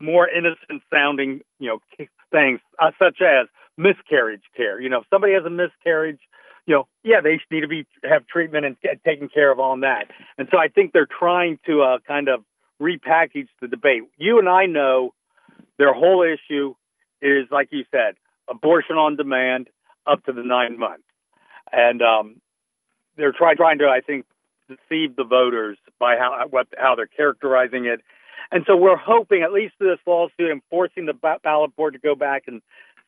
more 0.00 0.26
innocent 0.26 0.82
sounding, 0.90 1.42
you 1.58 1.68
know, 1.68 2.06
things 2.32 2.60
uh, 2.78 2.92
such 2.98 3.20
as 3.20 3.46
miscarriage 3.76 4.44
care. 4.56 4.80
You 4.80 4.88
know, 4.88 5.00
if 5.00 5.04
somebody 5.10 5.34
has 5.34 5.44
a 5.44 5.50
miscarriage, 5.50 6.20
you 6.64 6.74
know, 6.74 6.88
yeah, 7.04 7.20
they 7.22 7.38
need 7.50 7.60
to 7.60 7.68
be 7.68 7.86
have 8.04 8.26
treatment 8.26 8.64
and 8.64 8.80
get 8.80 9.04
taken 9.04 9.28
care 9.28 9.52
of 9.52 9.60
on 9.60 9.80
that. 9.80 10.06
And 10.38 10.48
so 10.50 10.56
I 10.56 10.68
think 10.68 10.94
they're 10.94 11.06
trying 11.06 11.58
to 11.66 11.82
uh, 11.82 11.98
kind 12.08 12.28
of 12.28 12.42
repackage 12.80 13.48
the 13.60 13.68
debate. 13.68 14.04
You 14.16 14.38
and 14.38 14.48
I 14.48 14.64
know 14.64 15.12
their 15.76 15.92
whole 15.92 16.22
issue 16.22 16.74
is, 17.22 17.46
like 17.50 17.68
you 17.70 17.84
said, 17.90 18.14
abortion 18.48 18.96
on 18.96 19.16
demand 19.16 19.68
up 20.06 20.24
to 20.24 20.32
the 20.32 20.42
nine 20.42 20.78
months, 20.78 21.04
and 21.72 22.02
um, 22.02 22.40
they're 23.16 23.32
trying 23.32 23.56
trying 23.56 23.78
to, 23.78 23.86
I 23.88 24.00
think, 24.00 24.26
deceive 24.68 25.16
the 25.16 25.24
voters 25.24 25.78
by 25.98 26.16
how 26.16 26.46
what 26.48 26.68
how 26.76 26.94
they're 26.94 27.06
characterizing 27.06 27.84
it. 27.86 28.00
And 28.52 28.64
so 28.66 28.76
we're 28.76 28.96
hoping, 28.96 29.42
at 29.42 29.52
least 29.52 29.74
this 29.78 29.98
lawsuit, 30.06 30.50
enforcing 30.50 31.06
the 31.06 31.14
ballot 31.42 31.76
board 31.76 31.92
to 31.92 32.00
go 32.00 32.16
back 32.16 32.44
and 32.48 32.62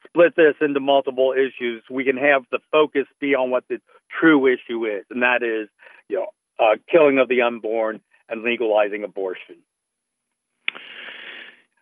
split 0.06 0.36
this 0.36 0.54
into 0.60 0.78
multiple 0.80 1.32
issues, 1.32 1.82
we 1.90 2.04
can 2.04 2.16
have 2.16 2.44
the 2.50 2.60
focus 2.70 3.06
be 3.20 3.34
on 3.34 3.50
what 3.50 3.64
the 3.68 3.80
true 4.20 4.46
issue 4.46 4.84
is, 4.86 5.04
and 5.10 5.22
that 5.22 5.42
is, 5.42 5.68
you 6.08 6.16
know, 6.16 6.26
uh, 6.58 6.76
killing 6.90 7.18
of 7.18 7.28
the 7.28 7.42
unborn 7.42 8.00
and 8.28 8.42
legalizing 8.42 9.04
abortion. 9.04 9.56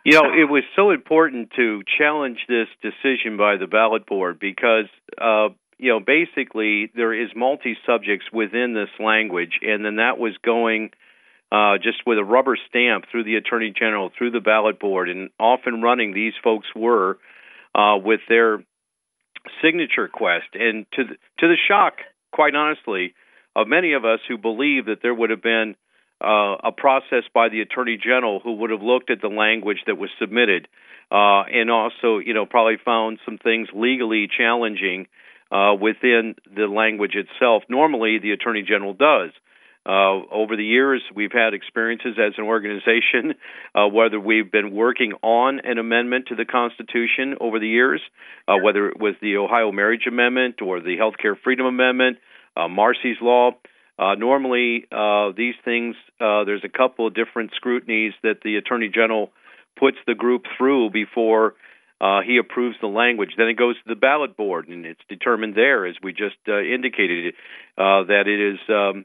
You 0.05 0.15
know, 0.15 0.33
it 0.33 0.49
was 0.49 0.63
so 0.77 0.91
important 0.93 1.51
to 1.57 1.83
challenge 1.99 2.39
this 2.49 2.69
decision 2.81 3.37
by 3.37 3.57
the 3.57 3.67
ballot 3.67 4.07
board 4.07 4.39
because, 4.41 4.87
uh, 5.21 5.49
you 5.79 5.91
know, 5.91 6.01
basically 6.01 6.91
there 6.95 7.13
is 7.13 7.29
multi 7.37 7.77
subjects 7.87 8.27
within 8.33 8.73
this 8.73 8.89
language, 8.99 9.59
and 9.61 9.85
then 9.85 9.97
that 9.97 10.19
was 10.19 10.33
going 10.43 10.91
uh, 11.53 11.77
just 11.83 11.99
with 12.07 12.17
a 12.17 12.25
rubber 12.25 12.57
stamp 12.69 13.05
through 13.11 13.25
the 13.25 13.37
attorney 13.37 13.75
general, 13.77 14.11
through 14.17 14.31
the 14.31 14.41
ballot 14.41 14.81
board, 14.81 15.11
and 15.11 15.31
often 15.39 15.83
running 15.83 16.15
these 16.15 16.35
folks 16.43 16.69
were 16.75 17.19
uh, 17.75 17.97
with 18.03 18.21
their 18.29 18.65
signature 19.63 20.09
quest, 20.09 20.47
and 20.55 20.87
to 20.93 21.05
the, 21.05 21.15
to 21.39 21.49
the 21.49 21.57
shock, 21.69 21.95
quite 22.33 22.55
honestly, 22.55 23.15
of 23.55 23.69
many 23.69 23.93
of 23.93 24.05
us 24.05 24.21
who 24.29 24.39
believe 24.39 24.87
that 24.87 24.99
there 25.03 25.15
would 25.15 25.31
have 25.31 25.43
been 25.43 25.75
uh, 26.21 26.57
a 26.65 26.73
process 26.73 27.25
by 27.33 27.49
the 27.49 27.61
attorney 27.61 27.97
general 27.97 28.41
who 28.41 28.53
would 28.57 28.71
have 28.71 28.83
looked 28.83 29.11
at 29.11 29.21
the 29.21 29.29
language 29.29 29.79
that 29.87 29.97
was 29.97 30.11
submitted, 30.19 30.69
uh, 31.11 31.43
and 31.51 31.71
also, 31.71 32.19
you 32.19 32.35
know, 32.35 32.47
probably 32.47 32.77
found 32.85 33.19
some 33.25 33.39
things 33.39 33.69
legally 33.75 34.29
challenging 34.29 35.07
uh, 35.51 35.75
within 35.81 36.35
the 36.55 36.67
language 36.67 37.15
itself. 37.15 37.63
Normally, 37.69 38.19
the 38.19 38.33
attorney 38.33 38.63
general 38.63 38.95
does. 38.95 39.31
Uh, 39.87 40.21
over 40.31 40.57
the 40.57 40.65
years, 40.65 41.03
we've 41.15 41.33
had 41.33 41.55
experiences 41.55 42.17
as 42.19 42.35
an 42.37 42.45
organization, 42.45 43.35
uh, 43.75 43.87
whether 43.89 44.21
we've 44.21 44.53
been 44.53 44.73
working 44.73 45.15
on 45.23 45.61
an 45.65 45.79
amendment 45.79 46.27
to 46.29 46.35
the 46.35 46.45
Constitution 46.45 47.37
over 47.41 47.59
the 47.59 47.67
years, 47.67 48.01
uh, 48.47 48.57
whether 48.63 48.89
it 48.89 49.01
was 49.01 49.15
the 49.23 49.37
Ohio 49.39 49.73
Marriage 49.73 50.07
Amendment 50.07 50.61
or 50.61 50.81
the 50.81 50.99
Healthcare 50.99 51.35
Freedom 51.43 51.65
Amendment, 51.65 52.19
uh, 52.57 52.69
Marsy's 52.69 53.17
Law. 53.23 53.53
Uh, 54.01 54.15
normally, 54.15 54.87
uh, 54.91 55.31
these 55.37 55.55
things, 55.63 55.95
uh, 56.21 56.45
there's 56.45 56.65
a 56.65 56.71
couple 56.71 57.07
of 57.07 57.15
different 57.15 57.51
scrutinies 57.55 58.15
that 58.23 58.41
the 58.43 58.57
Attorney 58.57 58.89
General 58.89 59.31
puts 59.79 59.99
the 60.07 60.15
group 60.15 60.45
through 60.57 60.89
before 60.91 61.55
uh, 62.01 62.21
he 62.27 62.39
approves 62.39 62.77
the 62.81 62.87
language. 62.87 63.33
Then 63.37 63.49
it 63.49 63.59
goes 63.59 63.77
to 63.77 63.83
the 63.87 63.95
ballot 63.95 64.39
board, 64.39 64.69
and 64.69 64.87
it's 64.87 65.01
determined 65.11 65.55
there, 65.55 65.85
as 65.85 65.97
we 66.03 66.13
just 66.13 66.37
uh, 66.49 66.63
indicated, 66.63 67.35
uh, 67.77 68.05
that 68.05 68.25
it 68.27 68.55
is 68.55 68.59
um, 68.71 69.05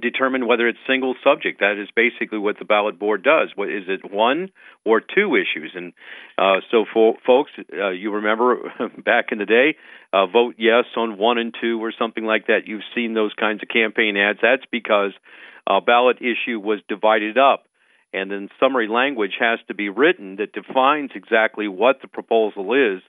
determine 0.00 0.46
whether 0.46 0.68
it's 0.68 0.78
single 0.86 1.14
subject. 1.24 1.60
That 1.60 1.80
is 1.80 1.88
basically 1.94 2.38
what 2.38 2.58
the 2.58 2.64
ballot 2.64 2.98
board 2.98 3.22
does. 3.22 3.50
What 3.54 3.68
is 3.68 3.84
it, 3.88 4.10
one 4.10 4.50
or 4.84 5.00
two 5.00 5.36
issues? 5.36 5.72
And 5.74 5.92
uh, 6.38 6.60
so, 6.70 6.84
for 6.92 7.14
folks, 7.26 7.50
uh, 7.72 7.90
you 7.90 8.12
remember 8.12 8.72
back 9.04 9.26
in 9.32 9.38
the 9.38 9.46
day, 9.46 9.76
uh, 10.12 10.26
vote 10.26 10.56
yes 10.58 10.84
on 10.96 11.18
one 11.18 11.38
and 11.38 11.54
two 11.60 11.82
or 11.82 11.92
something 11.98 12.24
like 12.24 12.46
that. 12.46 12.66
You've 12.66 12.82
seen 12.94 13.14
those 13.14 13.32
kinds 13.38 13.62
of 13.62 13.68
campaign 13.68 14.16
ads. 14.16 14.38
That's 14.42 14.64
because 14.70 15.12
a 15.66 15.80
ballot 15.80 16.18
issue 16.18 16.58
was 16.58 16.80
divided 16.88 17.38
up. 17.38 17.64
And 18.12 18.30
then 18.30 18.48
summary 18.58 18.88
language 18.88 19.34
has 19.38 19.60
to 19.68 19.74
be 19.74 19.88
written 19.88 20.36
that 20.36 20.52
defines 20.52 21.10
exactly 21.14 21.68
what 21.68 22.02
the 22.02 22.08
proposal 22.08 22.74
is. 22.74 23.02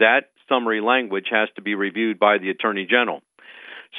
That 0.00 0.30
summary 0.48 0.80
language 0.80 1.26
has 1.30 1.48
to 1.56 1.62
be 1.62 1.74
reviewed 1.74 2.18
by 2.18 2.38
the 2.38 2.50
Attorney 2.50 2.86
General. 2.88 3.22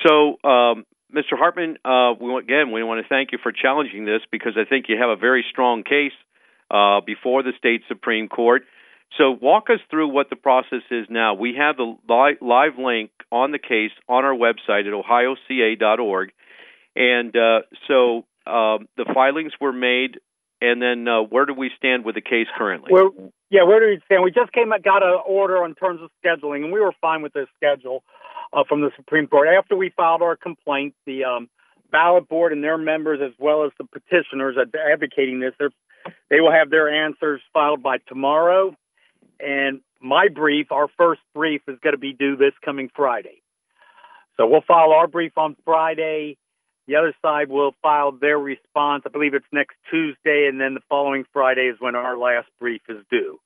So 0.05 0.37
um, 0.47 0.85
Mr. 1.13 1.37
Hartman, 1.37 1.77
uh, 1.83 2.13
we, 2.19 2.35
again, 2.37 2.71
we 2.71 2.83
want 2.83 3.03
to 3.03 3.07
thank 3.07 3.31
you 3.31 3.39
for 3.41 3.51
challenging 3.51 4.05
this 4.05 4.21
because 4.31 4.53
I 4.57 4.65
think 4.65 4.85
you 4.89 4.97
have 4.99 5.09
a 5.09 5.15
very 5.15 5.43
strong 5.49 5.83
case 5.83 6.13
uh, 6.69 7.01
before 7.01 7.41
the 7.41 7.53
state 7.57 7.81
Supreme 7.87 8.27
Court. 8.27 8.63
So, 9.17 9.31
walk 9.31 9.71
us 9.71 9.79
through 9.89 10.09
what 10.09 10.29
the 10.29 10.35
process 10.35 10.83
is 10.91 11.07
now. 11.09 11.33
We 11.33 11.55
have 11.57 11.77
the 11.77 11.95
li- 12.07 12.37
live 12.41 12.77
link 12.77 13.09
on 13.31 13.51
the 13.51 13.57
case 13.57 13.91
on 14.07 14.23
our 14.23 14.35
website 14.35 14.85
at 14.87 14.93
ohioca.org. 14.93 16.31
And 16.95 17.35
uh, 17.35 17.61
so, 17.87 18.25
um, 18.45 18.87
the 18.97 19.05
filings 19.11 19.53
were 19.59 19.73
made, 19.73 20.19
and 20.61 20.79
then 20.79 21.07
uh, 21.07 21.21
where 21.21 21.47
do 21.47 21.55
we 21.55 21.71
stand 21.75 22.05
with 22.05 22.15
the 22.15 22.21
case 22.21 22.47
currently? 22.55 22.91
Well, 22.91 23.31
yeah, 23.49 23.63
where 23.63 23.79
do 23.79 23.87
we 23.87 23.99
stand? 24.05 24.23
We 24.23 24.29
just 24.29 24.51
came 24.51 24.69
got 24.83 25.01
an 25.01 25.19
order 25.25 25.65
in 25.65 25.73
terms 25.73 26.01
of 26.03 26.11
scheduling, 26.23 26.63
and 26.63 26.71
we 26.71 26.79
were 26.79 26.93
fine 27.01 27.23
with 27.23 27.33
this 27.33 27.47
schedule 27.55 28.03
uh, 28.53 28.63
from 28.67 28.81
the 28.81 28.91
Supreme 28.95 29.27
Court. 29.27 29.47
After 29.47 29.75
we 29.75 29.91
filed 29.95 30.21
our 30.21 30.35
complaint, 30.35 30.95
the 31.05 31.23
um, 31.25 31.49
ballot 31.91 32.27
board 32.27 32.53
and 32.53 32.63
their 32.63 32.77
members, 32.77 33.19
as 33.23 33.33
well 33.39 33.65
as 33.65 33.71
the 33.77 33.85
petitioners 33.85 34.55
advocating 34.91 35.39
this, 35.39 35.53
they 36.29 36.39
will 36.39 36.51
have 36.51 36.69
their 36.69 36.89
answers 36.89 37.41
filed 37.53 37.83
by 37.83 37.97
tomorrow. 38.07 38.75
And 39.39 39.81
my 40.01 40.27
brief, 40.33 40.71
our 40.71 40.87
first 40.97 41.21
brief, 41.33 41.61
is 41.67 41.77
going 41.83 41.93
to 41.93 41.99
be 41.99 42.13
due 42.13 42.35
this 42.35 42.53
coming 42.63 42.89
Friday. 42.95 43.41
So 44.37 44.47
we'll 44.47 44.61
file 44.61 44.91
our 44.91 45.07
brief 45.07 45.37
on 45.37 45.55
Friday. 45.65 46.37
The 46.87 46.95
other 46.95 47.13
side 47.21 47.49
will 47.49 47.75
file 47.83 48.11
their 48.11 48.39
response. 48.39 49.03
I 49.05 49.09
believe 49.09 49.35
it's 49.35 49.45
next 49.51 49.75
Tuesday, 49.91 50.47
and 50.49 50.59
then 50.59 50.73
the 50.73 50.79
following 50.89 51.23
Friday 51.31 51.67
is 51.67 51.75
when 51.79 51.95
our 51.95 52.17
last 52.17 52.47
brief 52.59 52.81
is 52.89 53.03
due. 53.11 53.39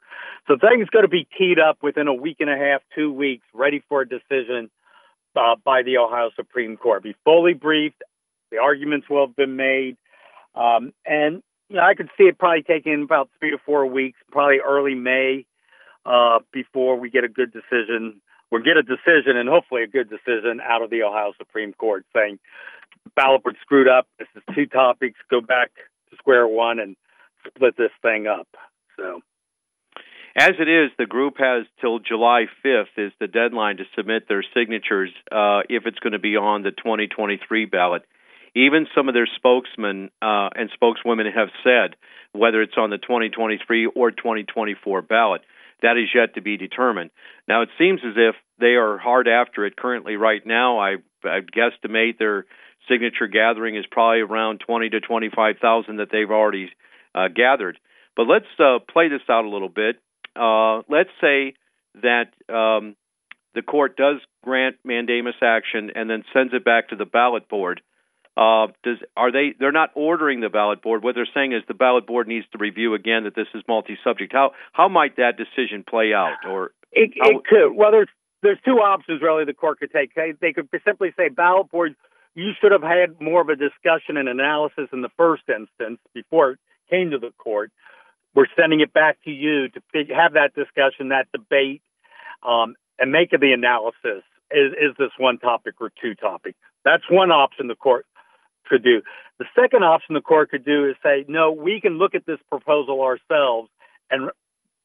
So 0.47 0.55
things 0.57 0.87
going 0.89 1.03
to 1.03 1.09
be 1.09 1.27
teed 1.37 1.59
up 1.59 1.77
within 1.81 2.07
a 2.07 2.13
week 2.13 2.37
and 2.39 2.49
a 2.49 2.55
half, 2.55 2.81
two 2.95 3.11
weeks, 3.11 3.45
ready 3.53 3.83
for 3.89 4.01
a 4.01 4.07
decision 4.07 4.69
uh, 5.35 5.55
by 5.63 5.83
the 5.83 5.97
Ohio 5.97 6.29
Supreme 6.35 6.77
Court. 6.77 7.03
Be 7.03 7.15
fully 7.23 7.53
briefed. 7.53 8.01
The 8.51 8.57
arguments 8.59 9.07
will 9.09 9.27
have 9.27 9.35
been 9.35 9.55
made, 9.55 9.97
um, 10.55 10.93
and 11.05 11.41
you 11.69 11.77
know, 11.77 11.81
I 11.81 11.95
could 11.95 12.09
see 12.17 12.25
it 12.25 12.37
probably 12.37 12.61
taking 12.61 13.01
about 13.01 13.29
three 13.39 13.51
to 13.51 13.57
four 13.57 13.85
weeks, 13.87 14.19
probably 14.31 14.59
early 14.59 14.93
May, 14.93 15.45
uh, 16.05 16.39
before 16.51 16.99
we 16.99 17.09
get 17.09 17.23
a 17.23 17.29
good 17.29 17.51
decision. 17.51 18.21
We'll 18.51 18.61
get 18.61 18.77
a 18.77 18.83
decision 18.83 19.37
and 19.37 19.49
hopefully 19.49 19.81
a 19.81 19.87
good 19.87 20.07
decision 20.09 20.61
out 20.61 20.83
of 20.83 20.91
the 20.91 21.01
Ohio 21.01 21.33
Supreme 21.39 21.73
Court 21.73 22.05
saying 22.15 22.37
ballot 23.15 23.41
board 23.41 23.57
screwed 23.61 23.87
up. 23.87 24.07
This 24.19 24.27
is 24.35 24.43
two 24.53 24.67
topics. 24.67 25.19
Go 25.31 25.41
back 25.41 25.71
to 26.11 26.15
square 26.17 26.47
one 26.47 26.77
and 26.77 26.95
split 27.47 27.75
this 27.75 27.91
thing 28.03 28.27
up. 28.27 28.47
So. 28.97 29.21
As 30.35 30.53
it 30.59 30.67
is, 30.67 30.89
the 30.97 31.05
group 31.05 31.35
has 31.37 31.65
till 31.79 31.99
July 31.99 32.45
5th 32.65 32.97
is 32.97 33.11
the 33.19 33.27
deadline 33.27 33.77
to 33.77 33.83
submit 33.95 34.27
their 34.27 34.43
signatures 34.55 35.11
uh, 35.31 35.61
if 35.69 35.85
it's 35.85 35.99
going 35.99 36.13
to 36.13 36.19
be 36.19 36.37
on 36.37 36.63
the 36.63 36.71
2023 36.71 37.65
ballot. 37.65 38.01
Even 38.55 38.87
some 38.95 39.07
of 39.07 39.13
their 39.13 39.27
spokesmen 39.35 40.09
uh, 40.21 40.49
and 40.55 40.71
spokeswomen 40.73 41.27
have 41.27 41.49
said 41.63 41.95
whether 42.33 42.63
it's 42.63 42.77
on 42.77 42.89
the 42.89 42.97
2023 42.97 43.85
or 43.95 44.09
2024 44.09 45.03
ballot. 45.03 45.41
That 45.83 45.97
is 45.97 46.09
yet 46.15 46.33
to 46.35 46.41
be 46.41 46.57
determined. 46.57 47.11
Now, 47.47 47.61
it 47.61 47.69
seems 47.77 47.99
as 48.03 48.13
if 48.15 48.35
they 48.59 48.75
are 48.75 48.97
hard 48.97 49.27
after 49.27 49.65
it 49.65 49.75
currently 49.75 50.15
right 50.15 50.43
now. 50.45 50.79
I, 50.79 50.95
I 51.23 51.41
guesstimate 51.41 52.17
their 52.17 52.45
signature 52.89 53.27
gathering 53.27 53.75
is 53.75 53.85
probably 53.91 54.21
around 54.21 54.61
20 54.65 54.89
to 54.89 54.99
25,000 54.99 55.97
that 55.97 56.09
they've 56.11 56.29
already 56.29 56.71
uh, 57.13 57.27
gathered. 57.27 57.77
But 58.15 58.23
let's 58.23 58.45
uh, 58.57 58.79
play 58.91 59.09
this 59.09 59.21
out 59.29 59.45
a 59.45 59.49
little 59.49 59.69
bit. 59.69 59.97
Uh, 60.35 60.81
let's 60.89 61.09
say 61.21 61.53
that 62.01 62.33
um, 62.49 62.95
the 63.55 63.61
court 63.61 63.95
does 63.95 64.17
grant 64.43 64.77
mandamus 64.83 65.35
action 65.41 65.91
and 65.95 66.09
then 66.09 66.23
sends 66.33 66.53
it 66.53 66.65
back 66.65 66.89
to 66.89 66.95
the 66.95 67.05
ballot 67.05 67.47
board. 67.47 67.81
Uh, 68.35 68.67
does 68.83 68.97
are 69.15 69.31
they? 69.31 69.53
They're 69.59 69.71
not 69.71 69.91
ordering 69.93 70.41
the 70.41 70.49
ballot 70.49 70.81
board. 70.81 71.03
What 71.03 71.13
they're 71.13 71.29
saying 71.35 71.53
is 71.53 71.61
the 71.67 71.75
ballot 71.75 72.07
board 72.07 72.27
needs 72.27 72.47
to 72.51 72.57
review 72.57 72.95
again 72.95 73.25
that 73.25 73.35
this 73.35 73.45
is 73.53 73.61
multi-subject. 73.67 74.33
How 74.33 74.51
how 74.71 74.89
might 74.89 75.17
that 75.17 75.37
decision 75.37 75.83
play 75.87 76.13
out? 76.15 76.37
Or 76.49 76.71
it, 76.91 77.13
how, 77.21 77.29
it 77.29 77.45
could. 77.45 77.75
Well, 77.75 77.91
there's 77.91 78.09
there's 78.41 78.57
two 78.65 78.77
options 78.77 79.21
really. 79.21 79.45
The 79.45 79.53
court 79.53 79.79
could 79.79 79.91
take. 79.91 80.15
They, 80.15 80.33
they 80.41 80.51
could 80.51 80.67
simply 80.83 81.13
say 81.15 81.29
ballot 81.29 81.69
board. 81.69 81.95
You 82.33 82.51
should 82.59 82.71
have 82.71 82.81
had 82.81 83.21
more 83.21 83.41
of 83.41 83.49
a 83.49 83.55
discussion 83.55 84.17
and 84.17 84.27
analysis 84.27 84.89
in 84.91 85.01
the 85.01 85.09
first 85.15 85.43
instance 85.47 85.99
before 86.15 86.51
it 86.51 86.59
came 86.89 87.11
to 87.11 87.19
the 87.19 87.31
court. 87.37 87.71
We're 88.35 88.47
sending 88.59 88.79
it 88.79 88.93
back 88.93 89.17
to 89.25 89.31
you 89.31 89.69
to 89.69 89.81
have 90.15 90.33
that 90.33 90.55
discussion, 90.55 91.09
that 91.09 91.27
debate, 91.31 91.81
um, 92.41 92.75
and 92.99 93.11
make 93.11 93.31
the 93.31 93.53
analysis. 93.53 94.23
Is, 94.51 94.71
is 94.73 94.95
this 94.97 95.11
one 95.17 95.39
topic 95.39 95.75
or 95.81 95.91
two 96.01 96.15
topics? 96.15 96.57
That's 96.83 97.03
one 97.09 97.31
option 97.31 97.67
the 97.67 97.75
court 97.75 98.05
could 98.67 98.83
do. 98.83 99.01
The 99.39 99.45
second 99.59 99.83
option 99.83 100.13
the 100.13 100.21
court 100.21 100.51
could 100.51 100.65
do 100.65 100.89
is 100.89 100.95
say, 101.03 101.25
no, 101.27 101.51
we 101.51 101.81
can 101.81 101.97
look 101.97 102.15
at 102.15 102.25
this 102.25 102.39
proposal 102.49 103.01
ourselves, 103.01 103.69
and 104.11 104.29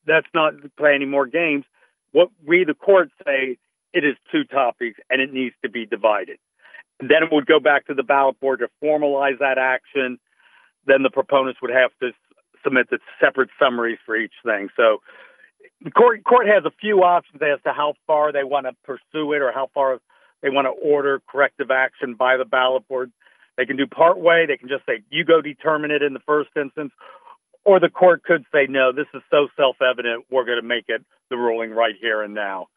that's 0.07 0.26
not 0.34 0.55
play 0.76 0.94
any 0.94 1.05
more 1.05 1.26
games. 1.26 1.64
What 2.12 2.30
we, 2.46 2.64
the 2.64 2.74
court, 2.74 3.11
say 3.24 3.59
it 3.92 4.05
is 4.05 4.16
two 4.32 4.44
topics 4.44 4.99
and 5.11 5.20
it 5.20 5.32
needs 5.32 5.55
to 5.62 5.70
be 5.70 5.86
divided. 5.86 6.38
Then 7.01 7.22
it 7.22 7.32
would 7.32 7.46
go 7.46 7.61
back 7.61 7.86
to 7.86 7.94
the 7.94 8.03
ballot 8.03 8.40
board 8.40 8.61
to 8.61 8.68
formalize 8.82 9.38
that 9.38 9.59
action. 9.59 10.18
Then 10.86 11.03
the 11.03 11.11
proponents 11.11 11.61
would 11.62 11.70
have 11.70 11.90
to 12.01 12.12
submit 12.62 12.90
the 12.90 12.98
separate 13.20 13.50
summaries 13.59 13.98
for 14.04 14.16
each 14.16 14.32
thing. 14.44 14.68
So 14.76 14.98
the 15.82 15.90
court 15.90 16.24
court 16.24 16.46
has 16.46 16.64
a 16.64 16.72
few 16.80 17.02
options 17.02 17.40
as 17.42 17.61
to 17.64 17.72
how 17.72 17.94
far 18.06 18.32
they 18.32 18.44
want 18.44 18.66
to 18.66 18.72
pursue 18.84 19.32
it 19.32 19.42
or 19.42 19.52
how 19.52 19.70
far 19.74 20.00
they 20.42 20.50
want 20.50 20.66
to 20.66 20.70
order 20.70 21.20
corrective 21.28 21.70
action 21.70 22.14
by 22.14 22.36
the 22.36 22.44
ballot 22.44 22.86
board. 22.88 23.12
They 23.56 23.66
can 23.66 23.76
do 23.76 23.86
part 23.86 24.18
way. 24.18 24.46
They 24.46 24.56
can 24.56 24.68
just 24.68 24.86
say, 24.86 25.02
you 25.11 25.24
go 25.24 25.40
determine 25.40 25.90
it 25.90 26.02
in 26.02 26.14
the 26.14 26.20
first 26.20 26.50
instance. 26.56 26.92
Or 27.64 27.80
the 27.80 27.90
court 27.90 28.22
could 28.22 28.44
say, 28.52 28.66
no, 28.68 28.92
this 28.92 29.06
is 29.12 29.22
so 29.30 29.48
self 29.56 29.76
evident, 29.82 30.24
we're 30.30 30.44
going 30.44 30.61
to 30.61 30.66
make 30.66 30.84
it 30.88 31.04
the 31.28 31.36
ruling 31.36 31.70
right 31.70 31.94
here 32.00 32.22
and 32.22 32.34
now. 32.34 32.68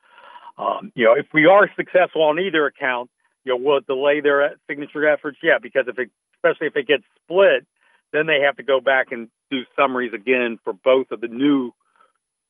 Um, 0.57 0.91
you 0.95 1.05
know, 1.05 1.13
if 1.13 1.27
we 1.33 1.45
are 1.45 1.69
successful 1.77 2.23
on 2.23 2.39
either 2.39 2.65
account, 2.65 3.09
you 3.45 3.53
know, 3.53 3.57
will 3.57 3.77
it 3.77 3.87
delay 3.87 4.21
their 4.21 4.55
signature 4.67 5.07
efforts? 5.07 5.37
Yeah, 5.41 5.59
because 5.61 5.85
if 5.87 5.97
it, 5.97 6.09
especially 6.35 6.67
if 6.67 6.75
it 6.75 6.87
gets 6.87 7.03
split, 7.23 7.65
then 8.13 8.27
they 8.27 8.41
have 8.45 8.57
to 8.57 8.63
go 8.63 8.79
back 8.79 9.11
and 9.11 9.29
do 9.49 9.61
summaries 9.75 10.13
again 10.13 10.59
for 10.63 10.73
both 10.73 11.11
of 11.11 11.21
the 11.21 11.27
new 11.27 11.71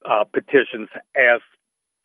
uh, 0.06 0.24
petitions 0.26 0.90
as 1.16 1.42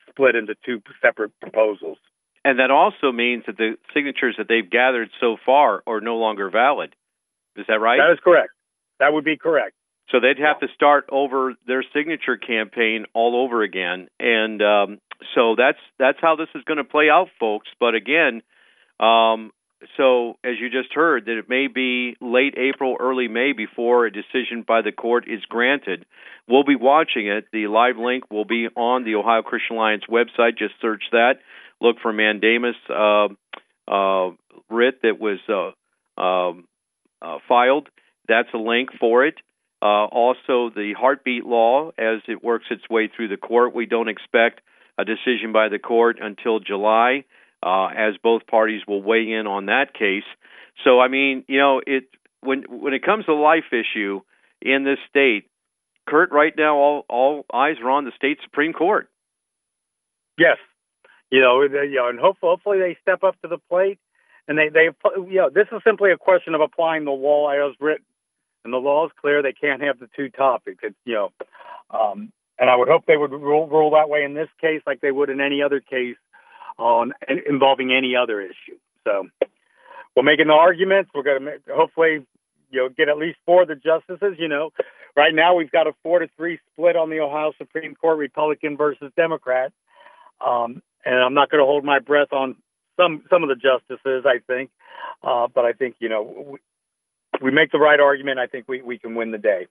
split 0.09 0.35
into 0.35 0.55
two 0.65 0.83
separate 1.03 1.33
proposals. 1.41 1.99
And 2.45 2.61
that 2.61 2.71
also 2.71 3.11
means 3.11 3.45
that 3.47 3.57
the 3.57 3.77
signatures 3.93 4.37
that 4.39 4.47
they've 4.49 4.69
gathered 4.69 5.09
so 5.21 5.37
far 5.45 5.83
are 5.87 6.01
no 6.01 6.17
longer 6.17 6.49
valid. 6.51 6.95
Is 7.57 7.67
that 7.69 7.81
right? 7.81 7.99
That 7.99 8.13
is 8.13 8.21
correct. 8.23 8.51
That 9.01 9.13
would 9.13 9.25
be 9.25 9.37
correct. 9.37 9.75
So 10.11 10.21
they'd 10.21 10.39
have 10.39 10.61
to 10.61 10.69
start 10.75 11.07
over 11.11 11.55
their 11.67 11.85
signature 11.95 12.37
campaign 12.37 13.07
all 13.13 13.43
over 13.43 13.63
again, 13.63 14.07
and 14.21 14.63
um, 14.63 14.99
so 15.35 15.57
that's 15.59 15.79
that's 15.99 16.19
how 16.21 16.37
this 16.37 16.47
is 16.55 16.63
going 16.63 16.77
to 16.77 16.85
play 16.85 17.11
out, 17.11 17.29
folks. 17.41 17.67
But 17.81 17.97
again, 17.97 18.43
um, 19.01 19.51
so 19.97 20.37
as 20.45 20.55
you 20.61 20.71
just 20.71 20.93
heard, 20.95 21.27
that 21.27 21.39
it 21.39 21.49
may 21.49 21.67
be 21.67 22.17
late 22.21 22.55
April, 22.57 22.97
early 22.99 23.29
May 23.29 23.53
before 23.53 24.07
a 24.07 24.13
decision 24.13 24.65
by 24.67 24.83
the 24.83 24.93
court 24.93 25.25
is 25.29 25.45
granted. 25.49 26.07
We'll 26.49 26.65
be 26.65 26.77
watching 26.77 27.27
it. 27.27 27.47
The 27.53 27.67
live 27.67 27.97
link 27.99 28.31
will 28.31 28.45
be 28.45 28.69
on 28.75 29.05
the 29.05 29.17
Ohio 29.17 29.43
Christian 29.43 29.77
Alliance 29.77 30.05
website. 30.09 30.59
Just 30.59 30.75
search 30.81 31.03
that 31.13 31.35
look 31.81 31.97
for 32.01 32.13
mandamus 32.13 32.77
uh, 32.89 33.29
uh, 33.89 34.31
writ 34.71 35.03
that 35.03 35.19
was 35.21 35.39
uh, 35.49 36.21
um, 36.21 36.67
uh, 37.23 37.39
filed. 37.49 37.89
That's 38.29 38.49
a 38.55 38.59
link 38.59 38.91
for 38.99 39.27
it. 39.27 39.37
Uh, 39.83 40.07
also, 40.07 40.71
the 40.75 40.95
heartbeat 40.99 41.45
law, 41.45 41.91
as 41.99 42.21
it 42.29 42.43
works 42.43 42.67
its 42.71 42.89
way 42.89 43.11
through 43.15 43.29
the 43.29 43.37
court, 43.37 43.75
we 43.75 43.87
don't 43.87 44.09
expect 44.09 44.61
a 44.99 45.05
decision 45.05 45.53
by 45.53 45.69
the 45.69 45.79
court 45.79 46.19
until 46.21 46.59
July, 46.59 47.25
uh, 47.63 47.87
as 47.87 48.15
both 48.23 48.47
parties 48.47 48.83
will 48.87 49.03
weigh 49.03 49.33
in 49.33 49.47
on 49.47 49.67
that 49.67 49.95
case. 49.95 50.25
So, 50.85 51.01
I 51.01 51.09
mean, 51.09 51.45
you 51.49 51.59
know, 51.59 51.81
it 51.87 52.05
when 52.41 52.65
when 52.69 52.95
it 52.95 53.05
comes 53.05 53.25
to 53.27 53.35
life 53.35 53.73
issue 53.73 54.21
in 54.61 54.85
this 54.85 54.99
state, 55.09 55.49
Curt, 56.09 56.31
right 56.33 56.53
now 56.57 56.77
all 56.77 57.05
all 57.09 57.47
eyes 57.53 57.77
are 57.83 57.91
on 57.91 58.05
the 58.05 58.13
state 58.17 58.39
supreme 58.45 58.73
court. 58.73 59.09
Yes, 60.39 60.59
you 61.31 61.41
know, 61.41 61.67
they, 61.67 61.87
you 61.89 61.97
know, 61.97 62.09
and 62.09 62.19
hopefully, 62.19 62.51
hopefully 62.51 62.79
they 62.79 62.97
step 63.01 63.25
up 63.25 63.41
to 63.43 63.49
the 63.49 63.59
plate. 63.71 63.99
And 64.49 64.57
they, 64.57 64.69
they, 64.69 64.91
you 65.29 65.39
know, 65.39 65.51
this 65.53 65.67
is 65.73 65.83
simply 65.85 66.13
a 66.13 66.17
question 66.17 66.55
of 66.55 66.61
applying 66.61 67.05
the 67.05 67.11
law 67.11 67.51
as 67.51 67.75
written, 67.81 68.07
and 68.65 68.73
the 68.73 68.79
law 68.79 69.05
is 69.07 69.13
clear. 69.21 69.43
They 69.43 69.53
can't 69.53 69.83
have 69.83 69.99
the 69.99 70.09
two 70.15 70.29
topics. 70.29 70.79
It's, 70.85 70.95
you 71.05 71.15
know, 71.15 71.33
um, 71.91 72.33
and 72.57 72.71
I 72.71 72.77
would 72.77 72.87
hope 72.87 73.07
they 73.07 73.17
would 73.17 73.33
rule, 73.33 73.67
rule 73.67 73.91
that 73.91 74.09
way 74.09 74.23
in 74.23 74.35
this 74.35 74.49
case, 74.61 74.83
like 74.87 75.01
they 75.01 75.11
would 75.11 75.31
in 75.31 75.41
any 75.41 75.63
other 75.63 75.81
case 75.81 76.15
on 76.79 77.13
involving 77.47 77.93
any 77.93 78.15
other 78.17 78.41
issue. 78.41 78.79
So 79.05 79.29
we're 80.15 80.23
making 80.23 80.49
the 80.49 80.55
arguments. 80.55 81.11
We're 81.15 81.23
going 81.23 81.39
to 81.39 81.45
make, 81.45 81.61
hopefully, 81.71 82.27
you 82.71 82.81
know, 82.81 82.89
get 82.89 83.09
at 83.09 83.19
least 83.19 83.39
four 83.47 83.63
of 83.63 83.69
the 83.69 83.77
justices. 83.77 84.37
You 84.39 84.49
know, 84.49 84.71
right 85.17 85.35
now 85.35 85.55
we've 85.55 85.71
got 85.71 85.87
a 85.87 85.93
four 86.03 86.19
to 86.19 86.29
three 86.37 86.59
split 86.73 86.97
on 86.97 87.11
the 87.11 87.21
Ohio 87.21 87.53
Supreme 87.59 87.95
Court, 87.95 88.19
Republican 88.19 88.77
versus 88.77 89.13
Democrat. 89.17 89.73
Um, 90.45 90.83
and 91.05 91.15
I'm 91.15 91.35
not 91.35 91.51
going 91.51 91.61
to 91.61 91.67
hold 91.67 91.85
my 91.85 92.01
breath 92.01 92.33
on 92.33 92.57
some 92.97 93.23
some 93.31 93.43
of 93.43 93.49
the 93.49 93.55
justices. 93.55 94.25
I 94.27 94.39
think, 94.47 94.71
uh, 95.23 95.49
but 95.55 95.65
I 95.65 95.73
think 95.73 95.97
you 96.01 96.09
know 96.09 96.49
we, 96.53 96.59
we 97.43 97.51
make 97.51 97.71
the 97.71 97.79
right 97.79 98.01
argument. 98.01 98.39
I 98.39 98.47
think 98.47 98.67
we 98.69 98.83
we 98.83 98.99
can 98.99 99.15
win 99.15 99.31
the 99.31 99.39
day. 99.39 99.69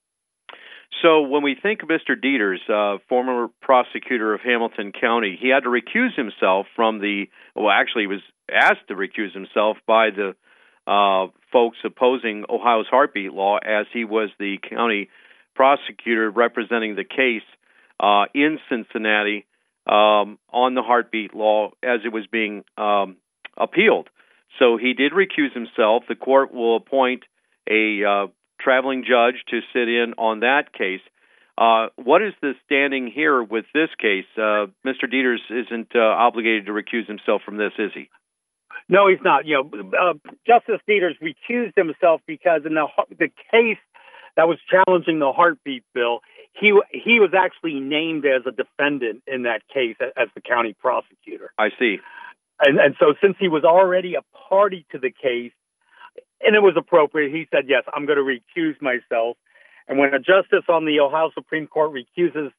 So 1.02 1.22
when 1.22 1.44
we 1.44 1.56
think 1.62 1.84
of 1.84 1.90
Mr. 1.90 2.20
Deters, 2.20 2.62
uh, 2.70 2.98
former 3.10 3.48
prosecutor 3.62 4.34
of 4.34 4.42
Hamilton 4.42 4.92
County, 4.92 5.38
he 5.40 5.50
had 5.50 5.64
to 5.64 5.70
recuse 5.70 6.16
himself 6.16 6.68
from 6.76 7.00
the. 7.00 7.26
Well, 7.56 7.70
actually, 7.70 8.04
he 8.04 8.08
was 8.08 8.22
asked 8.52 8.88
to 8.88 8.96
recuse 8.96 9.34
himself 9.34 9.78
by 9.86 10.10
the 10.12 10.36
uh, 10.90 11.28
folks 11.52 11.78
opposing 11.84 12.46
Ohio's 12.50 12.88
heartbeat 12.90 13.34
law, 13.34 13.58
as 13.58 13.88
he 13.94 14.06
was 14.06 14.30
the 14.40 14.58
county 14.70 15.10
prosecutor 15.56 16.30
representing 16.30 16.96
the 16.96 17.04
case 17.04 17.44
uh, 18.00 18.26
in 18.34 18.60
Cincinnati 18.70 19.46
um, 19.88 20.38
on 20.52 20.76
the 20.76 20.82
heartbeat 20.82 21.34
law 21.34 21.72
as 21.84 22.02
it 22.06 22.12
was 22.12 22.28
being 22.28 22.64
um, 22.78 23.18
appealed. 23.58 24.10
So 24.60 24.78
he 24.78 24.94
did 24.94 25.12
recuse 25.12 25.54
himself. 25.54 26.04
The 26.08 26.16
court 26.16 26.54
will 26.54 26.78
appoint 26.78 27.24
a 27.70 28.04
uh, 28.04 28.28
traveling 28.60 29.04
judge 29.04 29.36
to 29.50 29.60
sit 29.74 29.88
in 29.88 30.14
on 30.18 30.42
that 30.42 30.74
case. 30.74 31.02
Uh, 31.58 31.88
what 31.96 32.22
is 32.22 32.34
the 32.42 32.54
standing 32.66 33.10
here 33.14 33.42
with 33.42 33.66
this 33.74 33.90
case? 34.00 34.26
Uh, 34.38 34.68
Mr. 34.86 35.10
Deters 35.10 35.42
isn't 35.50 35.96
uh, 35.96 36.00
obligated 36.00 36.66
to 36.66 36.74
recuse 36.74 37.08
himself 37.08 37.42
from 37.46 37.58
this, 37.58 37.72
is 37.80 37.92
he? 37.94 38.10
No, 38.90 39.08
he's 39.08 39.24
not. 39.24 39.46
You 39.46 39.64
know, 39.64 39.90
uh, 39.98 40.14
Justice 40.46 40.82
Deters 40.86 41.16
recused 41.22 41.76
himself 41.76 42.22
because 42.28 42.62
in 42.66 42.74
the 42.74 42.88
the 43.18 43.30
case 43.52 43.80
that 44.36 44.48
was 44.48 44.58
challenging 44.70 45.20
the 45.20 45.32
heartbeat 45.32 45.84
bill, 45.94 46.20
he 46.54 46.74
he 46.92 47.20
was 47.20 47.32
actually 47.36 47.80
named 47.80 48.26
as 48.26 48.44
a 48.46 48.52
defendant 48.52 49.24
in 49.28 49.44
that 49.44 49.62
case 49.74 49.96
as 50.02 50.28
the 50.36 50.42
county 50.42 50.76
prosecutor. 50.80 51.52
I 51.58 51.70
see. 51.80 51.98
And 52.60 52.80
and 52.80 52.96
so 53.00 53.14
since 53.22 53.36
he 53.40 53.48
was 53.48 53.64
already 53.64 54.16
a 54.16 54.24
party 54.50 54.86
to 54.92 55.00
the 55.00 55.12
case, 55.12 55.52
and 56.42 56.56
it 56.56 56.62
was 56.62 56.76
appropriate, 56.78 57.32
he 57.32 57.48
said, 57.52 57.66
"Yes, 57.68 57.84
I'm 57.94 58.06
going 58.06 58.18
to 58.18 58.24
recuse 58.24 58.82
myself." 58.82 59.38
And 59.88 60.00
when 60.00 60.14
a 60.14 60.20
justice 60.20 60.66
on 60.68 60.86
the 60.86 61.00
Ohio 61.00 61.32
Supreme 61.34 61.68
Court 61.68 61.92
recuses 61.92 62.52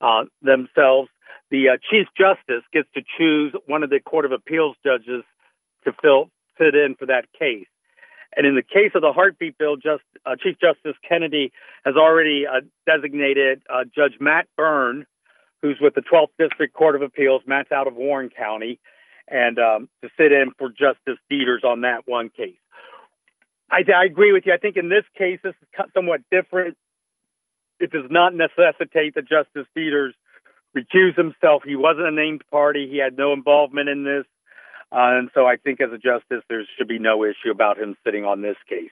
uh, 0.00 0.24
themselves, 0.42 1.08
the 1.50 1.70
uh, 1.70 1.76
chief 1.90 2.06
justice 2.16 2.64
gets 2.72 2.88
to 2.94 3.02
choose 3.18 3.52
one 3.66 3.82
of 3.82 3.90
the 3.90 4.00
Court 4.00 4.24
of 4.24 4.32
Appeals 4.32 4.76
judges 4.84 5.24
to 5.84 5.92
fill 6.00 6.30
fit 6.56 6.74
in 6.74 6.94
for 6.94 7.06
that 7.06 7.26
case. 7.38 7.66
And 8.36 8.46
in 8.46 8.54
the 8.54 8.62
case 8.62 8.92
of 8.94 9.02
the 9.02 9.12
heartbeat 9.12 9.58
bill, 9.58 9.76
just, 9.76 10.04
uh, 10.24 10.36
Chief 10.40 10.56
Justice 10.60 10.96
Kennedy 11.06 11.52
has 11.84 11.96
already 11.96 12.46
uh, 12.46 12.60
designated 12.86 13.62
uh, 13.68 13.84
Judge 13.84 14.14
Matt 14.20 14.46
Byrne, 14.56 15.04
who's 15.62 15.78
with 15.80 15.94
the 15.94 16.02
12th 16.02 16.28
District 16.38 16.72
Court 16.72 16.94
of 16.94 17.02
Appeals. 17.02 17.42
Matt's 17.46 17.72
out 17.72 17.88
of 17.88 17.96
Warren 17.96 18.30
County, 18.30 18.78
and 19.26 19.58
um, 19.58 19.88
to 20.02 20.10
sit 20.16 20.30
in 20.30 20.52
for 20.58 20.68
Justice 20.68 21.18
Deters 21.28 21.64
on 21.64 21.80
that 21.80 22.02
one 22.06 22.28
case. 22.28 22.54
I, 23.70 23.82
I 23.94 24.04
agree 24.04 24.32
with 24.32 24.44
you. 24.46 24.52
I 24.52 24.58
think 24.58 24.76
in 24.76 24.88
this 24.88 25.04
case, 25.16 25.38
this 25.42 25.54
is 25.62 25.84
somewhat 25.94 26.20
different. 26.30 26.76
It 27.78 27.90
does 27.90 28.10
not 28.10 28.34
necessitate 28.34 29.14
that 29.14 29.28
Justice 29.28 29.66
Deters 29.74 30.14
recuse 30.76 31.16
himself. 31.16 31.62
He 31.64 31.76
wasn't 31.76 32.06
a 32.06 32.10
named 32.10 32.42
party. 32.50 32.88
He 32.90 32.98
had 32.98 33.16
no 33.16 33.32
involvement 33.32 33.88
in 33.88 34.04
this. 34.04 34.24
Uh, 34.92 35.18
and 35.18 35.30
so 35.34 35.46
I 35.46 35.56
think 35.56 35.80
as 35.80 35.92
a 35.92 35.98
justice, 35.98 36.44
there 36.48 36.62
should 36.76 36.88
be 36.88 36.98
no 36.98 37.24
issue 37.24 37.50
about 37.50 37.78
him 37.78 37.96
sitting 38.04 38.24
on 38.24 38.42
this 38.42 38.56
case. 38.68 38.90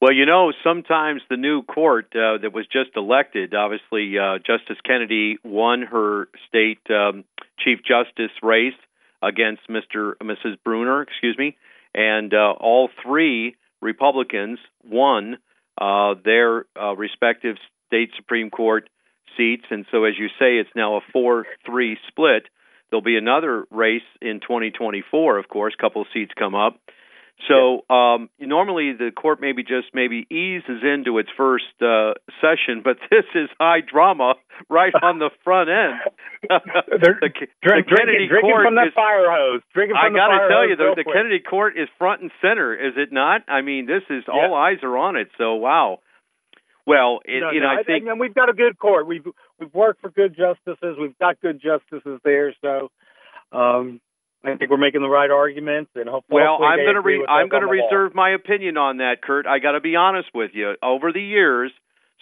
Well, 0.00 0.12
you 0.12 0.26
know, 0.26 0.52
sometimes 0.64 1.22
the 1.30 1.36
new 1.36 1.62
court 1.62 2.06
uh, 2.16 2.38
that 2.42 2.52
was 2.52 2.66
just 2.66 2.90
elected, 2.96 3.54
obviously, 3.54 4.18
uh, 4.18 4.38
Justice 4.38 4.78
Kennedy 4.84 5.36
won 5.44 5.82
her 5.82 6.28
state 6.48 6.80
um, 6.90 7.24
chief 7.58 7.80
justice 7.86 8.32
race 8.42 8.74
against 9.22 9.68
Mr. 9.68 10.14
Mrs. 10.20 10.56
Brunner, 10.64 11.02
excuse 11.02 11.38
me, 11.38 11.56
and 11.94 12.32
uh, 12.32 12.52
all 12.58 12.88
three 13.02 13.56
Republicans 13.80 14.58
won 14.84 15.38
uh, 15.80 16.14
their 16.24 16.66
uh, 16.80 16.94
respective 16.96 17.56
state 17.86 18.10
Supreme 18.16 18.50
Court 18.50 18.88
seats, 19.36 19.64
and 19.70 19.86
so 19.90 20.04
as 20.04 20.14
you 20.18 20.28
say, 20.38 20.58
it's 20.58 20.70
now 20.76 20.96
a 20.96 21.00
four-three 21.12 21.96
split. 22.08 22.44
There'll 22.90 23.02
be 23.02 23.16
another 23.16 23.64
race 23.70 24.02
in 24.20 24.40
2024, 24.40 25.38
of 25.38 25.48
course. 25.48 25.74
A 25.78 25.82
couple 25.82 26.02
of 26.02 26.08
seats 26.12 26.32
come 26.38 26.54
up. 26.54 26.78
So 27.48 27.82
um, 27.92 28.30
normally 28.38 28.92
the 28.92 29.10
court 29.10 29.40
maybe 29.40 29.62
just 29.62 29.94
maybe 29.94 30.26
eases 30.30 30.82
into 30.82 31.18
its 31.18 31.28
first 31.36 31.64
uh, 31.80 32.14
session, 32.40 32.82
but 32.84 32.98
this 33.10 33.24
is 33.34 33.48
high 33.58 33.80
drama 33.80 34.34
right 34.68 34.92
on 35.02 35.18
the 35.18 35.30
front 35.42 35.68
end. 35.68 35.98
the, 36.48 36.60
the, 36.88 37.30
drink, 37.62 37.88
Kennedy 37.88 38.28
drinking, 38.28 38.50
court 38.50 38.66
from 38.66 38.74
the 38.74 38.86
is, 38.86 38.94
fire 38.94 39.26
hose. 39.30 39.62
Drinking 39.74 39.96
from 39.96 40.14
I 40.14 40.16
got 40.16 40.28
to 40.28 40.48
tell 40.48 40.68
you, 40.68 40.76
the, 40.76 41.02
the 41.02 41.04
Kennedy 41.04 41.40
court 41.40 41.76
is 41.76 41.88
front 41.98 42.22
and 42.22 42.30
center, 42.40 42.74
is 42.74 42.94
it 42.96 43.12
not? 43.12 43.42
I 43.48 43.62
mean, 43.62 43.86
this 43.86 44.02
is 44.08 44.24
yeah. 44.28 44.34
all 44.34 44.54
eyes 44.54 44.78
are 44.82 44.96
on 44.96 45.16
it. 45.16 45.28
So 45.38 45.54
wow. 45.54 45.98
Well, 46.86 47.20
it, 47.24 47.40
no, 47.40 47.50
you 47.50 47.60
know, 47.60 47.72
no, 47.72 47.80
I 47.80 47.82
think 47.84 48.06
and 48.08 48.18
we've 48.18 48.34
got 48.34 48.48
a 48.48 48.52
good 48.52 48.78
court. 48.78 49.06
We've 49.06 49.24
we've 49.58 49.72
worked 49.72 50.00
for 50.00 50.10
good 50.10 50.36
justices. 50.36 50.96
We've 51.00 51.16
got 51.18 51.40
good 51.40 51.60
justices 51.62 52.20
there. 52.24 52.54
So, 52.60 52.90
um, 53.52 54.00
I 54.44 54.56
think 54.56 54.70
we're 54.70 54.76
making 54.76 55.02
the 55.02 55.08
right 55.08 55.30
arguments, 55.30 55.90
and 55.94 56.08
hopefully. 56.08 56.42
Well, 56.42 56.62
I'm 56.62 56.78
going 56.78 56.94
to 56.94 57.00
re- 57.00 57.26
I'm 57.28 57.48
going 57.48 57.62
to 57.62 57.68
reserve 57.68 58.14
my 58.14 58.30
opinion 58.30 58.76
on 58.76 58.98
that, 58.98 59.22
Curt. 59.22 59.46
I 59.46 59.58
got 59.58 59.72
to 59.72 59.80
be 59.80 59.96
honest 59.96 60.28
with 60.34 60.50
you. 60.54 60.74
Over 60.82 61.12
the 61.12 61.22
years, 61.22 61.70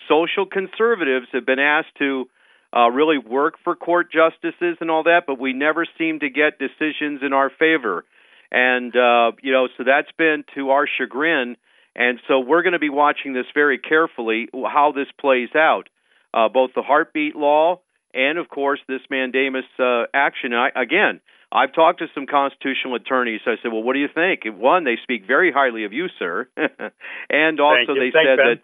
social 0.08 0.46
conservatives 0.46 1.26
have 1.32 1.46
been 1.46 1.58
asked 1.58 1.94
to 1.98 2.28
uh, 2.76 2.90
really 2.90 3.18
work 3.18 3.54
for 3.64 3.74
court 3.74 4.12
justices 4.12 4.76
and 4.80 4.90
all 4.90 5.04
that, 5.04 5.22
but 5.26 5.38
we 5.40 5.52
never 5.52 5.86
seem 5.98 6.20
to 6.20 6.28
get 6.28 6.58
decisions 6.58 7.20
in 7.22 7.32
our 7.32 7.50
favor, 7.50 8.04
and 8.52 8.94
uh, 8.94 9.32
you 9.42 9.52
know, 9.52 9.68
so 9.76 9.84
that's 9.84 10.12
been 10.16 10.44
to 10.54 10.70
our 10.70 10.86
chagrin. 10.86 11.56
And 11.96 12.20
so 12.28 12.38
we're 12.38 12.62
going 12.62 12.74
to 12.74 12.78
be 12.78 12.88
watching 12.88 13.32
this 13.32 13.46
very 13.52 13.76
carefully, 13.76 14.48
how 14.54 14.92
this 14.94 15.08
plays 15.20 15.48
out. 15.56 15.88
Uh, 16.32 16.48
both 16.48 16.70
the 16.76 16.82
heartbeat 16.82 17.34
law 17.34 17.80
and, 18.14 18.38
of 18.38 18.48
course, 18.48 18.78
this 18.86 19.00
mandamus 19.10 19.64
uh, 19.76 20.04
action. 20.14 20.54
I, 20.54 20.68
again, 20.76 21.20
I've 21.52 21.74
talked 21.74 21.98
to 21.98 22.06
some 22.14 22.26
constitutional 22.26 22.94
attorneys. 22.94 23.40
I 23.44 23.56
said, 23.62 23.72
"Well, 23.72 23.82
what 23.82 23.94
do 23.94 23.98
you 23.98 24.08
think?" 24.12 24.44
One, 24.46 24.84
they 24.84 24.96
speak 25.02 25.26
very 25.26 25.50
highly 25.52 25.84
of 25.84 25.92
you, 25.92 26.06
sir, 26.18 26.48
and 26.56 27.60
also 27.60 27.94
they 27.94 28.10
Thanks, 28.12 28.26
said 28.26 28.36
ben. 28.36 28.46
that 28.46 28.60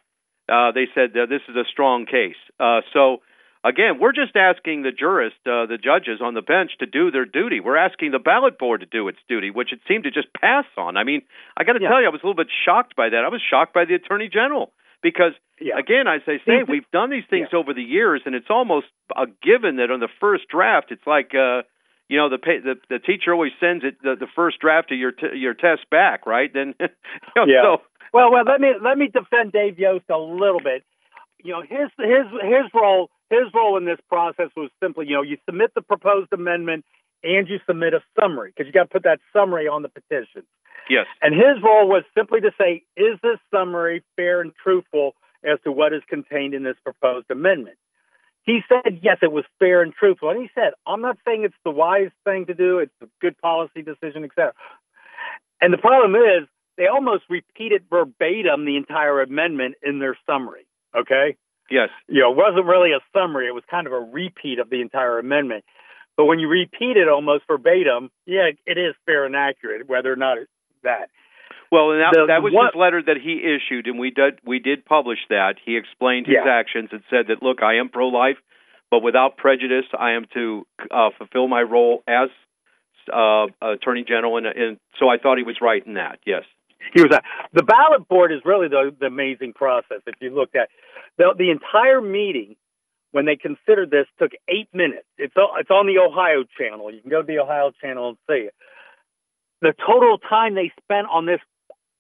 uh, 0.49 0.73
they 0.73 0.87
said 0.95 1.15
that 1.15 1.27
this 1.29 1.43
is 1.49 1.57
a 1.57 1.65
strong 1.71 2.07
case. 2.07 2.39
Uh, 2.61 2.83
so, 2.93 3.23
again, 3.65 3.99
we're 3.99 4.13
just 4.13 4.37
asking 4.37 4.83
the 4.83 4.93
jurists, 4.93 5.39
uh, 5.45 5.67
the 5.67 5.79
judges 5.83 6.21
on 6.23 6.35
the 6.35 6.43
bench, 6.43 6.71
to 6.79 6.87
do 6.87 7.11
their 7.11 7.25
duty. 7.25 7.59
We're 7.59 7.77
asking 7.77 8.13
the 8.13 8.21
ballot 8.21 8.59
board 8.59 8.81
to 8.81 8.87
do 8.87 9.09
its 9.09 9.19
duty, 9.29 9.51
which 9.51 9.73
it 9.73 9.81
seemed 9.89 10.05
to 10.05 10.13
just 10.13 10.29
pass 10.33 10.67
on. 10.77 10.97
I 10.97 11.03
mean, 11.03 11.23
I 11.57 11.65
got 11.65 11.73
to 11.73 11.83
yeah. 11.83 11.89
tell 11.89 12.01
you, 12.01 12.07
I 12.07 12.11
was 12.11 12.21
a 12.23 12.27
little 12.27 12.39
bit 12.39 12.53
shocked 12.65 12.95
by 12.95 13.09
that. 13.09 13.25
I 13.25 13.29
was 13.29 13.43
shocked 13.43 13.75
by 13.75 13.85
the 13.85 13.95
attorney 13.95 14.29
general 14.33 14.73
because 15.03 15.33
yeah. 15.61 15.77
again, 15.77 16.07
as 16.07 16.23
I 16.29 16.39
say, 16.47 16.63
we've 16.69 16.89
done 16.93 17.11
these 17.11 17.27
things 17.29 17.49
yeah. 17.53 17.59
over 17.59 17.75
the 17.75 17.83
years, 17.83 18.23
and 18.25 18.37
it's 18.37 18.51
almost 18.51 18.87
a 19.17 19.27
given 19.43 19.77
that 19.77 19.91
on 19.91 19.99
the 19.99 20.13
first 20.21 20.45
draft, 20.49 20.93
it's 20.93 21.07
like. 21.07 21.35
Uh, 21.35 21.63
you 22.09 22.17
know 22.17 22.29
the 22.29 22.39
the 22.39 22.75
the 22.89 22.99
teacher 22.99 23.33
always 23.33 23.53
sends 23.61 23.85
it 23.85 23.97
the, 24.03 24.17
the 24.19 24.29
first 24.35 24.59
draft 24.61 24.93
of 24.93 24.99
your 24.99 25.13
t- 25.13 25.37
your 25.37 25.55
test 25.55 25.89
back, 25.91 26.27
right? 26.27 26.51
Then 26.53 26.75
you 26.81 26.89
know, 27.37 27.45
yeah. 27.47 27.63
So, 27.63 27.83
well, 28.13 28.31
well, 28.33 28.45
let 28.45 28.61
me 28.61 28.73
let 28.83 28.99
me 28.99 29.09
defend 29.09 29.53
Dave 29.53 29.79
Yost 29.79 30.05
a 30.11 30.19
little 30.19 30.61
bit. 30.61 30.85
You 31.43 31.53
know, 31.53 31.63
his 31.63 31.91
his 31.99 32.27
his 32.43 32.71
role 32.75 33.11
his 33.31 33.53
role 33.55 33.77
in 33.77 33.85
this 33.85 33.99
process 34.09 34.51
was 34.57 34.71
simply, 34.83 35.07
you 35.09 35.15
know, 35.15 35.23
you 35.23 35.37
submit 35.47 35.73
the 35.75 35.83
proposed 35.83 36.33
amendment 36.33 36.85
and 37.23 37.49
you 37.49 37.59
submit 37.67 37.95
a 37.95 38.01
summary 38.19 38.53
because 38.55 38.67
you 38.67 38.73
got 38.73 38.85
to 38.85 38.89
put 38.89 39.03
that 39.03 39.19
summary 39.33 39.67
on 39.67 39.83
the 39.83 39.89
petition. 39.89 40.43
Yes. 40.89 41.07
And 41.21 41.35
his 41.35 41.63
role 41.63 41.89
was 41.89 42.05
simply 42.17 42.41
to 42.43 42.53
say, 42.59 42.85
is 42.97 43.19
this 43.23 43.39
summary 43.51 44.05
fair 44.15 44.41
and 44.41 44.53
truthful 44.63 45.15
as 45.45 45.59
to 45.65 45.73
what 45.73 45.93
is 45.93 46.03
contained 46.09 46.55
in 46.55 46.63
this 46.63 46.77
proposed 46.85 47.31
amendment? 47.31 47.77
He 48.47 48.61
said, 48.69 49.01
yes, 49.03 49.19
it 49.23 49.33
was 49.33 49.45
fair 49.59 49.83
and 49.83 49.93
truthful. 49.93 50.31
And 50.31 50.41
he 50.41 50.49
said, 50.55 50.73
I'm 50.87 51.01
not 51.01 51.19
saying 51.27 51.43
it's 51.45 51.55
the 51.65 51.73
wise 51.73 52.11
thing 52.25 52.47
to 52.47 52.55
do, 52.55 52.79
it's 52.79 52.95
a 53.03 53.07
good 53.21 53.37
policy 53.39 53.83
decision, 53.83 54.25
etc. 54.25 54.53
And 55.61 55.73
the 55.73 55.79
problem 55.79 56.15
is, 56.15 56.49
they 56.79 56.87
almost 56.87 57.25
repeated 57.29 57.85
verbatim 57.91 58.65
the 58.65 58.77
entire 58.77 59.21
amendment 59.21 59.75
in 59.83 59.99
their 59.99 60.17
summary. 60.27 60.67
Okay? 60.97 61.37
Yes. 61.71 61.89
You 62.07 62.21
know, 62.21 62.31
it 62.31 62.37
wasn't 62.37 62.67
really 62.67 62.93
a 62.93 63.01
summary, 63.13 63.49
it 63.49 63.55
was 63.55 63.65
kind 63.69 63.87
of 63.87 63.93
a 63.93 63.99
repeat 63.99 64.61
of 64.61 64.71
the 64.71 64.81
entire 64.81 65.19
amendment. 65.19 65.65
But 66.17 66.27
when 66.27 66.39
you 66.39 66.49
repeat 66.49 66.97
it 66.97 67.09
almost 67.09 67.45
verbatim, 67.49 68.11
yeah, 68.27 68.51
it 68.65 68.79
is 68.79 68.95
fair 69.05 69.25
and 69.25 69.35
accurate, 69.35 69.89
whether 69.89 70.13
or 70.13 70.17
not 70.17 70.39
it's 70.39 70.51
that. 70.85 71.11
Well, 71.73 71.91
and 71.93 72.01
that, 72.01 72.13
The- 72.13 72.27
that 72.27 72.43
was 72.43 72.53
what- 72.53 72.73
his 72.75 72.79
letter 72.79 73.03
that 73.03 73.17
he 73.19 73.43
issued, 73.43 73.87
and 73.87 73.99
we 73.99 74.11
did 74.11 74.39
we 74.45 74.59
did 74.59 74.85
publish 74.85 75.19
that. 75.29 75.57
He 75.65 75.77
explained 75.77 76.27
his 76.27 76.37
Yeah. 76.45 76.51
actions 76.51 76.91
and 76.93 77.03
said 77.11 77.27
that, 77.29 77.43
look, 77.43 77.63
I 77.63 77.75
am 77.77 77.89
pro-life, 77.89 78.39
but 78.91 79.01
without 79.03 79.37
prejudice, 79.37 79.87
I 79.99 80.13
am 80.13 80.27
to 80.35 80.67
uh, 80.91 81.11
fulfill 81.19 81.49
my 81.49 81.63
role 81.63 82.03
as 82.07 82.29
uh, 83.13 83.47
attorney 83.63 84.03
general, 84.05 84.37
and, 84.37 84.47
and 84.47 84.79
so 84.99 85.09
I 85.09 85.19
thought 85.19 85.39
he 85.39 85.45
was 85.45 85.61
right 85.61 85.85
in 85.87 85.95
that. 85.95 86.19
Yes. 86.27 86.43
He 86.93 87.03
was 87.03 87.17
the 87.53 87.63
ballot 87.63 88.07
board 88.09 88.33
is 88.33 88.41
really 88.45 88.69
the, 88.69 88.95
the 88.99 89.07
amazing 89.07 89.53
process. 89.55 90.03
If 90.07 90.15
you 90.21 90.31
looked 90.31 90.55
at 90.57 90.69
the, 91.19 91.35
the 91.37 91.51
entire 91.51 92.01
meeting 92.01 92.57
when 93.13 93.25
they 93.25 93.37
considered 93.37 93.91
this 93.91 94.07
took 94.19 94.33
eight 94.49 94.69
minutes. 94.75 95.07
It's 95.19 95.35
it's 95.37 95.71
on 95.71 95.87
the 95.87 95.99
Ohio 95.99 96.45
channel. 96.59 96.93
You 96.93 97.01
can 97.01 97.11
go 97.11 97.23
to 97.23 97.27
the 97.27 97.39
Ohio 97.39 97.73
channel 97.81 98.11
and 98.11 98.19
see 98.29 98.47
it. 98.49 98.55
The 99.63 99.73
total 99.87 100.19
time 100.19 100.55
they 100.55 100.71
spent 100.83 101.07
on 101.11 101.27
this 101.27 101.41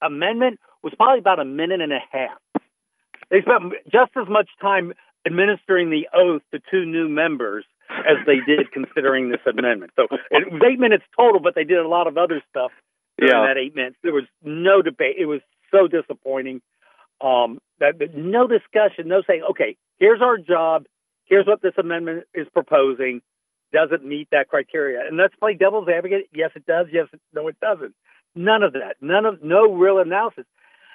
amendment 0.03 0.61
was 0.83 0.93
probably 0.97 1.19
about 1.19 1.41
a 1.41 1.45
minute 1.45 1.81
and 1.81 1.93
a 1.93 2.01
half. 2.11 2.39
They 3.31 3.43
spent 3.43 3.73
just 3.91 4.13
as 4.21 4.29
much 4.29 4.49
time 4.61 4.93
administering 5.27 5.91
the 5.91 6.07
oath 6.15 6.43
to 6.55 6.61
two 6.71 6.85
new 6.85 7.09
members 7.09 7.65
as 7.91 8.17
they 8.27 8.37
did 8.47 8.71
considering 8.73 9.31
this 9.31 9.41
amendment. 9.47 9.93
So 9.97 10.05
it 10.31 10.53
was 10.53 10.63
eight 10.71 10.79
minutes 10.79 11.05
total, 11.17 11.41
but 11.41 11.55
they 11.55 11.65
did 11.65 11.79
a 11.79 11.89
lot 11.89 12.07
of 12.07 12.17
other 12.17 12.43
stuff 12.51 12.71
during 13.19 13.33
Yeah. 13.35 13.49
that 13.49 13.59
eight 13.59 13.75
minutes. 13.75 13.97
There 14.03 14.13
was 14.13 14.25
no 14.43 14.83
debate. 14.83 15.17
It 15.19 15.27
was 15.27 15.41
so 15.73 15.89
disappointing. 15.89 16.63
Um, 17.21 17.59
that, 17.81 17.99
that 17.99 18.15
no 18.15 18.47
discussion, 18.47 19.09
no 19.09 19.23
saying, 19.27 19.43
okay, 19.51 19.77
here's 19.99 20.21
our 20.23 20.39
job. 20.39 20.85
Here's 21.25 21.47
what 21.47 21.63
this 21.63 21.73
amendment 21.79 22.25
is 22.35 22.47
proposing. 22.53 23.21
Does 23.73 23.89
it 23.91 24.05
meet 24.05 24.29
that 24.31 24.49
criteria? 24.49 25.01
And 25.07 25.17
let's 25.17 25.35
play 25.35 25.55
devil's 25.55 25.89
advocate. 25.89 26.29
Yes, 26.33 26.51
it 26.55 26.67
does. 26.67 26.87
Yes, 26.93 27.09
it, 27.13 27.21
no, 27.35 27.49
it 27.49 27.57
doesn't. 27.61 27.95
None 28.37 28.62
of 28.62 28.74
that. 28.74 28.97
None 29.01 29.24
of 29.24 29.43
no 29.43 29.72
real 29.72 29.99
analysis. 29.99 30.45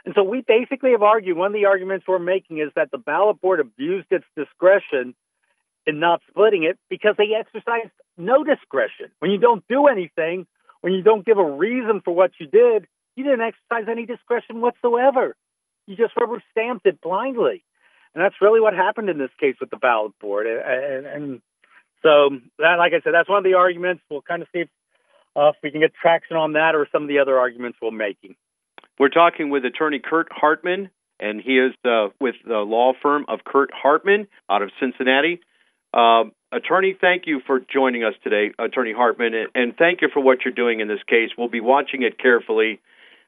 And 0.06 0.14
so 0.16 0.24
we 0.24 0.44
basically 0.48 0.92
have 0.92 1.04
argued. 1.04 1.38
One 1.38 1.48
of 1.48 1.54
the 1.54 1.66
arguments 1.66 2.06
we're 2.08 2.20
making 2.20 2.60
is 2.60 2.70
that 2.76 2.92
the 2.92 2.98
ballot 2.98 3.42
board 3.42 3.60
abused 3.60 4.08
its 4.12 4.26
discretion 4.36 5.16
in 5.86 6.00
not 6.00 6.22
splitting 6.30 6.64
it 6.64 6.78
because 6.90 7.16
they 7.18 7.34
exercised 7.38 7.92
no 8.18 8.44
discretion. 8.44 9.08
When 9.20 9.32
you 9.32 9.40
don't 9.40 9.64
do 9.68 9.88
anything, 9.88 10.46
when 10.82 10.94
you 10.94 11.02
don't 11.02 11.26
give 11.26 11.38
a 11.38 11.52
reason 11.52 12.02
for 12.04 12.14
what 12.14 12.32
you 12.40 12.48
did, 12.48 12.88
you 13.16 13.24
didn't 13.24 13.42
exercise 13.42 13.90
any 13.90 14.06
discretion 14.06 14.62
whatsoever. 14.62 15.36
You 15.88 15.96
just 15.96 16.14
rubber 16.20 16.42
stamped 16.52 16.86
it 16.86 17.02
blindly. 17.02 17.64
And 18.14 18.24
that's 18.24 18.36
really 18.42 18.60
what 18.60 18.74
happened 18.74 19.10
in 19.10 19.18
this 19.18 19.32
case 19.40 19.56
with 19.60 19.70
the 19.70 19.78
ballot 19.78 20.14
board. 20.20 20.46
And, 20.46 20.60
and, 20.60 21.06
and 21.06 21.42
so, 22.04 22.30
that, 22.60 22.76
like 22.78 22.94
I 22.94 23.02
said, 23.04 23.14
that's 23.14 23.30
one 23.30 23.40
of 23.40 23.44
the 23.44 23.54
arguments. 23.56 24.04
We'll 24.10 24.22
kind 24.22 24.42
of 24.42 24.48
see 24.54 24.62
if, 24.62 24.70
uh, 25.36 25.50
if 25.50 25.56
we 25.64 25.72
can 25.72 25.82
get 25.82 25.94
traction 25.94 26.38
on 26.38 26.54
that 26.54 26.76
or 26.76 26.88
some 26.92 27.04
of 27.04 27.10
the 27.10 27.20
other 27.20 27.38
arguments 27.38 27.78
we're 27.82 27.92
making. 27.92 28.36
We're 29.00 29.10
talking 29.10 29.50
with 29.50 29.66
attorney 29.66 30.00
Curt 30.00 30.28
Hartman, 30.32 30.90
and 31.20 31.42
he 31.42 31.58
is 31.58 31.74
uh, 31.86 32.10
with 32.20 32.36
the 32.46 32.58
law 32.58 32.94
firm 33.02 33.26
of 33.28 33.44
Curt 33.44 33.72
Hartman 33.74 34.28
out 34.50 34.62
of 34.62 34.72
Cincinnati. 34.80 35.42
Um, 35.94 36.32
attorney, 36.52 36.96
thank 37.00 37.24
you 37.26 37.42
for 37.46 37.60
joining 37.60 38.04
us 38.04 38.14
today, 38.24 38.52
Attorney 38.60 38.94
Hartman, 38.94 39.34
and, 39.54 39.76
thank 39.78 40.02
you 40.02 40.10
for 40.14 40.22
what 40.22 40.40
you're 40.46 40.54
doing 40.54 40.80
in 40.80 40.88
this 40.88 41.04
case. 41.08 41.30
We'll 41.38 41.50
be 41.50 41.62
watching 41.62 42.04
it 42.04 42.18
carefully, 42.18 42.80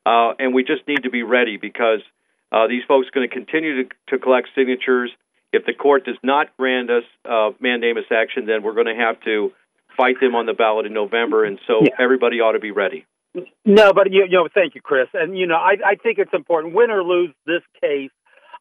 uh, 0.05 0.33
and 0.39 0.53
we 0.53 0.63
just 0.63 0.87
need 0.87 1.03
to 1.03 1.09
be 1.09 1.23
ready 1.23 1.57
because 1.57 1.99
uh, 2.51 2.67
these 2.67 2.83
folks 2.87 3.07
are 3.07 3.11
going 3.11 3.27
to 3.27 3.33
continue 3.33 3.83
to, 3.83 3.89
to 4.09 4.19
collect 4.19 4.49
signatures. 4.55 5.11
If 5.51 5.65
the 5.65 5.73
court 5.73 6.05
does 6.05 6.17
not 6.23 6.55
grant 6.57 6.89
us 6.89 7.03
uh, 7.25 7.51
mandamus 7.59 8.05
action, 8.11 8.45
then 8.45 8.63
we're 8.63 8.73
going 8.73 8.87
to 8.87 8.95
have 8.95 9.19
to 9.21 9.51
fight 9.97 10.19
them 10.19 10.35
on 10.35 10.45
the 10.45 10.53
ballot 10.53 10.85
in 10.85 10.93
November, 10.93 11.43
and 11.45 11.59
so 11.67 11.81
Yeah. 11.83 11.95
everybody 11.99 12.39
ought 12.41 12.53
to 12.53 12.59
be 12.59 12.71
ready. 12.71 13.05
No, 13.65 13.93
but 13.93 14.11
you, 14.11 14.25
you 14.25 14.37
know, 14.37 14.47
thank 14.53 14.75
you, 14.75 14.81
Chris. 14.81 15.07
And 15.13 15.37
you 15.37 15.47
know, 15.47 15.55
I, 15.55 15.77
I 15.85 15.95
think 15.95 16.19
it's 16.19 16.33
important, 16.33 16.73
win 16.75 16.91
or 16.91 17.03
lose 17.03 17.33
this 17.45 17.61
case. 17.81 18.11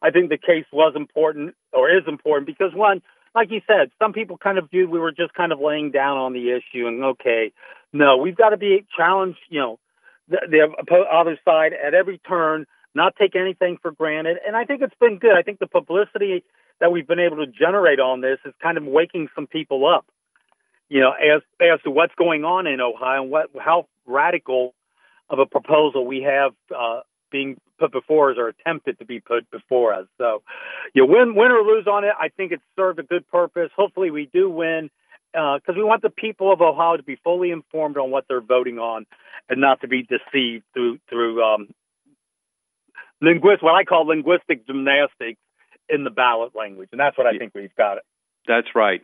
I 0.01 0.09
think 0.11 0.29
the 0.29 0.37
case 0.37 0.65
was 0.71 0.93
important 0.95 1.55
or 1.71 1.89
is 1.89 2.03
important 2.07 2.47
because 2.47 2.73
one, 2.73 3.01
like 3.35 3.51
you 3.51 3.61
said, 3.67 3.91
some 3.99 4.13
people 4.13 4.37
kind 4.37 4.57
of 4.57 4.69
viewed 4.69 4.89
we 4.89 4.99
were 4.99 5.11
just 5.11 5.33
kind 5.33 5.51
of 5.51 5.59
laying 5.59 5.91
down 5.91 6.17
on 6.17 6.33
the 6.33 6.51
issue 6.51 6.87
and 6.87 7.03
okay, 7.03 7.51
no, 7.93 8.17
we've 8.17 8.35
got 8.35 8.49
to 8.49 8.57
be 8.57 8.85
challenged. 8.97 9.39
You 9.49 9.59
know, 9.59 9.79
the, 10.27 10.39
the 10.49 10.95
other 11.11 11.39
side 11.45 11.73
at 11.73 11.93
every 11.93 12.17
turn. 12.19 12.65
not 12.95 13.15
take 13.15 13.35
anything 13.35 13.77
for 13.81 13.91
granted. 13.91 14.37
And 14.45 14.55
I 14.55 14.65
think 14.65 14.81
it's 14.81 14.93
been 14.99 15.17
good. 15.19 15.35
I 15.37 15.41
think 15.41 15.59
the 15.59 15.67
publicity 15.67 16.43
that 16.79 16.91
we've 16.91 17.07
been 17.07 17.19
able 17.19 17.37
to 17.37 17.47
generate 17.47 17.99
on 17.99 18.21
this 18.21 18.39
is 18.45 18.53
kind 18.61 18.77
of 18.77 18.83
waking 18.85 19.29
some 19.35 19.47
people 19.47 19.85
up, 19.87 20.05
you 20.93 20.99
know, 20.99 21.11
as 21.11 21.41
as 21.59 21.81
to 21.85 21.89
what's 21.89 22.13
going 22.13 22.43
on 22.43 22.67
in 22.67 22.79
Ohio 22.79 23.23
and 23.23 23.31
what 23.31 23.49
how 23.59 23.87
radical 24.05 24.75
of 25.27 25.39
a 25.39 25.45
proposal 25.47 26.05
we 26.05 26.21
have 26.21 26.51
uh, 26.69 26.99
being 27.31 27.59
put 27.79 27.91
before 27.91 28.29
us 28.29 28.37
or 28.37 28.49
attempted 28.49 28.99
to 28.99 29.05
be 29.05 29.19
put 29.19 29.49
before 29.49 29.91
us. 29.91 30.05
So, 30.19 30.43
you 30.93 31.01
know, 31.01 31.11
win 31.11 31.33
win 31.33 31.51
or 31.51 31.63
lose 31.63 31.87
on 31.87 32.03
it. 32.03 32.11
I 32.19 32.29
think 32.29 32.51
it's 32.51 32.61
served 32.75 32.99
a 32.99 33.03
good 33.03 33.27
purpose. 33.27 33.71
Hopefully, 33.75 34.11
we 34.11 34.29
do 34.31 34.47
win 34.51 34.91
because 35.31 35.61
uh, 35.69 35.73
we 35.75 35.83
want 35.83 36.03
the 36.03 36.11
people 36.11 36.53
of 36.53 36.61
Ohio 36.61 36.97
to 36.97 37.01
be 37.01 37.17
fully 37.23 37.49
informed 37.49 37.97
on 37.97 38.11
what 38.11 38.25
they're 38.27 38.39
voting 38.39 38.77
on, 38.77 39.07
and 39.49 39.59
not 39.59 39.81
to 39.81 39.87
be 39.87 40.03
deceived 40.03 40.63
through 40.75 40.99
through 41.09 41.43
um, 41.43 41.69
linguist 43.19 43.63
what 43.63 43.73
I 43.73 43.83
call 43.83 44.05
linguistic 44.05 44.67
gymnastics 44.67 45.39
in 45.89 46.03
the 46.03 46.11
ballot 46.11 46.51
language, 46.55 46.89
and 46.91 46.99
that's 46.99 47.17
what 47.17 47.25
I 47.25 47.35
think 47.39 47.55
we've 47.55 47.75
got 47.75 47.97
it. 47.97 48.03
That's 48.47 48.67
right. 48.75 49.01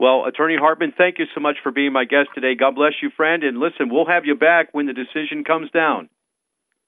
Well, 0.00 0.24
Attorney 0.24 0.56
Hartman, 0.58 0.94
thank 0.96 1.18
you 1.18 1.26
so 1.34 1.42
much 1.42 1.56
for 1.62 1.70
being 1.70 1.92
my 1.92 2.06
guest 2.06 2.30
today. 2.34 2.54
God 2.54 2.74
bless 2.74 2.94
you, 3.02 3.10
friend. 3.14 3.44
And 3.44 3.58
listen, 3.58 3.90
we'll 3.90 4.06
have 4.06 4.24
you 4.24 4.34
back 4.34 4.68
when 4.72 4.86
the 4.86 4.94
decision 4.94 5.44
comes 5.44 5.70
down. 5.72 6.08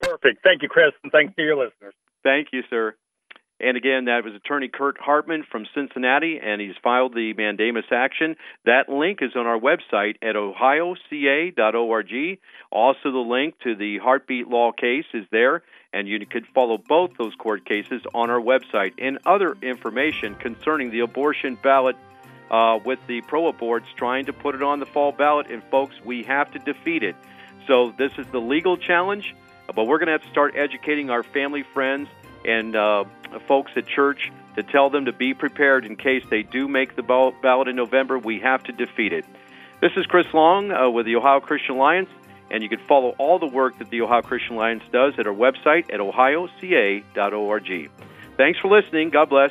Perfect. 0.00 0.42
Thank 0.42 0.62
you, 0.62 0.70
Chris, 0.70 0.92
and 1.02 1.12
thanks 1.12 1.36
to 1.36 1.42
your 1.42 1.62
listeners. 1.62 1.92
Thank 2.22 2.48
you, 2.54 2.62
sir. 2.70 2.94
And 3.60 3.76
again, 3.76 4.06
that 4.06 4.24
was 4.24 4.32
Attorney 4.34 4.68
Curt 4.68 4.96
Hartman 4.98 5.44
from 5.52 5.66
Cincinnati, 5.74 6.40
and 6.42 6.58
he's 6.58 6.74
filed 6.82 7.14
the 7.14 7.34
mandamus 7.34 7.84
action. 7.92 8.34
That 8.64 8.88
link 8.88 9.18
is 9.20 9.36
on 9.36 9.46
our 9.46 9.60
website 9.60 10.16
at 10.22 10.34
ohioca.org. 10.34 12.38
Also, 12.72 13.12
the 13.12 13.18
link 13.18 13.54
to 13.62 13.76
the 13.76 13.98
Heartbeat 13.98 14.48
Law 14.48 14.72
case 14.72 15.04
is 15.12 15.26
there, 15.30 15.62
and 15.92 16.08
you 16.08 16.24
could 16.24 16.46
follow 16.54 16.78
both 16.78 17.10
those 17.18 17.34
court 17.34 17.66
cases 17.66 18.00
on 18.14 18.30
our 18.30 18.40
website. 18.40 18.94
And 18.98 19.18
other 19.26 19.54
information 19.60 20.34
concerning 20.34 20.90
the 20.90 21.00
abortion 21.00 21.58
ballot 21.62 21.96
uh, 22.52 22.78
with 22.84 22.98
the 23.06 23.22
pro 23.22 23.50
aborts 23.50 23.86
trying 23.96 24.26
to 24.26 24.32
put 24.32 24.54
it 24.54 24.62
on 24.62 24.78
the 24.78 24.86
fall 24.86 25.10
ballot, 25.10 25.50
and 25.50 25.64
folks, 25.64 25.96
we 26.04 26.22
have 26.24 26.52
to 26.52 26.58
defeat 26.58 27.02
it. 27.02 27.16
So, 27.66 27.92
this 27.96 28.12
is 28.18 28.26
the 28.28 28.40
legal 28.40 28.76
challenge, 28.76 29.34
but 29.74 29.86
we're 29.86 29.98
going 29.98 30.08
to 30.08 30.12
have 30.12 30.22
to 30.22 30.30
start 30.30 30.54
educating 30.56 31.10
our 31.10 31.22
family, 31.22 31.64
friends, 31.74 32.08
and 32.44 32.76
uh, 32.76 33.04
folks 33.48 33.72
at 33.76 33.86
church 33.86 34.30
to 34.56 34.62
tell 34.62 34.90
them 34.90 35.06
to 35.06 35.12
be 35.12 35.32
prepared 35.32 35.86
in 35.86 35.96
case 35.96 36.22
they 36.28 36.42
do 36.42 36.68
make 36.68 36.94
the 36.94 37.02
ballot 37.02 37.68
in 37.68 37.76
November. 37.76 38.18
We 38.18 38.40
have 38.40 38.62
to 38.64 38.72
defeat 38.72 39.12
it. 39.12 39.24
This 39.80 39.92
is 39.96 40.06
Chris 40.06 40.26
Long 40.34 40.70
uh, 40.70 40.90
with 40.90 41.06
the 41.06 41.16
Ohio 41.16 41.40
Christian 41.40 41.76
Alliance, 41.76 42.10
and 42.50 42.62
you 42.62 42.68
can 42.68 42.80
follow 42.80 43.14
all 43.18 43.38
the 43.38 43.46
work 43.46 43.78
that 43.78 43.90
the 43.90 44.02
Ohio 44.02 44.22
Christian 44.22 44.56
Alliance 44.56 44.84
does 44.92 45.14
at 45.18 45.26
our 45.26 45.34
website 45.34 45.92
at 45.92 46.00
ohioca.org. 46.00 47.90
Thanks 48.36 48.58
for 48.60 48.68
listening. 48.68 49.10
God 49.10 49.28
bless. 49.28 49.50